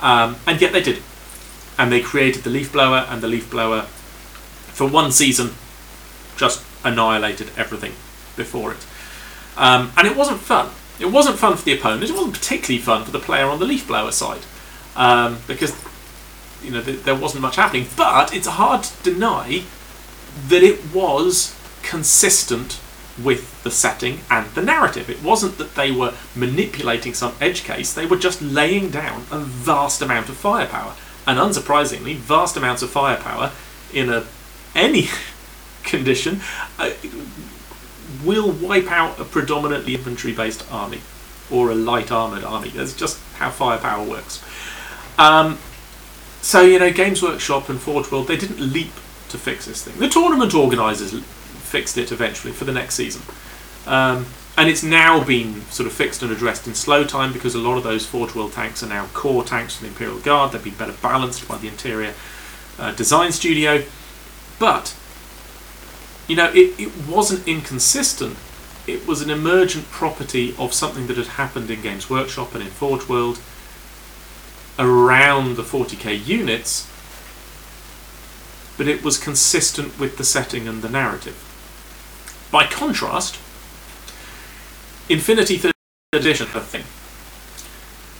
Um, 0.01 0.35
and 0.45 0.59
yet 0.59 0.73
they 0.73 0.83
did. 0.83 1.01
And 1.79 1.89
they 1.89 2.01
created 2.01 2.43
the 2.43 2.49
Leaf 2.49 2.73
Blower, 2.73 3.05
and 3.09 3.23
the 3.23 3.29
Leaf 3.29 3.49
Blower, 3.49 3.83
for 3.83 4.89
one 4.89 5.13
season, 5.13 5.51
just 6.35 6.65
annihilated 6.83 7.49
everything 7.55 7.93
before 8.35 8.73
it. 8.73 8.85
Um, 9.55 9.93
and 9.95 10.05
it 10.05 10.17
wasn't 10.17 10.41
fun. 10.41 10.69
It 11.01 11.11
wasn't 11.11 11.39
fun 11.39 11.57
for 11.57 11.65
the 11.65 11.73
opponent. 11.73 12.03
It 12.03 12.13
wasn't 12.13 12.33
particularly 12.33 12.81
fun 12.81 13.03
for 13.03 13.11
the 13.11 13.19
player 13.19 13.47
on 13.47 13.59
the 13.59 13.65
Leaf 13.65 13.87
Blower 13.87 14.11
side. 14.11 14.41
Um, 14.95 15.39
because 15.47 15.75
you 16.63 16.71
know, 16.71 16.81
th- 16.81 17.03
there 17.03 17.15
wasn't 17.15 17.41
much 17.41 17.55
happening. 17.55 17.87
But 17.97 18.33
it's 18.33 18.47
hard 18.47 18.83
to 18.83 19.03
deny 19.03 19.63
that 20.47 20.63
it 20.63 20.93
was 20.93 21.57
consistent 21.81 22.79
with 23.21 23.61
the 23.63 23.71
setting 23.71 24.19
and 24.29 24.47
the 24.51 24.61
narrative. 24.61 25.09
It 25.09 25.21
wasn't 25.21 25.57
that 25.57 25.75
they 25.75 25.91
were 25.91 26.13
manipulating 26.35 27.13
some 27.13 27.35
edge 27.41 27.63
case, 27.63 27.93
they 27.93 28.05
were 28.05 28.17
just 28.17 28.41
laying 28.41 28.89
down 28.89 29.25
a 29.31 29.39
vast 29.39 30.01
amount 30.01 30.29
of 30.29 30.37
firepower. 30.37 30.95
And 31.27 31.37
unsurprisingly, 31.37 32.15
vast 32.15 32.57
amounts 32.57 32.81
of 32.81 32.89
firepower 32.89 33.51
in 33.93 34.09
a 34.09 34.25
any 34.73 35.09
condition 35.83 36.41
uh, 36.79 36.91
will 38.25 38.51
wipe 38.51 38.91
out 38.91 39.19
a 39.19 39.23
predominantly 39.23 39.95
infantry 39.95 40.33
based 40.33 40.65
army 40.71 41.01
or 41.49 41.71
a 41.71 41.75
light 41.75 42.11
armoured 42.11 42.43
army. 42.43 42.69
That's 42.69 42.95
just 42.95 43.19
how 43.35 43.49
firepower 43.49 44.07
works. 44.07 44.43
Um, 45.17 45.57
so, 46.41 46.61
you 46.61 46.79
know, 46.79 46.91
Games 46.91 47.21
Workshop 47.21 47.69
and 47.69 47.79
Forge 47.79 48.11
World, 48.11 48.27
they 48.27 48.37
didn't 48.37 48.59
leap 48.59 48.93
to 49.29 49.37
fix 49.37 49.65
this 49.65 49.83
thing. 49.83 49.97
The 49.99 50.09
tournament 50.09 50.55
organisers 50.55 51.13
fixed 51.23 51.97
it 51.97 52.11
eventually 52.11 52.53
for 52.53 52.65
the 52.65 52.71
next 52.71 52.95
season. 52.95 53.21
Um, 53.85 54.25
and 54.57 54.69
it's 54.69 54.83
now 54.83 55.23
been 55.23 55.61
sort 55.69 55.87
of 55.87 55.93
fixed 55.93 56.21
and 56.21 56.31
addressed 56.31 56.67
in 56.67 56.75
slow 56.75 57.03
time 57.03 57.31
because 57.31 57.55
a 57.55 57.59
lot 57.59 57.77
of 57.77 57.83
those 57.83 58.05
Forge 58.05 58.35
World 58.35 58.53
tanks 58.53 58.83
are 58.83 58.87
now 58.87 59.07
core 59.13 59.43
tanks 59.43 59.75
for 59.75 59.83
the 59.83 59.89
Imperial 59.89 60.19
Guard. 60.19 60.51
They've 60.51 60.63
been 60.63 60.73
better 60.73 60.95
balanced 61.01 61.47
by 61.47 61.57
the 61.57 61.67
interior 61.67 62.13
uh, 62.77 62.93
design 62.93 63.31
studio. 63.31 63.83
But, 64.59 64.95
you 66.31 66.37
know, 66.37 66.49
it, 66.53 66.79
it 66.79 66.89
wasn't 67.09 67.45
inconsistent. 67.45 68.37
It 68.87 69.05
was 69.05 69.21
an 69.21 69.29
emergent 69.29 69.91
property 69.91 70.55
of 70.57 70.73
something 70.73 71.07
that 71.07 71.17
had 71.17 71.27
happened 71.27 71.69
in 71.69 71.81
Games 71.81 72.09
Workshop 72.09 72.55
and 72.55 72.63
in 72.63 72.69
Forge 72.69 73.09
World 73.09 73.41
around 74.79 75.57
the 75.57 75.61
40k 75.61 76.25
units, 76.25 76.89
but 78.77 78.87
it 78.87 79.03
was 79.03 79.17
consistent 79.17 79.99
with 79.99 80.15
the 80.15 80.23
setting 80.23 80.69
and 80.69 80.81
the 80.81 80.87
narrative. 80.87 81.35
By 82.49 82.65
contrast, 82.65 83.35
Infinity 85.09 85.57
Third 85.57 85.73
Edition 86.13 86.47
a 86.55 86.61
thing. 86.61 86.85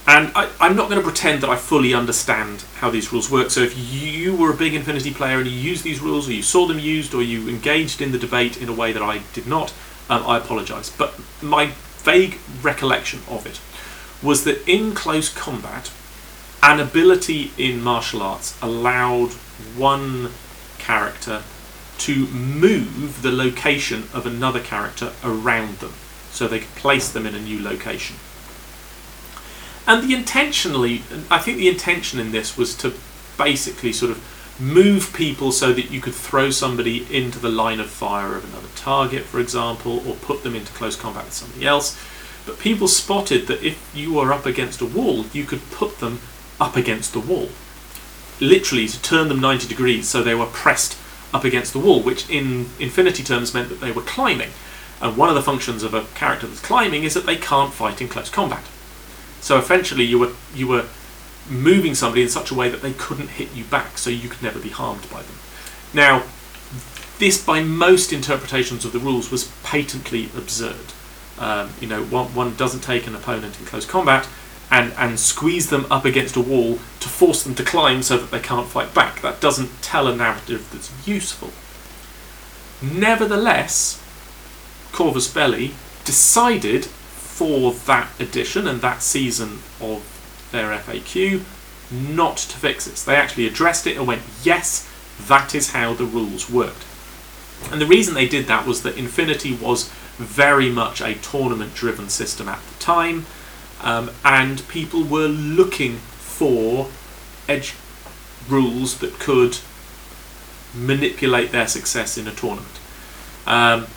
And 0.08 0.32
I, 0.36 0.50
am 0.60 0.76
not 0.76 0.90
going 0.90 1.00
to 1.00 1.08
pretend 1.08 1.44
that 1.44 1.50
I 1.50 1.56
fully 1.56 1.94
understand 1.94 2.64
how 2.76 2.90
these 2.90 3.14
rules 3.14 3.30
work. 3.30 3.52
So 3.52 3.62
if 3.62 3.78
you 3.78 4.36
were 4.36 4.52
a 4.52 4.58
big 4.58 4.74
Infinity 4.74 5.14
player 5.14 5.38
and 5.38 5.48
you 5.48 5.56
used 5.56 5.84
these 5.84 6.00
rules, 6.00 6.28
or 6.28 6.34
you 6.34 6.42
saw 6.42 6.66
them 6.66 6.80
used, 6.80 7.14
or 7.14 7.22
you 7.22 7.48
engaged 7.48 8.02
in 8.02 8.12
the 8.12 8.18
debate 8.18 8.60
in 8.60 8.68
a 8.68 8.74
way 8.74 8.92
that 8.92 9.04
I 9.04 9.22
did 9.34 9.46
not, 9.46 9.74
um, 10.10 10.26
I 10.26 10.38
apologise. 10.38 10.90
But 10.90 11.20
my 11.42 11.74
vague 12.00 12.40
recollection 12.62 13.22
of 13.30 13.46
it 13.46 13.62
was 14.26 14.44
that 14.44 14.68
in 14.68 14.94
close 14.94 15.30
combat, 15.30 15.92
an 16.64 16.80
ability 16.80 17.52
in 17.58 17.82
martial 17.82 18.22
arts 18.22 18.58
allowed 18.62 19.32
one 19.76 20.32
character 20.78 21.44
to 22.00 22.26
move 22.28 23.22
the 23.22 23.32
location 23.32 24.10
of 24.14 24.26
another 24.26 24.60
character 24.60 25.14
around 25.24 25.78
them 25.78 25.94
so 26.32 26.48
they 26.48 26.60
could 26.60 26.76
place 26.76 27.12
them 27.12 27.26
in 27.26 27.36
a 27.36 27.40
new 27.40 27.62
location. 27.62 28.16
And 29.88 30.08
the 30.08 30.14
intentionally, 30.16 31.04
I 31.30 31.40
think 31.40 31.58
the 31.58 31.70
intention 31.70 32.20
in 32.20 32.32
this 32.32 32.58
was 32.58 32.76
to 32.78 32.94
basically 33.38 33.92
sort 33.94 34.12
of 34.12 34.24
move 34.60 35.12
people 35.14 35.52
so 35.52 35.74
that 35.74 35.90
you 35.90 36.00
could 36.00 36.14
throw 36.14 36.52
somebody 36.52 37.08
into 37.16 37.40
the 37.40 37.50
line 37.50 37.80
of 37.80 37.90
fire 37.90 38.36
of 38.36 38.46
another 38.46 38.68
target, 38.76 39.24
for 39.24 39.40
example, 39.40 40.08
or 40.08 40.16
put 40.16 40.44
them 40.44 40.56
into 40.56 40.72
close 40.74 40.96
combat 40.96 41.26
with 41.26 41.34
somebody 41.34 41.66
else. 41.66 42.00
But 42.46 42.60
people 42.60 42.88
spotted 42.88 43.48
that 43.48 43.64
if 43.64 43.92
you 43.94 44.14
were 44.14 44.32
up 44.32 44.46
against 44.46 44.82
a 44.82 44.86
wall, 44.86 45.26
you 45.34 45.46
could 45.46 45.62
put 45.72 46.00
them 46.00 46.20
up 46.60 46.76
against 46.76 47.14
the 47.14 47.20
wall. 47.20 47.50
Literally, 48.40 48.88
to 48.88 49.02
turn 49.02 49.30
them 49.30 49.40
90 49.40 49.68
degrees 49.68 50.08
so 50.08 50.22
they 50.22 50.36
were 50.36 50.48
pressed 50.48 50.98
up 51.34 51.44
against 51.44 51.74
the 51.74 51.80
wall, 51.80 52.02
which 52.02 52.30
in 52.30 52.70
infinity 52.80 53.24
terms 53.24 53.54
meant 53.54 53.70
that 53.70 53.80
they 53.80 53.92
were 53.92 54.02
climbing. 54.02 54.52
And 55.02 55.18
one 55.18 55.30
of 55.30 55.36
the 55.36 55.42
functions 55.42 55.82
of 55.82 55.94
a 55.94 56.06
character 56.16 56.48
that's 56.48 56.60
climbing 56.60 57.04
is 57.04 57.14
that 57.16 57.26
they 57.26 57.38
can't 57.38 57.74
fight 57.74 58.02
in 58.02 58.08
close 58.08 58.30
combat. 58.30 58.64
So 59.42 59.58
essentially, 59.58 60.06
you 60.06 60.20
were 60.20 60.32
you 60.56 60.68
were 60.68 60.86
moving 61.50 61.96
somebody 61.96 62.22
in 62.22 62.30
such 62.30 62.52
a 62.52 62.56
way 62.56 62.70
that 62.70 62.82
they 62.82 62.94
couldn't 62.94 63.30
hit 63.30 63.54
you 63.54 63.64
back, 63.66 63.98
so 63.98 64.10
you 64.10 64.30
could 64.30 64.42
never 64.42 64.60
be 64.60 64.70
harmed 64.70 65.10
by 65.12 65.22
them. 65.22 65.36
Now, 65.94 66.24
this, 67.20 67.44
by 67.44 67.62
most 67.64 68.14
interpretations 68.14 68.86
of 68.86 68.94
the 68.94 69.00
rules, 69.00 69.32
was 69.32 69.52
patently 69.64 70.26
absurd. 70.38 70.94
Um, 71.40 71.72
you 71.80 71.88
know, 71.88 72.04
one, 72.04 72.34
one 72.34 72.56
doesn't 72.56 72.82
take 72.82 73.08
an 73.08 73.16
opponent 73.16 73.60
in 73.60 73.66
close 73.66 73.86
combat 73.86 74.28
and, 74.70 74.94
and 74.98 75.20
squeeze 75.20 75.70
them 75.70 75.86
up 75.92 76.06
against 76.06 76.36
a 76.36 76.42
wall 76.42 76.80
to 77.00 77.10
force 77.10 77.44
them 77.44 77.56
to 77.56 77.64
climb 77.64 78.02
so 78.02 78.18
that 78.18 78.32
they 78.32 78.40
can't 78.40 78.68
fight 78.68 78.94
back. 78.94 79.22
That 79.22 79.42
doesn't 79.42 79.82
tell 79.82 80.08
a 80.08 80.16
narrative 80.16 80.70
that's 80.72 80.92
useful. 81.08 81.52
Nevertheless, 82.82 84.02
Corvus 84.92 85.32
Belli 85.32 85.74
decided 86.06 86.88
for 87.42 87.74
that 87.88 88.08
edition 88.20 88.68
and 88.68 88.82
that 88.82 89.02
season 89.02 89.58
of 89.80 90.48
their 90.52 90.78
FAQ 90.78 91.42
not 91.90 92.38
to 92.38 92.56
fix 92.56 92.86
this. 92.86 93.04
They 93.04 93.16
actually 93.16 93.48
addressed 93.48 93.88
it 93.88 93.98
and 93.98 94.06
went, 94.06 94.22
yes, 94.44 94.88
that 95.22 95.56
is 95.56 95.72
how 95.72 95.96
the 95.96 96.06
rules 96.06 96.52
worked. 96.52 96.86
And 97.72 97.82
the 97.82 97.88
reason 97.88 98.14
they 98.14 98.28
did 98.28 98.46
that 98.46 98.68
was 98.68 98.84
that 98.84 98.96
Infinity 98.96 99.56
was 99.56 99.90
very 100.18 100.70
much 100.70 101.02
a 101.02 101.16
tournament 101.16 101.74
driven 101.74 102.10
system 102.10 102.48
at 102.48 102.60
the 102.64 102.80
time, 102.80 103.26
um, 103.82 104.12
and 104.24 104.68
people 104.68 105.04
were 105.04 105.28
looking 105.28 105.96
for 105.96 106.90
edge 107.50 107.74
rules 108.48 109.00
that 109.00 109.18
could 109.18 109.58
manipulate 110.76 111.52
their 111.52 111.68
success 111.68 112.20
in 112.20 112.28
a 112.28 112.32
tournament. 112.32 112.80
Um, 113.48 113.88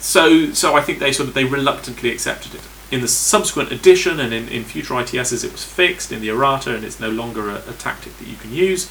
so 0.00 0.52
so 0.52 0.74
I 0.74 0.80
think 0.80 0.98
they 0.98 1.12
sort 1.12 1.28
of 1.28 1.34
they 1.34 1.44
reluctantly 1.44 2.10
accepted 2.10 2.54
it. 2.54 2.62
In 2.90 3.02
the 3.02 3.08
subsequent 3.08 3.70
edition 3.70 4.18
and 4.18 4.32
in, 4.32 4.48
in 4.48 4.64
future 4.64 4.94
ITSs 4.94 5.44
it 5.44 5.52
was 5.52 5.64
fixed 5.64 6.10
in 6.10 6.20
the 6.20 6.28
errata 6.30 6.74
and 6.74 6.84
it's 6.84 6.98
no 6.98 7.10
longer 7.10 7.50
a, 7.50 7.62
a 7.68 7.72
tactic 7.74 8.16
that 8.18 8.26
you 8.26 8.36
can 8.36 8.52
use, 8.52 8.90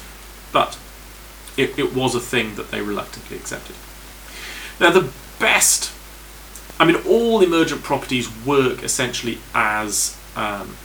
but 0.52 0.78
it, 1.56 1.78
it 1.78 1.94
was 1.94 2.14
a 2.14 2.20
thing 2.20 2.54
that 2.54 2.70
they 2.70 2.80
reluctantly 2.80 3.36
accepted. 3.36 3.76
Now 4.78 4.90
the 4.90 5.10
best 5.38 5.92
I 6.78 6.84
mean 6.86 6.96
all 7.06 7.42
emergent 7.42 7.82
properties 7.82 8.30
work 8.46 8.82
essentially 8.82 9.38
as 9.52 10.16
um, 10.36 10.76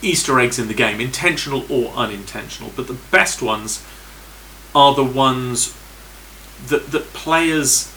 Easter 0.00 0.40
eggs 0.40 0.58
in 0.58 0.68
the 0.68 0.74
game, 0.74 1.00
intentional 1.00 1.70
or 1.70 1.92
unintentional, 1.92 2.72
but 2.74 2.86
the 2.86 2.98
best 3.10 3.42
ones 3.42 3.84
are 4.74 4.94
the 4.94 5.04
ones 5.04 5.76
that 6.68 6.90
that 6.90 7.12
players 7.12 7.92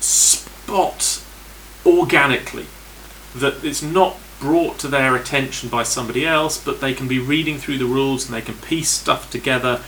spot 0.00 1.22
organically 1.84 2.66
that 3.34 3.62
it's 3.64 3.82
not 3.82 4.16
brought 4.40 4.78
to 4.78 4.88
their 4.88 5.16
attention 5.16 5.68
by 5.68 5.82
somebody 5.82 6.26
else, 6.26 6.62
but 6.62 6.80
they 6.80 6.92
can 6.92 7.08
be 7.08 7.18
reading 7.18 7.58
through 7.58 7.78
the 7.78 7.86
rules 7.86 8.26
and 8.26 8.34
they 8.34 8.42
can 8.42 8.54
piece 8.56 8.90
stuff 8.90 9.30
together 9.30 9.80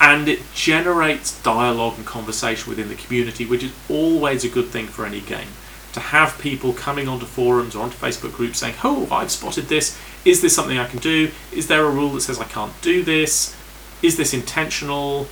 and 0.00 0.28
it 0.28 0.40
generates 0.54 1.40
dialogue 1.42 1.94
and 1.96 2.06
conversation 2.06 2.68
within 2.68 2.88
the 2.88 2.94
community, 2.94 3.46
which 3.46 3.62
is 3.62 3.72
always 3.88 4.44
a 4.44 4.48
good 4.48 4.68
thing 4.68 4.86
for 4.86 5.06
any 5.06 5.20
game. 5.20 5.48
To 5.94 6.00
have 6.00 6.38
people 6.38 6.74
coming 6.74 7.08
onto 7.08 7.24
forums 7.24 7.74
or 7.74 7.82
onto 7.82 7.96
Facebook 7.96 8.34
groups 8.34 8.58
saying, 8.58 8.74
Oh, 8.84 9.08
I've 9.10 9.30
spotted 9.30 9.68
this. 9.68 9.98
Is 10.26 10.42
this 10.42 10.54
something 10.54 10.76
I 10.76 10.86
can 10.86 10.98
do? 10.98 11.30
Is 11.52 11.68
there 11.68 11.86
a 11.86 11.90
rule 11.90 12.10
that 12.10 12.20
says 12.20 12.38
I 12.38 12.44
can't 12.44 12.78
do 12.82 13.02
this? 13.02 13.56
Is 14.02 14.18
this 14.18 14.34
intentional? 14.34 15.26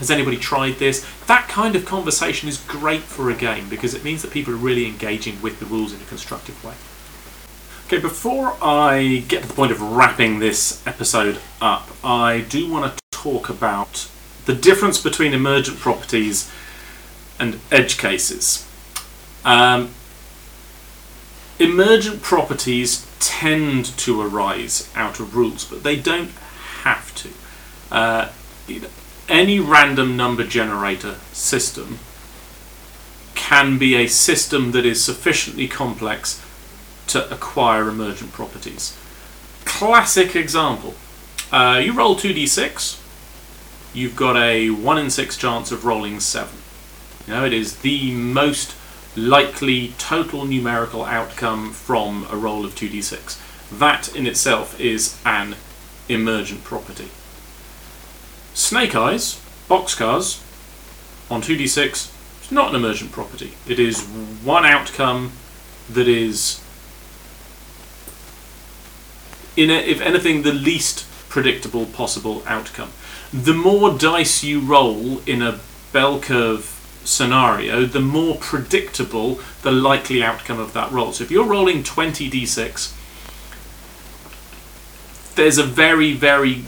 Has 0.00 0.10
anybody 0.10 0.38
tried 0.38 0.76
this? 0.76 1.06
That 1.26 1.46
kind 1.48 1.76
of 1.76 1.84
conversation 1.84 2.48
is 2.48 2.56
great 2.56 3.02
for 3.02 3.30
a 3.30 3.34
game 3.34 3.68
because 3.68 3.92
it 3.92 4.02
means 4.02 4.22
that 4.22 4.32
people 4.32 4.54
are 4.54 4.56
really 4.56 4.86
engaging 4.86 5.40
with 5.42 5.60
the 5.60 5.66
rules 5.66 5.92
in 5.92 6.00
a 6.00 6.04
constructive 6.04 6.64
way. 6.64 6.72
Okay, 7.86 8.00
before 8.00 8.56
I 8.62 9.24
get 9.28 9.42
to 9.42 9.48
the 9.48 9.54
point 9.54 9.72
of 9.72 9.82
wrapping 9.82 10.38
this 10.38 10.84
episode 10.86 11.38
up, 11.60 11.90
I 12.02 12.46
do 12.48 12.70
want 12.70 12.96
to 12.96 13.02
talk 13.10 13.50
about 13.50 14.08
the 14.46 14.54
difference 14.54 14.98
between 15.02 15.34
emergent 15.34 15.78
properties 15.78 16.50
and 17.38 17.60
edge 17.70 17.98
cases. 17.98 18.66
Um, 19.44 19.90
emergent 21.58 22.22
properties 22.22 23.06
tend 23.20 23.84
to 23.98 24.22
arise 24.22 24.90
out 24.94 25.20
of 25.20 25.36
rules, 25.36 25.66
but 25.66 25.82
they 25.82 25.96
don't 25.96 26.30
have 26.84 27.14
to. 27.16 27.28
Uh, 27.90 28.30
any 29.30 29.60
random 29.60 30.16
number 30.16 30.44
generator 30.44 31.16
system 31.32 31.98
can 33.34 33.78
be 33.78 33.94
a 33.94 34.06
system 34.06 34.72
that 34.72 34.84
is 34.84 35.02
sufficiently 35.02 35.66
complex 35.66 36.44
to 37.06 37.32
acquire 37.32 37.88
emergent 37.88 38.32
properties. 38.32 38.96
Classic 39.64 40.36
example. 40.36 40.94
Uh, 41.50 41.80
you 41.82 41.92
roll 41.92 42.14
2d6, 42.14 43.00
you've 43.92 44.14
got 44.14 44.36
a 44.36 44.70
1 44.70 44.98
in 44.98 45.10
6 45.10 45.36
chance 45.36 45.72
of 45.72 45.84
rolling 45.84 46.20
7. 46.20 46.52
You 47.26 47.32
know, 47.32 47.44
it 47.44 47.52
is 47.52 47.78
the 47.78 48.12
most 48.14 48.76
likely 49.16 49.94
total 49.98 50.44
numerical 50.44 51.04
outcome 51.04 51.72
from 51.72 52.26
a 52.30 52.36
roll 52.36 52.64
of 52.64 52.74
2d6. 52.74 53.38
That 53.78 54.14
in 54.14 54.26
itself 54.26 54.78
is 54.80 55.18
an 55.24 55.56
emergent 56.08 56.62
property. 56.62 57.08
Snake 58.54 58.94
Eyes, 58.94 59.40
boxcars, 59.68 60.42
on 61.30 61.42
2d6, 61.42 62.10
it's 62.40 62.50
not 62.50 62.70
an 62.70 62.76
emergent 62.76 63.12
property. 63.12 63.52
It 63.68 63.78
is 63.78 64.02
one 64.42 64.64
outcome 64.66 65.32
that 65.88 66.08
is, 66.08 66.62
in 69.56 69.70
a, 69.70 69.74
if 69.74 70.00
anything, 70.00 70.42
the 70.42 70.52
least 70.52 71.06
predictable 71.28 71.86
possible 71.86 72.42
outcome. 72.46 72.90
The 73.32 73.54
more 73.54 73.96
dice 73.96 74.42
you 74.42 74.60
roll 74.60 75.20
in 75.20 75.42
a 75.42 75.60
bell 75.92 76.20
curve 76.20 76.76
scenario, 77.04 77.86
the 77.86 78.00
more 78.00 78.36
predictable 78.36 79.40
the 79.62 79.70
likely 79.72 80.22
outcome 80.22 80.58
of 80.58 80.72
that 80.72 80.90
roll. 80.90 81.12
So 81.12 81.24
if 81.24 81.30
you're 81.30 81.46
rolling 81.46 81.82
20d6, 81.82 82.94
there's 85.36 85.58
a 85.58 85.64
very, 85.64 86.12
very 86.12 86.64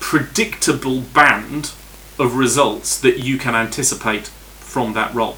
predictable 0.00 1.00
band 1.00 1.72
of 2.18 2.36
results 2.36 2.98
that 3.00 3.18
you 3.18 3.38
can 3.38 3.54
anticipate 3.54 4.28
from 4.28 4.92
that 4.94 5.14
roll. 5.14 5.36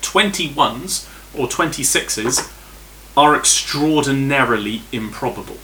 21s 0.00 1.08
or 1.38 1.46
26s 1.46 2.50
are 3.16 3.36
extraordinarily 3.36 4.82
improbable. 4.90 5.58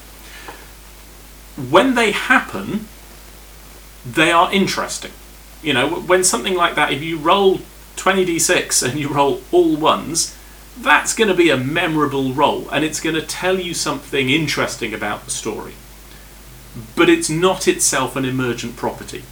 When 1.70 1.94
they 1.94 2.12
happen, 2.12 2.86
they 4.06 4.30
are 4.30 4.52
interesting. 4.52 5.12
You 5.62 5.74
know, 5.74 5.88
when 6.00 6.22
something 6.24 6.54
like 6.54 6.76
that, 6.76 6.92
if 6.92 7.02
you 7.02 7.18
roll 7.18 7.60
20d6 7.96 8.88
and 8.88 8.98
you 8.98 9.08
roll 9.08 9.42
all 9.50 9.76
ones, 9.76 10.36
that's 10.78 11.14
going 11.14 11.28
to 11.28 11.34
be 11.34 11.50
a 11.50 11.56
memorable 11.56 12.32
roll 12.32 12.68
and 12.70 12.84
it's 12.84 13.00
going 13.00 13.16
to 13.16 13.22
tell 13.22 13.58
you 13.58 13.74
something 13.74 14.30
interesting 14.30 14.94
about 14.94 15.24
the 15.24 15.30
story. 15.30 15.74
But 16.96 17.08
it's 17.08 17.30
not 17.30 17.68
itself 17.68 18.16
an 18.16 18.24
emergent 18.24 18.76
property. 18.76 19.22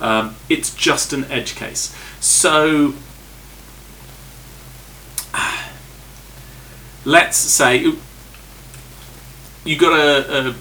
Um, 0.00 0.36
it's 0.48 0.74
just 0.74 1.12
an 1.12 1.24
edge 1.24 1.54
case. 1.54 1.94
So 2.20 2.94
let's 7.04 7.36
say 7.36 7.92
you've 9.64 9.80
got 9.80 9.98
a, 9.98 10.48
a 10.48 10.54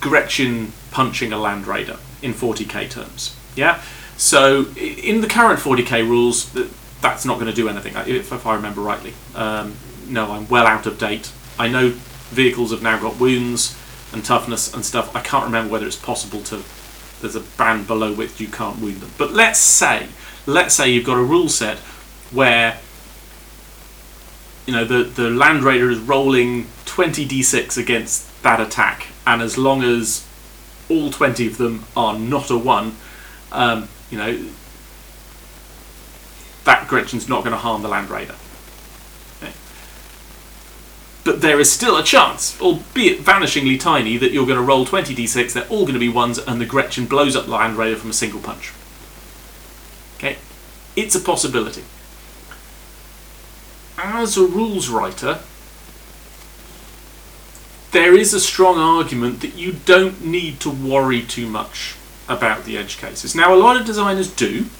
Gretchin 0.00 0.72
punching 0.90 1.32
a 1.32 1.38
Land 1.38 1.66
Raider 1.66 1.98
in 2.22 2.32
40k 2.32 2.90
terms. 2.90 3.36
Yeah? 3.54 3.82
So 4.16 4.66
in 4.76 5.20
the 5.20 5.28
current 5.28 5.60
40k 5.60 6.02
rules, 6.08 6.52
that's 7.00 7.24
not 7.24 7.34
going 7.34 7.46
to 7.46 7.54
do 7.54 7.68
anything, 7.68 7.94
if, 8.06 8.32
if 8.32 8.46
I 8.46 8.54
remember 8.56 8.80
rightly. 8.80 9.14
Um, 9.34 9.76
no, 10.08 10.32
I'm 10.32 10.48
well 10.48 10.66
out 10.66 10.86
of 10.86 10.98
date. 10.98 11.32
I 11.58 11.68
know 11.68 11.90
vehicles 12.30 12.70
have 12.72 12.82
now 12.82 12.98
got 12.98 13.20
wounds 13.20 13.77
and 14.12 14.24
toughness 14.24 14.72
and 14.72 14.84
stuff. 14.84 15.14
I 15.14 15.20
can't 15.20 15.44
remember 15.44 15.72
whether 15.72 15.86
it's 15.86 15.96
possible 15.96 16.42
to. 16.44 16.62
There's 17.20 17.36
a 17.36 17.40
band 17.40 17.86
below 17.86 18.12
which 18.12 18.40
you 18.40 18.48
can't 18.48 18.78
wound 18.80 19.00
them. 19.00 19.10
But 19.18 19.32
let's 19.32 19.58
say, 19.58 20.06
let's 20.46 20.74
say 20.74 20.90
you've 20.90 21.04
got 21.04 21.18
a 21.18 21.22
rule 21.22 21.48
set 21.48 21.78
where 22.30 22.78
you 24.66 24.72
know 24.72 24.84
the 24.84 25.04
the 25.04 25.30
Land 25.30 25.64
Raider 25.64 25.90
is 25.90 25.98
rolling 25.98 26.66
20 26.84 27.26
d6 27.26 27.76
against 27.76 28.42
that 28.42 28.60
attack, 28.60 29.08
and 29.26 29.42
as 29.42 29.58
long 29.58 29.82
as 29.82 30.26
all 30.88 31.10
20 31.10 31.46
of 31.46 31.58
them 31.58 31.84
are 31.96 32.18
not 32.18 32.50
a 32.50 32.56
one, 32.56 32.96
um, 33.52 33.88
you 34.10 34.18
know, 34.18 34.46
that 36.64 36.88
Gretchin's 36.88 37.28
not 37.28 37.40
going 37.40 37.52
to 37.52 37.58
harm 37.58 37.82
the 37.82 37.88
Land 37.88 38.10
Raider. 38.10 38.34
But 41.28 41.42
there 41.42 41.60
is 41.60 41.70
still 41.70 41.98
a 41.98 42.02
chance, 42.02 42.58
albeit 42.58 43.20
vanishingly 43.20 43.78
tiny, 43.78 44.16
that 44.16 44.32
you're 44.32 44.46
going 44.46 44.56
to 44.56 44.64
roll 44.64 44.86
20d6, 44.86 45.52
they're 45.52 45.68
all 45.68 45.82
going 45.82 45.92
to 45.92 46.00
be 46.00 46.08
ones, 46.08 46.38
and 46.38 46.58
the 46.58 46.64
Gretchin 46.64 47.04
blows 47.04 47.36
up 47.36 47.44
the 47.44 47.50
Land 47.50 47.76
Raider 47.76 47.96
from 47.96 48.08
a 48.08 48.14
single 48.14 48.40
punch. 48.40 48.72
Okay? 50.16 50.38
It's 50.96 51.14
a 51.14 51.20
possibility. 51.20 51.84
As 53.98 54.38
a 54.38 54.46
rules 54.46 54.88
writer, 54.88 55.40
there 57.90 58.16
is 58.16 58.32
a 58.32 58.40
strong 58.40 58.78
argument 58.78 59.42
that 59.42 59.54
you 59.54 59.72
don't 59.84 60.24
need 60.24 60.60
to 60.60 60.70
worry 60.70 61.20
too 61.20 61.46
much 61.46 61.94
about 62.26 62.64
the 62.64 62.78
edge 62.78 62.96
cases. 62.96 63.34
Now, 63.34 63.52
a 63.54 63.56
lot 63.56 63.78
of 63.78 63.84
designers 63.84 64.32
do, 64.34 64.70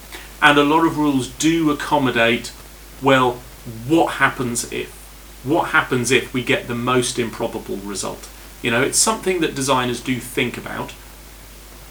and 0.40 0.56
a 0.56 0.64
lot 0.64 0.86
of 0.86 0.96
rules 0.96 1.28
do 1.28 1.70
accommodate, 1.70 2.52
well, 3.02 3.32
what 3.86 4.14
happens 4.14 4.72
if? 4.72 4.97
What 5.48 5.70
happens 5.70 6.10
if 6.10 6.34
we 6.34 6.44
get 6.44 6.68
the 6.68 6.74
most 6.74 7.18
improbable 7.18 7.78
result? 7.78 8.28
You 8.60 8.70
know, 8.70 8.82
it's 8.82 8.98
something 8.98 9.40
that 9.40 9.54
designers 9.54 10.02
do 10.02 10.20
think 10.20 10.58
about. 10.58 10.92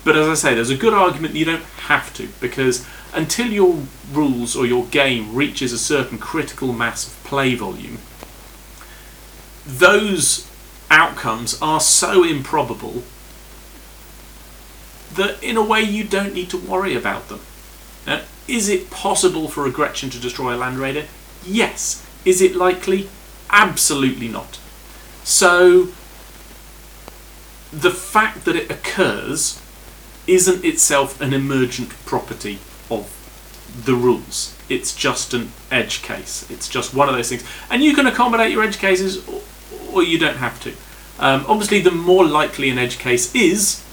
But 0.04 0.16
as 0.16 0.28
I 0.28 0.34
say, 0.36 0.54
there's 0.54 0.70
a 0.70 0.78
good 0.78 0.94
argument 0.94 1.34
that 1.34 1.40
you 1.40 1.46
don't 1.46 1.64
have 1.64 2.14
to, 2.14 2.30
because 2.40 2.86
until 3.16 3.48
your 3.48 3.84
rules 4.14 4.56
or 4.56 4.68
your 4.68 4.86
game 4.86 5.34
reaches 5.34 5.74
a 5.74 5.80
certain 5.80 6.20
critical 6.20 6.72
mass 6.72 7.08
of 7.08 7.24
play 7.24 7.56
volume, 7.56 7.98
those 9.66 10.48
outcomes 10.92 11.60
are 11.60 11.80
so 11.80 12.24
improbable 12.24 13.02
that 15.16 15.42
in 15.42 15.58
a 15.58 15.66
way 15.66 15.82
you 15.82 16.04
don't 16.04 16.36
need 16.36 16.52
to 16.52 16.58
worry 16.58 16.96
about 16.96 17.28
them. 17.28 17.40
Now, 18.06 18.22
is 18.48 18.70
it 18.70 18.92
possible 18.92 19.50
for 19.50 19.66
a 19.66 19.72
Gretchin 19.72 20.12
to 20.12 20.20
destroy 20.20 20.56
a 20.56 20.58
Land 20.58 20.78
Raider? 20.78 21.06
Yes. 21.44 22.06
Is 22.24 22.40
it 22.40 22.56
likely? 22.56 23.10
Absolutely 23.50 24.28
not. 24.28 24.60
So, 25.24 25.90
the 27.72 27.92
fact 27.92 28.46
that 28.46 28.56
it 28.56 28.72
occurs 28.72 29.62
isn't 30.26 30.64
itself 30.66 31.20
an 31.22 31.34
emergent 31.34 31.90
property 32.06 32.60
of 32.90 33.14
the 33.86 33.94
rules. 33.94 34.56
It's 34.70 34.96
just 34.96 35.34
an 35.34 35.52
edge 35.72 36.02
case. 36.02 36.50
It's 36.50 36.68
just 36.68 36.94
one 36.94 37.08
of 37.08 37.16
those 37.16 37.30
things. 37.30 37.44
And 37.70 37.84
you 37.84 37.94
can 37.94 38.08
accommodate 38.08 38.52
your 38.52 38.64
edge 38.64 38.78
cases 38.78 39.28
or, 39.28 39.42
or 39.94 40.04
you 40.04 40.18
don't 40.18 40.38
have 40.38 40.62
to. 40.62 40.74
Um, 41.20 41.46
obviously, 41.48 41.82
the 41.82 41.92
more 41.92 42.26
likely 42.26 42.70
an 42.70 42.78
edge 42.78 43.00
case 43.00 43.34
is, 43.34 43.84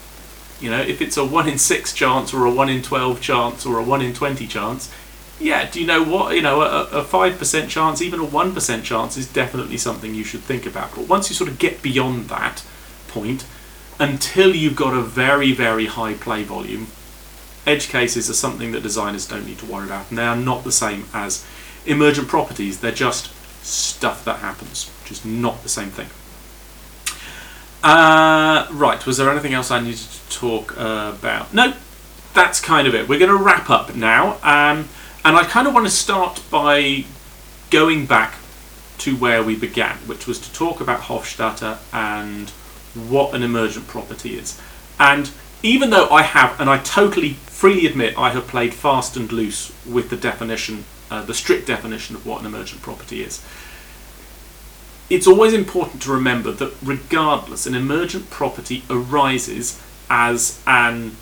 you 0.61 0.71
know, 0.71 0.81
if 0.81 1.01
it's 1.01 1.17
a 1.17 1.25
1 1.25 1.49
in 1.49 1.59
6 1.59 1.93
chance 1.93 2.35
or 2.35 2.45
a 2.45 2.51
1 2.51 2.69
in 2.69 2.83
12 2.83 3.21
chance 3.21 3.65
or 3.65 3.79
a 3.79 3.83
1 3.83 4.03
in 4.03 4.13
20 4.13 4.47
chance, 4.47 4.93
yeah, 5.41 5.69
do 5.71 5.81
you 5.81 5.87
know 5.87 6.03
what? 6.03 6.35
You 6.35 6.43
know, 6.43 6.63
a, 6.63 6.85
a 6.85 7.05
5% 7.05 7.69
chance, 7.69 8.01
even 8.03 8.21
a 8.21 8.27
1% 8.27 8.83
chance 8.85 9.17
is 9.17 9.33
definitely 9.33 9.77
something 9.77 10.15
you 10.15 10.25
should 10.25 10.41
think 10.41 10.67
about. 10.67 10.95
But 10.95 11.09
once 11.09 11.29
you 11.29 11.35
sort 11.35 11.51
of 11.51 11.59
get 11.59 11.83
beyond 11.83 12.29
that 12.29 12.65
point, 13.09 13.45
until 13.99 14.55
you've 14.55 14.77
got 14.77 14.95
a 14.95 15.03
very, 15.03 15.53
very 15.53 15.87
high 15.87 16.15
play 16.15 16.45
volume, 16.45 16.89
edge 17.67 17.89
cases 17.89 18.29
are 18.31 18.35
something 18.35 18.73
that 18.73 18.83
designers 18.83 19.27
don't 19.27 19.47
need 19.47 19.59
to 19.59 19.67
worry 19.67 19.87
about. 19.87 20.09
And 20.11 20.19
they 20.19 20.25
are 20.25 20.37
not 20.37 20.65
the 20.65 20.73
same 20.73 21.07
as 21.13 21.45
emergent 21.87 22.29
properties, 22.29 22.81
they're 22.81 22.93
just 22.93 23.31
stuff 23.65 24.25
that 24.25 24.39
happens, 24.39 24.91
which 25.03 25.13
is 25.13 25.25
not 25.25 25.63
the 25.63 25.69
same 25.69 25.91
thing. 25.91 26.09
Uh, 27.83 28.67
right, 28.73 29.05
was 29.05 29.19
there 29.19 29.31
anything 29.31 29.53
else 29.53 29.71
I 29.71 29.81
needed 29.81 29.99
to 29.99 30.31
talk 30.31 30.79
uh, 30.79 31.13
about? 31.19 31.53
No, 31.53 31.75
that's 32.33 32.61
kind 32.61 32.89
of 32.89 32.95
it. 32.95 33.09
We're 33.09 33.19
going 33.19 33.37
to 33.37 33.43
wrap 33.43 33.69
up 33.69 33.95
now. 33.95 34.39
Um, 34.43 34.89
and 35.25 35.37
I 35.37 35.45
kind 35.45 35.67
of 35.67 35.75
want 35.75 35.87
to 35.87 35.93
start 35.93 36.43
by 36.51 37.05
going 37.71 38.07
back 38.07 38.35
to 38.99 39.17
where 39.17 39.43
we 39.43 39.57
began, 39.57 39.97
which 40.07 40.27
was 40.27 40.39
to 40.41 40.53
talk 40.53 40.81
about 40.81 41.01
Hofstadter 41.03 41.79
and 41.93 42.51
what 43.09 43.35
an 43.35 43.43
emergent 43.43 43.89
property 43.89 44.37
is. 44.37 44.61
And 45.01 45.31
even 45.63 45.91
though 45.91 46.09
I 46.09 46.23
have, 46.23 46.61
and 46.61 46.71
I 46.71 46.79
totally 46.79 47.33
freely 47.33 47.87
admit, 47.87 48.17
I 48.19 48.31
have 48.31 48.47
played 48.47 48.75
fast 48.75 49.17
and 49.17 49.31
loose 49.33 49.73
with 49.87 50.11
the 50.11 50.17
definition, 50.17 50.85
uh, 51.11 51.23
the 51.23 51.35
strict 51.35 51.67
definition 51.67 52.15
of 52.15 52.27
what 52.27 52.41
an 52.41 52.47
emergent 52.47 52.83
property 52.83 53.23
is 53.23 53.45
it's 55.11 55.27
always 55.27 55.53
important 55.53 56.03
to 56.03 56.13
remember 56.13 56.51
that 56.53 56.73
regardless, 56.83 57.67
an 57.67 57.75
emergent 57.75 58.31
property 58.31 58.83
arises 58.89 59.81
as 60.09 60.63
an 60.67 61.17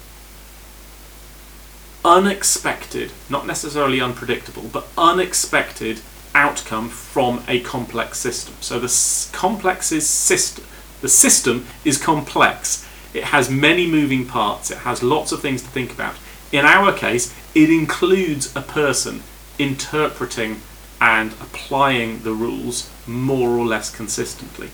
unexpected, 2.05 3.13
not 3.29 3.47
necessarily 3.47 4.01
unpredictable, 4.01 4.65
but 4.73 4.89
unexpected 4.99 6.01
outcome 6.35 6.89
from 6.89 7.43
a 7.47 7.61
complex 7.61 8.19
system. 8.19 8.55
So 8.61 8.79
the 8.79 8.87
s- 8.87 9.31
complex 9.33 9.93
is 9.93 10.07
system. 10.07 10.65
The 11.01 11.09
system 11.09 11.67
is 11.85 11.99
complex. 11.99 12.89
It 13.13 13.25
has 13.25 13.51
many 13.51 13.87
moving 13.87 14.27
parts. 14.27 14.71
It 14.71 14.79
has 14.79 15.03
lots 15.03 15.33
of 15.33 15.41
things 15.41 15.63
to 15.63 15.69
think 15.69 15.93
about. 15.93 16.15
In 16.51 16.65
our 16.65 16.93
case, 16.93 17.35
it 17.55 17.71
includes 17.71 18.55
a 18.57 18.63
person 18.63 19.23
interpreting 19.59 20.63
and 21.01 21.33
applying 21.33 22.23
the 22.23 22.33
rules 22.33 22.89
more 23.07 23.51
or 23.51 23.67
less 23.67 23.95
consistently. 23.95 24.71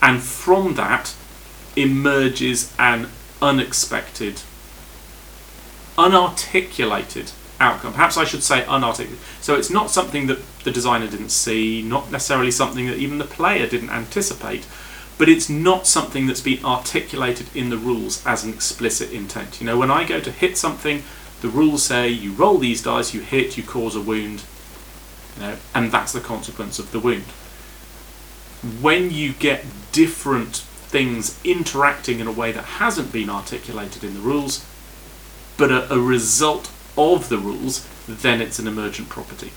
And 0.00 0.20
from 0.20 0.74
that 0.74 1.14
emerges 1.76 2.72
an 2.78 3.08
unexpected, 3.40 4.42
unarticulated 5.96 7.32
outcome. 7.60 7.92
Perhaps 7.92 8.16
I 8.16 8.24
should 8.24 8.42
say 8.42 8.62
unarticulated. 8.62 9.42
So 9.42 9.54
it's 9.54 9.70
not 9.70 9.90
something 9.90 10.26
that 10.26 10.40
the 10.64 10.70
designer 10.70 11.08
didn't 11.08 11.30
see, 11.30 11.82
not 11.82 12.10
necessarily 12.10 12.50
something 12.50 12.86
that 12.86 12.98
even 12.98 13.18
the 13.18 13.24
player 13.24 13.66
didn't 13.66 13.90
anticipate, 13.90 14.66
but 15.18 15.28
it's 15.28 15.48
not 15.48 15.86
something 15.86 16.26
that's 16.26 16.40
been 16.40 16.64
articulated 16.64 17.54
in 17.54 17.70
the 17.70 17.76
rules 17.76 18.24
as 18.26 18.44
an 18.44 18.52
explicit 18.52 19.12
intent. 19.12 19.60
You 19.60 19.66
know, 19.66 19.78
when 19.78 19.90
I 19.90 20.04
go 20.04 20.20
to 20.20 20.32
hit 20.32 20.56
something, 20.56 21.02
the 21.40 21.48
rules 21.48 21.82
say 21.84 22.08
you 22.08 22.32
roll 22.32 22.58
these 22.58 22.82
dice, 22.82 23.14
you 23.14 23.20
hit, 23.20 23.56
you 23.56 23.62
cause 23.62 23.94
a 23.94 24.00
wound, 24.00 24.42
you 25.36 25.42
know, 25.42 25.56
and 25.74 25.92
that's 25.92 26.12
the 26.12 26.20
consequence 26.20 26.78
of 26.78 26.92
the 26.92 27.00
wound. 27.00 27.24
When 28.80 29.10
you 29.10 29.32
get 29.32 29.64
different 29.90 30.56
things 30.56 31.38
interacting 31.42 32.20
in 32.20 32.26
a 32.26 32.32
way 32.32 32.52
that 32.52 32.64
hasn't 32.64 33.12
been 33.12 33.28
articulated 33.28 34.04
in 34.04 34.14
the 34.14 34.20
rules, 34.20 34.64
but 35.56 35.70
a, 35.70 35.92
a 35.92 35.98
result 35.98 36.70
of 36.96 37.28
the 37.28 37.38
rules, 37.38 37.86
then 38.06 38.40
it's 38.40 38.58
an 38.58 38.66
emergent 38.66 39.08
property. 39.08 39.52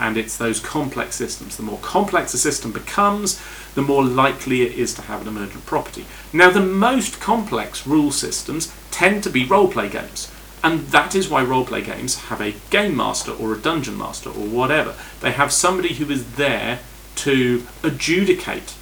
And 0.00 0.16
it's 0.16 0.36
those 0.36 0.60
complex 0.60 1.16
systems. 1.16 1.56
The 1.56 1.64
more 1.64 1.78
complex 1.78 2.32
a 2.32 2.38
system 2.38 2.72
becomes, 2.72 3.42
the 3.74 3.82
more 3.82 4.04
likely 4.04 4.62
it 4.62 4.72
is 4.72 4.94
to 4.94 5.02
have 5.02 5.22
an 5.22 5.28
emergent 5.28 5.66
property. 5.66 6.06
Now, 6.32 6.50
the 6.50 6.60
most 6.60 7.20
complex 7.20 7.86
rule 7.86 8.12
systems 8.12 8.72
tend 8.90 9.24
to 9.24 9.30
be 9.30 9.44
role-play 9.44 9.88
games. 9.88 10.32
And 10.62 10.88
that 10.88 11.14
is 11.14 11.28
why 11.28 11.42
role-play 11.42 11.82
games 11.82 12.16
have 12.24 12.40
a 12.40 12.54
game 12.70 12.96
master 12.96 13.32
or 13.32 13.52
a 13.52 13.58
dungeon 13.58 13.98
master 13.98 14.30
or 14.30 14.46
whatever. 14.46 14.94
They 15.20 15.32
have 15.32 15.52
somebody 15.52 15.94
who 15.94 16.10
is 16.10 16.34
there 16.34 16.80
to 17.16 17.66
adjudicate 17.82 18.74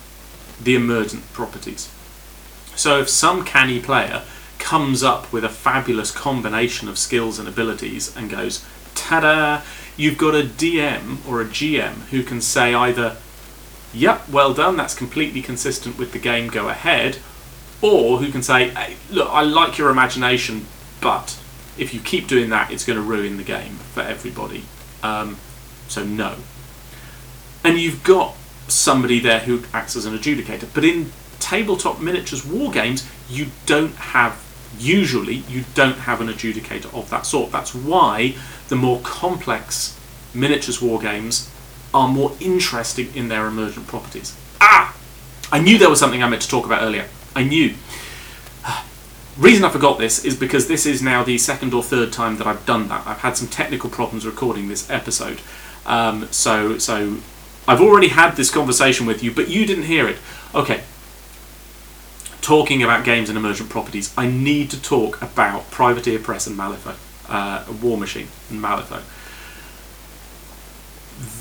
the 0.62 0.74
emergent 0.74 1.32
properties. 1.32 1.90
So 2.74 3.00
if 3.00 3.08
some 3.08 3.44
canny 3.44 3.80
player 3.80 4.22
comes 4.66 5.04
up 5.04 5.32
with 5.32 5.44
a 5.44 5.48
fabulous 5.48 6.10
combination 6.10 6.88
of 6.88 6.98
skills 6.98 7.38
and 7.38 7.46
abilities 7.46 8.14
and 8.16 8.28
goes, 8.28 8.66
ta-da, 8.96 9.62
you've 9.96 10.18
got 10.18 10.34
a 10.34 10.42
DM 10.42 11.24
or 11.28 11.40
a 11.40 11.44
GM 11.44 12.08
who 12.10 12.24
can 12.24 12.40
say 12.40 12.74
either, 12.74 13.16
yep, 13.94 14.28
well 14.28 14.52
done, 14.52 14.76
that's 14.76 14.92
completely 14.92 15.40
consistent 15.40 15.96
with 15.96 16.10
the 16.10 16.18
game, 16.18 16.48
go 16.48 16.68
ahead, 16.68 17.18
or 17.80 18.18
who 18.18 18.32
can 18.32 18.42
say, 18.42 18.70
hey, 18.70 18.96
look, 19.08 19.28
I 19.30 19.42
like 19.42 19.78
your 19.78 19.88
imagination, 19.88 20.66
but 21.00 21.38
if 21.78 21.94
you 21.94 22.00
keep 22.00 22.26
doing 22.26 22.50
that, 22.50 22.72
it's 22.72 22.84
going 22.84 22.98
to 22.98 23.04
ruin 23.04 23.36
the 23.36 23.44
game 23.44 23.76
for 23.94 24.00
everybody. 24.00 24.64
Um, 25.00 25.36
so 25.86 26.02
no. 26.02 26.38
And 27.62 27.78
you've 27.78 28.02
got 28.02 28.34
somebody 28.66 29.20
there 29.20 29.38
who 29.38 29.62
acts 29.72 29.94
as 29.94 30.06
an 30.06 30.18
adjudicator. 30.18 30.66
But 30.74 30.84
in 30.84 31.12
tabletop 31.38 32.00
miniatures 32.00 32.44
war 32.44 32.72
games, 32.72 33.08
you 33.30 33.46
don't 33.66 33.94
have 33.94 34.42
usually 34.79 35.37
you 35.49 35.64
don't 35.74 35.99
have 35.99 36.20
an 36.20 36.29
adjudicator 36.29 36.93
of 36.95 37.11
that 37.11 37.27
sort. 37.27 37.53
That's 37.53 37.74
why 37.74 38.35
the 38.68 38.77
more 38.77 39.01
complex 39.01 39.99
miniatures 40.35 40.81
war 40.83 40.99
games 40.99 41.51
are 41.95 42.09
more 42.09 42.37
interesting 42.41 43.14
in 43.14 43.29
their 43.29 43.47
emergent 43.47 43.87
properties. 43.87 44.37
Ah! 44.61 44.97
I 45.51 45.61
knew 45.61 45.79
there 45.79 45.91
was 45.91 46.01
something 46.01 46.22
I 46.22 46.29
meant 46.29 46.43
to 46.43 46.49
talk 46.49 46.66
about 46.66 46.83
earlier. 46.83 47.09
I 47.35 47.45
knew. 47.45 47.74
Reason 49.39 49.64
I 49.64 49.70
forgot 49.70 49.99
this 49.99 50.24
is 50.24 50.37
because 50.37 50.68
this 50.68 50.87
is 50.87 51.03
now 51.03 51.22
the 51.22 51.39
second 51.39 51.72
or 51.74 51.83
third 51.83 52.12
time 52.12 52.37
that 52.39 52.47
I've 52.47 52.66
done 52.66 52.89
that. 52.89 53.07
I've 53.07 53.18
had 53.18 53.37
some 53.37 53.49
technical 53.49 53.91
problems 53.91 54.27
recording 54.27 54.68
this 54.68 54.91
episode. 54.91 55.41
Um, 55.85 56.29
so, 56.33 56.79
so 56.79 57.18
I've 57.68 57.81
already 57.81 58.09
had 58.09 58.37
this 58.37 58.51
conversation 58.51 59.07
with 59.07 59.22
you, 59.22 59.31
but 59.31 59.49
you 59.49 59.66
didn't 59.66 59.85
hear 59.85 60.09
it. 60.09 60.16
Okay, 60.55 60.83
talking 62.47 62.80
about 62.80 63.05
games 63.05 63.28
and 63.28 63.36
emergent 63.36 63.68
properties, 63.68 64.14
I 64.16 64.28
need 64.28 64.70
to 64.70 64.80
talk 64.80 65.20
about 65.20 65.68
Privateer 65.72 66.20
Press 66.20 66.47
and 66.47 66.57
Malifaux, 66.57 66.94
uh, 67.28 67.64
Warmachine 67.64 68.28
and 68.49 68.62
Malifaux. 68.62 69.03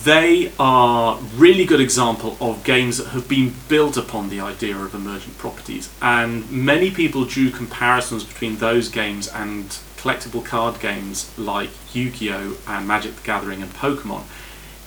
They 0.04 0.52
are 0.58 1.20
really 1.36 1.64
good 1.64 1.80
example 1.80 2.38
of 2.42 2.64
games 2.64 2.98
that 2.98 3.10
have 3.10 3.28
been 3.28 3.54
built 3.70 3.98
upon 3.98 4.30
the 4.30 4.40
idea 4.40 4.76
of 4.76 4.96
emergent 4.96 5.38
properties, 5.38 5.94
and 6.02 6.50
many 6.50 6.90
people 6.90 7.24
drew 7.24 7.52
comparisons 7.52 8.24
between 8.24 8.58
those 8.58 8.90
games 8.90 9.28
and 9.28 9.78
collectible 9.98 10.44
card 10.44 10.80
games 10.80 11.32
like 11.38 11.70
Yu-Gi-Oh 11.94 12.58
and 12.68 12.88
Magic 12.88 13.16
the 13.16 13.22
Gathering 13.22 13.62
and 13.62 13.72
Pokemon 13.72 14.24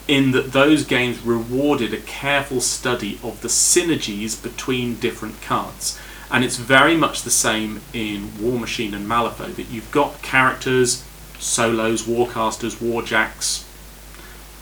in 0.09 0.33
that 0.33 0.53
those 0.53 0.85
games 0.85 1.21
rewarded 1.21 1.93
a 1.93 1.99
careful 1.99 2.61
study 2.61 3.21
of 3.23 3.43
the 3.43 3.49
synergies 3.49 4.43
between 4.43 4.95
different 4.97 5.41
cards. 5.43 6.01
And 6.31 6.45
it's 6.45 6.57
very 6.57 6.97
much 6.97 7.23
the 7.23 7.31
same 7.31 7.81
in 7.93 8.29
Warmachine 8.33 8.93
and 8.93 9.07
Malifaux 9.07 9.55
that 9.57 9.71
you've 9.71 9.91
got 9.91 10.21
characters, 10.23 11.05
solos, 11.39 12.03
warcasters, 12.03 12.77
warjacks 12.77 13.65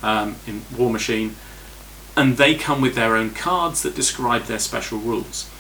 um, 0.03 0.37
in 0.47 0.61
Warmachine, 0.73 1.33
and 2.17 2.37
they 2.37 2.55
come 2.55 2.81
with 2.81 2.95
their 2.95 3.17
own 3.17 3.31
cards 3.31 3.83
that 3.83 3.97
describe 3.97 4.45
their 4.45 4.59
special 4.59 4.99
rules. 4.99 5.51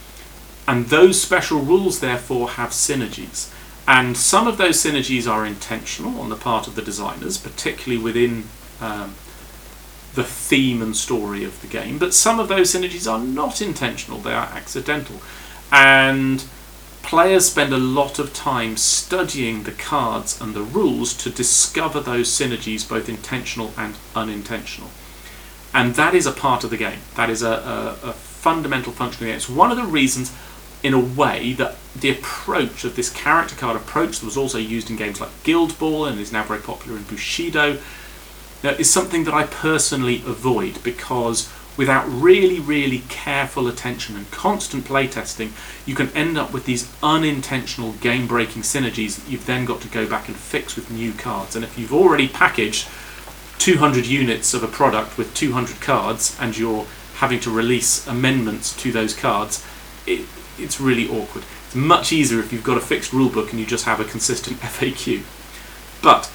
And 0.68 0.86
those 0.86 1.20
special 1.20 1.60
rules, 1.60 2.00
therefore, 2.00 2.50
have 2.50 2.70
synergies. 2.70 3.52
And 3.86 4.16
some 4.16 4.48
of 4.48 4.56
those 4.56 4.82
synergies 4.82 5.30
are 5.30 5.46
intentional 5.46 6.20
on 6.20 6.28
the 6.28 6.36
part 6.36 6.66
of 6.66 6.74
the 6.74 6.82
designers, 6.82 7.38
particularly 7.38 8.02
within 8.02 8.48
um, 8.80 9.14
the 10.16 10.24
theme 10.24 10.82
and 10.82 10.96
story 10.96 11.44
of 11.44 11.60
the 11.60 11.68
game, 11.68 11.98
but 11.98 12.14
some 12.14 12.40
of 12.40 12.48
those 12.48 12.72
synergies 12.72 13.10
are 13.10 13.18
not 13.18 13.60
intentional, 13.60 14.18
they 14.18 14.32
are 14.32 14.46
accidental 14.46 15.20
and 15.70 16.44
players 17.02 17.46
spend 17.46 17.72
a 17.72 17.78
lot 17.78 18.18
of 18.18 18.34
time 18.34 18.76
studying 18.76 19.62
the 19.62 19.72
cards 19.72 20.40
and 20.40 20.54
the 20.54 20.62
rules 20.62 21.14
to 21.14 21.30
discover 21.30 22.00
those 22.00 22.28
synergies, 22.28 22.88
both 22.88 23.08
intentional 23.08 23.72
and 23.76 23.94
unintentional. 24.14 24.90
And 25.72 25.94
that 25.94 26.14
is 26.14 26.26
a 26.26 26.32
part 26.32 26.64
of 26.64 26.70
the 26.70 26.76
game. 26.76 27.00
That 27.14 27.30
is 27.30 27.42
a, 27.42 27.50
a, 27.50 28.08
a 28.08 28.12
fundamental 28.12 28.92
function 28.92 29.16
of 29.16 29.20
the 29.20 29.26
game. 29.26 29.36
It's 29.36 29.48
one 29.48 29.70
of 29.70 29.76
the 29.76 29.84
reasons, 29.84 30.34
in 30.82 30.94
a 30.94 31.00
way, 31.00 31.52
that 31.54 31.76
the 31.94 32.10
approach 32.10 32.84
of 32.84 32.96
this 32.96 33.10
character 33.10 33.54
card 33.54 33.76
approach 33.76 34.18
that 34.18 34.26
was 34.26 34.36
also 34.36 34.58
used 34.58 34.90
in 34.90 34.96
games 34.96 35.20
like 35.20 35.30
Guild 35.42 35.78
Ball 35.78 36.06
and 36.06 36.18
is 36.18 36.32
now 36.32 36.44
very 36.44 36.60
popular 36.60 36.96
in 36.96 37.04
Bushido 37.04 37.78
is 38.62 38.90
something 38.90 39.24
that 39.24 39.34
I 39.34 39.44
personally 39.44 40.16
avoid 40.26 40.82
because 40.82 41.52
without 41.76 42.06
really, 42.08 42.58
really 42.60 43.02
careful 43.08 43.68
attention 43.68 44.16
and 44.16 44.30
constant 44.30 44.84
playtesting, 44.84 45.50
you 45.86 45.94
can 45.94 46.08
end 46.10 46.38
up 46.38 46.52
with 46.52 46.64
these 46.64 46.90
unintentional 47.02 47.92
game 47.92 48.26
breaking 48.26 48.62
synergies 48.62 49.16
that 49.16 49.30
you've 49.30 49.46
then 49.46 49.64
got 49.64 49.80
to 49.82 49.88
go 49.88 50.08
back 50.08 50.28
and 50.28 50.36
fix 50.36 50.76
with 50.76 50.90
new 50.90 51.12
cards. 51.12 51.54
And 51.54 51.64
if 51.64 51.78
you've 51.78 51.92
already 51.92 52.28
packaged 52.28 52.88
200 53.58 54.06
units 54.06 54.54
of 54.54 54.62
a 54.62 54.68
product 54.68 55.18
with 55.18 55.34
200 55.34 55.80
cards 55.80 56.36
and 56.40 56.56
you're 56.56 56.86
having 57.16 57.40
to 57.40 57.50
release 57.50 58.06
amendments 58.06 58.74
to 58.82 58.92
those 58.92 59.14
cards, 59.14 59.64
it, 60.06 60.26
it's 60.58 60.80
really 60.80 61.08
awkward. 61.08 61.44
It's 61.66 61.74
much 61.74 62.12
easier 62.12 62.40
if 62.40 62.52
you've 62.52 62.64
got 62.64 62.78
a 62.78 62.80
fixed 62.80 63.12
rulebook 63.12 63.50
and 63.50 63.60
you 63.60 63.66
just 63.66 63.84
have 63.84 64.00
a 64.00 64.04
consistent 64.04 64.56
FAQ. 64.60 65.22
But 66.02 66.30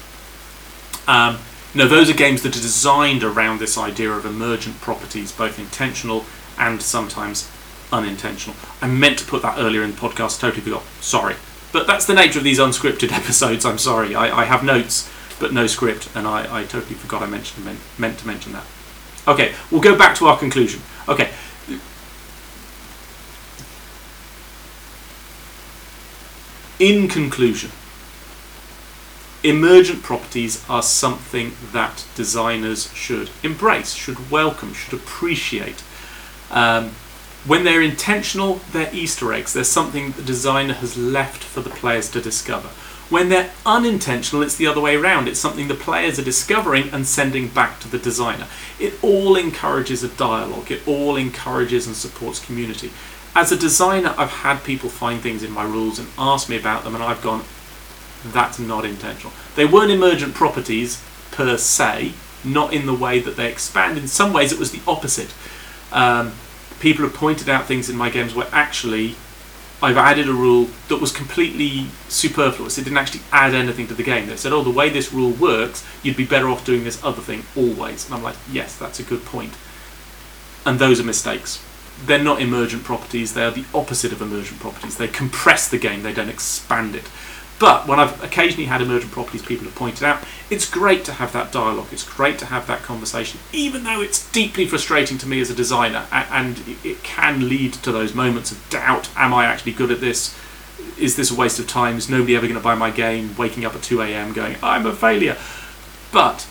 um, 1.08 1.38
no, 1.74 1.88
those 1.88 2.10
are 2.10 2.14
games 2.14 2.42
that 2.42 2.56
are 2.56 2.60
designed 2.60 3.24
around 3.24 3.58
this 3.58 3.78
idea 3.78 4.10
of 4.10 4.26
emergent 4.26 4.80
properties, 4.80 5.32
both 5.32 5.58
intentional 5.58 6.24
and 6.58 6.82
sometimes 6.82 7.50
unintentional. 7.90 8.56
I 8.80 8.88
meant 8.88 9.18
to 9.20 9.24
put 9.24 9.42
that 9.42 9.58
earlier 9.58 9.82
in 9.82 9.92
the 9.92 9.96
podcast, 9.96 10.40
totally 10.40 10.62
forgot. 10.62 10.82
Sorry. 11.00 11.36
But 11.72 11.86
that's 11.86 12.04
the 12.04 12.14
nature 12.14 12.38
of 12.38 12.44
these 12.44 12.58
unscripted 12.58 13.12
episodes. 13.12 13.64
I'm 13.64 13.78
sorry. 13.78 14.14
I, 14.14 14.42
I 14.42 14.44
have 14.44 14.62
notes, 14.62 15.10
but 15.40 15.52
no 15.52 15.66
script, 15.66 16.08
and 16.14 16.26
I, 16.26 16.60
I 16.60 16.64
totally 16.64 16.94
forgot 16.94 17.22
I 17.22 17.26
mentioned 17.26 17.64
meant, 17.64 17.80
meant 17.98 18.18
to 18.18 18.26
mention 18.26 18.52
that. 18.52 18.64
Okay, 19.26 19.54
we'll 19.70 19.80
go 19.80 19.96
back 19.96 20.16
to 20.16 20.26
our 20.26 20.38
conclusion. 20.38 20.82
Okay. 21.08 21.30
In 26.78 27.08
conclusion, 27.08 27.70
emergent 29.42 30.02
properties 30.02 30.64
are 30.68 30.82
something 30.82 31.52
that 31.72 32.04
designers 32.14 32.92
should 32.94 33.30
embrace, 33.42 33.94
should 33.94 34.30
welcome, 34.30 34.72
should 34.72 34.94
appreciate. 34.94 35.82
Um, 36.50 36.90
when 37.44 37.64
they're 37.64 37.82
intentional, 37.82 38.60
they're 38.70 38.94
Easter 38.94 39.32
eggs. 39.32 39.52
They're 39.52 39.64
something 39.64 40.12
the 40.12 40.22
designer 40.22 40.74
has 40.74 40.96
left 40.96 41.42
for 41.42 41.60
the 41.60 41.70
players 41.70 42.08
to 42.10 42.20
discover. 42.20 42.68
When 43.10 43.28
they're 43.28 43.50
unintentional, 43.66 44.42
it's 44.42 44.56
the 44.56 44.68
other 44.68 44.80
way 44.80 44.96
around. 44.96 45.28
It's 45.28 45.40
something 45.40 45.68
the 45.68 45.74
players 45.74 46.18
are 46.18 46.24
discovering 46.24 46.88
and 46.90 47.06
sending 47.06 47.48
back 47.48 47.80
to 47.80 47.88
the 47.88 47.98
designer. 47.98 48.46
It 48.78 48.94
all 49.02 49.36
encourages 49.36 50.02
a 50.02 50.08
dialogue, 50.08 50.70
it 50.70 50.86
all 50.86 51.16
encourages 51.16 51.86
and 51.86 51.96
supports 51.96 52.42
community. 52.42 52.90
As 53.34 53.50
a 53.50 53.56
designer, 53.56 54.14
I've 54.16 54.30
had 54.30 54.62
people 54.62 54.88
find 54.88 55.20
things 55.20 55.42
in 55.42 55.50
my 55.50 55.64
rules 55.64 55.98
and 55.98 56.08
ask 56.16 56.48
me 56.48 56.56
about 56.56 56.84
them, 56.84 56.94
and 56.94 57.02
I've 57.02 57.22
gone, 57.22 57.44
that's 58.24 58.58
not 58.58 58.84
intentional. 58.84 59.32
They 59.56 59.64
weren't 59.64 59.90
emergent 59.90 60.34
properties 60.34 61.02
per 61.30 61.56
se, 61.56 62.12
not 62.44 62.72
in 62.72 62.86
the 62.86 62.94
way 62.94 63.18
that 63.18 63.36
they 63.36 63.50
expand. 63.50 63.98
In 63.98 64.08
some 64.08 64.32
ways, 64.32 64.52
it 64.52 64.58
was 64.58 64.70
the 64.70 64.80
opposite. 64.86 65.34
Um, 65.90 66.32
people 66.80 67.04
have 67.04 67.14
pointed 67.14 67.48
out 67.48 67.66
things 67.66 67.88
in 67.88 67.96
my 67.96 68.10
games 68.10 68.34
where 68.34 68.48
actually 68.52 69.16
I've 69.82 69.96
added 69.96 70.28
a 70.28 70.32
rule 70.32 70.68
that 70.88 71.00
was 71.00 71.10
completely 71.10 71.88
superfluous. 72.08 72.78
It 72.78 72.84
didn't 72.84 72.98
actually 72.98 73.22
add 73.32 73.52
anything 73.52 73.88
to 73.88 73.94
the 73.94 74.04
game. 74.04 74.28
They 74.28 74.36
said, 74.36 74.52
oh, 74.52 74.62
the 74.62 74.70
way 74.70 74.88
this 74.88 75.12
rule 75.12 75.32
works, 75.32 75.84
you'd 76.04 76.16
be 76.16 76.24
better 76.24 76.48
off 76.48 76.64
doing 76.64 76.84
this 76.84 77.02
other 77.02 77.20
thing 77.20 77.42
always. 77.56 78.06
And 78.06 78.14
I'm 78.14 78.22
like, 78.22 78.36
yes, 78.50 78.76
that's 78.78 79.00
a 79.00 79.02
good 79.02 79.24
point. 79.24 79.54
And 80.64 80.78
those 80.78 81.00
are 81.00 81.04
mistakes. 81.04 81.64
They're 82.04 82.22
not 82.22 82.40
emergent 82.40 82.84
properties, 82.84 83.34
they 83.34 83.44
are 83.44 83.50
the 83.50 83.64
opposite 83.74 84.12
of 84.12 84.22
emergent 84.22 84.60
properties. 84.60 84.96
They 84.96 85.08
compress 85.08 85.68
the 85.68 85.78
game, 85.78 86.02
they 86.02 86.12
don't 86.12 86.28
expand 86.28 86.94
it. 86.94 87.08
But 87.62 87.86
when 87.86 88.00
I've 88.00 88.20
occasionally 88.24 88.64
had 88.64 88.82
emergent 88.82 89.12
properties 89.12 89.40
people 89.40 89.66
have 89.66 89.76
pointed 89.76 90.02
out, 90.02 90.24
it's 90.50 90.68
great 90.68 91.04
to 91.04 91.12
have 91.12 91.32
that 91.32 91.52
dialogue. 91.52 91.92
It's 91.92 92.02
great 92.02 92.36
to 92.40 92.46
have 92.46 92.66
that 92.66 92.82
conversation, 92.82 93.38
even 93.52 93.84
though 93.84 94.00
it's 94.00 94.28
deeply 94.32 94.66
frustrating 94.66 95.16
to 95.18 95.28
me 95.28 95.40
as 95.40 95.48
a 95.48 95.54
designer, 95.54 96.08
and 96.10 96.60
it 96.82 97.04
can 97.04 97.48
lead 97.48 97.74
to 97.74 97.92
those 97.92 98.16
moments 98.16 98.50
of 98.50 98.68
doubt. 98.68 99.10
Am 99.14 99.32
I 99.32 99.44
actually 99.44 99.74
good 99.74 99.92
at 99.92 100.00
this? 100.00 100.36
Is 100.98 101.14
this 101.14 101.30
a 101.30 101.36
waste 101.36 101.60
of 101.60 101.68
time? 101.68 101.98
Is 101.98 102.10
nobody 102.10 102.34
ever 102.34 102.48
going 102.48 102.58
to 102.58 102.64
buy 102.64 102.74
my 102.74 102.90
game? 102.90 103.36
Waking 103.36 103.64
up 103.64 103.76
at 103.76 103.82
2 103.84 104.02
a.m. 104.02 104.32
going, 104.32 104.56
I'm 104.60 104.84
a 104.84 104.92
failure. 104.92 105.36
But 106.10 106.48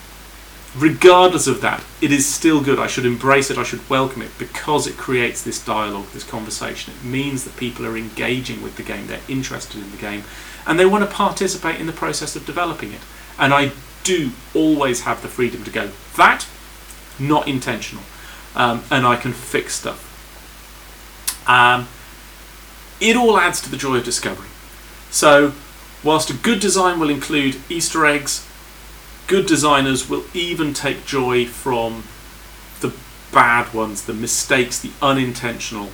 regardless 0.74 1.46
of 1.46 1.60
that, 1.60 1.84
it 2.00 2.10
is 2.10 2.26
still 2.26 2.62
good. 2.62 2.78
I 2.78 2.86
should 2.86 3.04
embrace 3.04 3.50
it, 3.50 3.58
I 3.58 3.64
should 3.64 3.86
welcome 3.90 4.22
it 4.22 4.30
because 4.38 4.86
it 4.86 4.96
creates 4.96 5.42
this 5.42 5.62
dialogue, 5.62 6.06
this 6.14 6.24
conversation. 6.24 6.94
It 6.94 7.06
means 7.06 7.44
that 7.44 7.58
people 7.58 7.84
are 7.84 7.98
engaging 7.98 8.62
with 8.62 8.78
the 8.78 8.82
game, 8.82 9.08
they're 9.08 9.20
interested 9.28 9.82
in 9.82 9.90
the 9.90 9.98
game, 9.98 10.24
and 10.66 10.78
they 10.78 10.86
want 10.86 11.04
to 11.04 11.10
participate 11.10 11.80
in 11.80 11.86
the 11.86 11.92
process 11.92 12.36
of 12.36 12.46
developing 12.46 12.92
it. 12.92 13.00
And 13.38 13.52
I 13.52 13.72
do 14.04 14.32
always 14.54 15.02
have 15.02 15.22
the 15.22 15.28
freedom 15.28 15.64
to 15.64 15.70
go, 15.70 15.90
that, 16.16 16.46
not 17.18 17.48
intentional, 17.48 18.04
um, 18.54 18.84
and 18.90 19.06
I 19.06 19.16
can 19.16 19.32
fix 19.32 19.74
stuff. 19.74 20.08
Um, 21.48 21.88
it 23.00 23.16
all 23.16 23.38
adds 23.38 23.60
to 23.62 23.70
the 23.70 23.76
joy 23.76 23.96
of 23.96 24.04
discovery. 24.04 24.48
So, 25.10 25.52
whilst 26.04 26.30
a 26.30 26.34
good 26.34 26.60
design 26.60 27.00
will 27.00 27.10
include 27.10 27.56
Easter 27.68 28.06
eggs, 28.06 28.46
good 29.26 29.46
designers 29.46 30.08
will 30.08 30.24
even 30.34 30.72
take 30.72 31.04
joy 31.04 31.46
from 31.46 32.04
the 32.80 32.94
bad 33.32 33.72
ones, 33.74 34.04
the 34.04 34.14
mistakes, 34.14 34.78
the 34.78 34.90
unintentional 35.00 35.90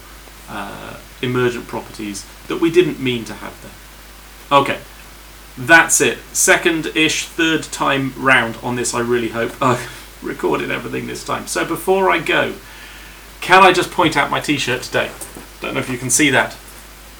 uh, 0.48 0.98
emergent 1.22 1.66
properties 1.66 2.26
that 2.48 2.60
we 2.60 2.70
didn't 2.70 3.00
mean 3.00 3.24
to 3.24 3.34
have 3.34 3.60
there. 3.62 3.72
Okay, 4.50 4.78
that's 5.56 6.00
it. 6.00 6.18
Second 6.32 6.86
ish, 6.94 7.26
third 7.26 7.64
time 7.64 8.12
round 8.16 8.56
on 8.62 8.76
this, 8.76 8.94
I 8.94 9.00
really 9.00 9.28
hope. 9.28 9.52
I've 9.62 10.18
recorded 10.22 10.70
everything 10.70 11.06
this 11.06 11.24
time. 11.24 11.46
So 11.46 11.64
before 11.64 12.10
I 12.10 12.18
go, 12.18 12.54
can 13.40 13.62
I 13.62 13.72
just 13.72 13.90
point 13.90 14.16
out 14.16 14.30
my 14.30 14.40
t 14.40 14.56
shirt 14.58 14.82
today? 14.82 15.10
Don't 15.60 15.74
know 15.74 15.80
if 15.80 15.90
you 15.90 15.98
can 15.98 16.10
see 16.10 16.30
that. 16.30 16.56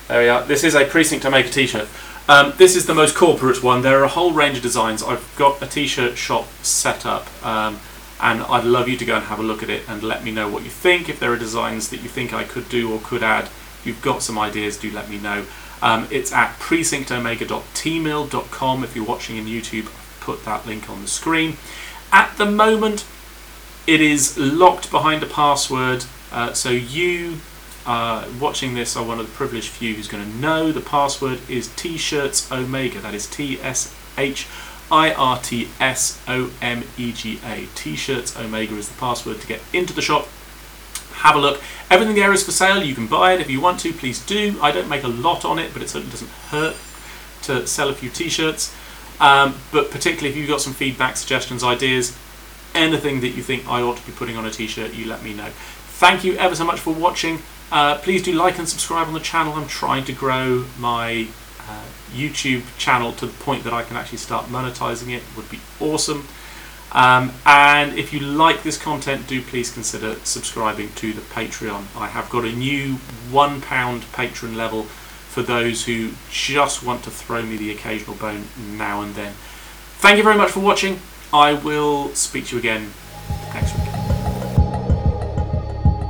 There 0.09 0.23
we 0.23 0.29
are. 0.29 0.43
This 0.45 0.65
is 0.65 0.75
a 0.75 0.85
Precinct 0.85 1.27
Omega 1.27 1.51
t 1.51 1.67
shirt. 1.67 1.89
Um, 2.29 2.53
this 2.59 2.77
is 2.77 2.85
the 2.85 2.95
most 2.95 3.17
corporate 3.17 3.63
one. 3.63 3.81
There 3.81 3.99
are 4.01 4.05
a 4.05 4.09
whole 4.09 4.33
range 4.33 4.59
of 4.59 4.63
designs. 4.63 5.03
I've 5.03 5.35
got 5.37 5.63
a 5.63 5.67
t-shirt 5.67 6.19
shop 6.19 6.47
set 6.63 7.07
up, 7.07 7.27
um, 7.43 7.81
and 8.21 8.43
I'd 8.43 8.65
love 8.65 8.87
you 8.87 8.99
to 8.99 9.05
go 9.07 9.17
and 9.17 9.25
have 9.25 9.39
a 9.39 9.43
look 9.43 9.63
at 9.63 9.71
it 9.71 9.89
and 9.89 10.03
let 10.03 10.23
me 10.23 10.31
know 10.31 10.47
what 10.47 10.63
you 10.63 10.69
think. 10.69 11.09
If 11.09 11.21
there 11.21 11.33
are 11.33 11.39
designs 11.39 11.89
that 11.89 12.03
you 12.03 12.09
think 12.11 12.35
I 12.35 12.45
could 12.45 12.69
do 12.69 12.93
or 12.93 13.01
could 13.03 13.23
add, 13.23 13.45
if 13.45 13.83
you've 13.87 14.03
got 14.03 14.23
some 14.23 14.39
ideas, 14.39 14.77
do 14.77 14.91
let 14.91 15.09
me 15.09 15.19
know. 15.19 15.47
Um, 15.83 16.09
it's 16.11 16.33
at 16.33 16.59
precinctomega.teemill.com. 16.59 18.85
If 18.85 18.97
you're 18.97 19.05
watching 19.05 19.37
in 19.37 19.45
YouTube, 19.47 19.91
put 20.21 20.45
that 20.45 20.67
link 20.67 20.91
on 20.91 21.03
the 21.03 21.09
screen. 21.09 21.57
At 22.13 22.37
the 22.37 22.47
moment, 22.47 23.05
it 23.87 24.01
is 24.01 24.37
locked 24.37 24.91
behind 24.91 25.23
a 25.23 25.27
password, 25.27 26.05
uh, 26.31 26.53
so 26.53 26.71
you 26.71 27.39
uh, 27.87 28.29
watching 28.39 28.75
this 28.75 28.97
are 28.97 29.05
one 29.05 29.19
of 29.19 29.27
the 29.27 29.33
privileged 29.33 29.71
few 29.71 29.95
who's 29.95 30.09
going 30.09 30.23
to 30.23 30.37
know 30.37 30.71
the 30.71 30.81
password 30.81 31.41
is 31.49 31.69
T-shirts 31.75 32.53
Omega. 32.53 33.01
That 33.01 33.15
is 33.15 33.27
T 33.27 33.59
S 33.61 33.95
H 34.19 34.47
I 34.93 35.15
R 35.15 35.39
T 35.39 35.69
S 35.81 36.21
O 36.29 36.51
M 36.61 36.85
E 36.99 37.13
G 37.13 37.41
A. 37.43 37.67
T-shirts 37.75 38.39
Omega 38.39 38.77
is 38.77 38.91
the 38.91 38.99
password 38.99 39.41
to 39.41 39.47
get 39.47 39.63
into 39.73 39.95
the 39.95 40.03
shop. 40.03 40.29
Have 41.19 41.37
a 41.37 41.41
look. 41.41 41.61
Everything 41.91 42.15
there 42.15 42.33
is 42.33 42.45
for 42.45 42.53
sale. 42.53 42.83
You 42.83 42.95
can 42.95 43.07
buy 43.07 43.33
it 43.35 43.41
if 43.41 43.51
you 43.51 43.61
want 43.61 43.81
to. 43.81 43.93
Please 43.93 44.25
do. 44.25 44.59
I 44.63 44.71
don't 44.71 44.89
make 44.89 45.03
a 45.03 45.09
lot 45.09 45.45
on 45.45 45.59
it, 45.59 45.73
but 45.73 45.83
it 45.83 45.89
certainly 45.89 46.13
doesn't 46.13 46.31
hurt 46.51 46.77
to 47.43 47.67
sell 47.67 47.89
a 47.89 47.95
few 47.95 48.11
T-shirts. 48.11 48.75
Um, 49.21 49.57
but 49.73 49.91
particularly 49.91 50.31
if 50.31 50.37
you've 50.37 50.49
got 50.49 50.61
some 50.61 50.75
feedback, 50.75 51.17
suggestions, 51.17 51.65
ideas, 51.65 52.17
anything 52.75 53.21
that 53.21 53.31
you 53.31 53.43
think 53.43 53.69
I 53.69 53.83
ought 53.83 53.97
to 53.97 54.07
be 54.07 54.13
putting 54.13 54.37
on 54.37 54.47
a 54.47 54.51
T-shirt, 54.51 54.95
you 54.95 55.07
let 55.07 55.23
me 55.23 55.35
know. 55.35 55.49
Thank 55.51 56.23
you 56.23 56.37
ever 56.37 56.55
so 56.55 56.65
much 56.65 56.79
for 56.79 56.95
watching. 56.95 57.41
Uh, 57.73 57.99
please 57.99 58.23
do 58.23 58.33
like 58.33 58.59
and 58.59 58.69
subscribe 58.69 59.09
on 59.09 59.15
the 59.15 59.21
channel. 59.21 59.55
I'm 59.55 59.67
trying 59.67 60.05
to 60.05 60.13
grow 60.13 60.67
my 60.79 61.27
uh, 61.69 61.85
YouTube 62.13 62.63
channel 62.79 63.13
to 63.15 63.27
the 63.27 63.33
point 63.33 63.65
that 63.65 63.73
I 63.73 63.83
can 63.83 63.97
actually 63.97 64.19
start 64.19 64.47
monetizing 64.47 65.15
it. 65.15 65.23
Would 65.37 65.51
be 65.51 65.61
awesome. 65.81 66.29
Um, 66.93 67.33
and 67.45 67.99
if 67.99 68.13
you 68.13 68.21
like 68.21 68.63
this 68.63 68.79
content, 68.79 69.27
do 69.27 69.43
please 69.43 69.71
consider 69.71 70.15
subscribing 70.25 70.91
to 70.97 71.13
the 71.13 71.21
Patreon. 71.21 71.85
I 71.97 72.09
have 72.09 72.31
got 72.31 72.45
a 72.45 72.53
new 72.53 72.95
£1 73.31 74.13
patron 74.13 74.57
level 74.57 74.85
for 74.85 75.43
those 75.43 75.85
who 75.85 76.13
just 76.31 76.83
want 76.83 77.05
to 77.05 77.11
throw 77.11 77.43
me 77.43 77.57
the 77.57 77.71
occasional 77.71 78.17
bone 78.17 78.45
now 78.77 79.03
and 79.03 79.15
then. 79.15 79.35
Thank 79.99 80.17
you 80.17 80.23
very 80.23 80.37
much 80.37 80.51
for 80.51 80.61
watching. 80.61 81.01
I 81.33 81.53
will 81.53 82.15
speak 82.15 82.47
to 82.47 82.57
you 82.57 82.61
again 82.61 82.91
next 83.53 83.75
week. 83.77 83.85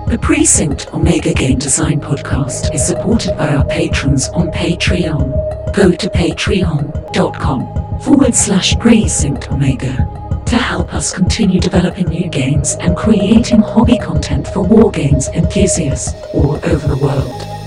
The 0.09 0.19
Precinct 0.19 0.87
Omega 0.95 1.35
Game 1.35 1.59
Design 1.59 2.01
Podcast 2.01 2.73
is 2.73 2.87
supported 2.87 3.37
by 3.37 3.55
our 3.55 3.65
patrons 3.65 4.29
on 4.29 4.51
Patreon. 4.53 5.75
Go 5.75 5.91
to 5.91 6.09
patreon.com 6.09 8.01
forward 8.01 8.35
slash 8.35 8.79
Precinct 8.79 9.51
Omega 9.51 10.18
to 10.49 10.57
help 10.57 10.95
us 10.95 11.13
continue 11.13 11.61
developing 11.61 12.07
new 12.07 12.27
games 12.31 12.77
and 12.77 12.97
creating 12.97 13.61
hobby 13.61 13.99
content 13.99 14.49
for 14.49 14.61
war 14.61 14.91
games 14.91 15.29
enthusiasts 15.29 16.15
all 16.33 16.57
over 16.65 16.89
the 16.89 16.97
world. 16.97 17.58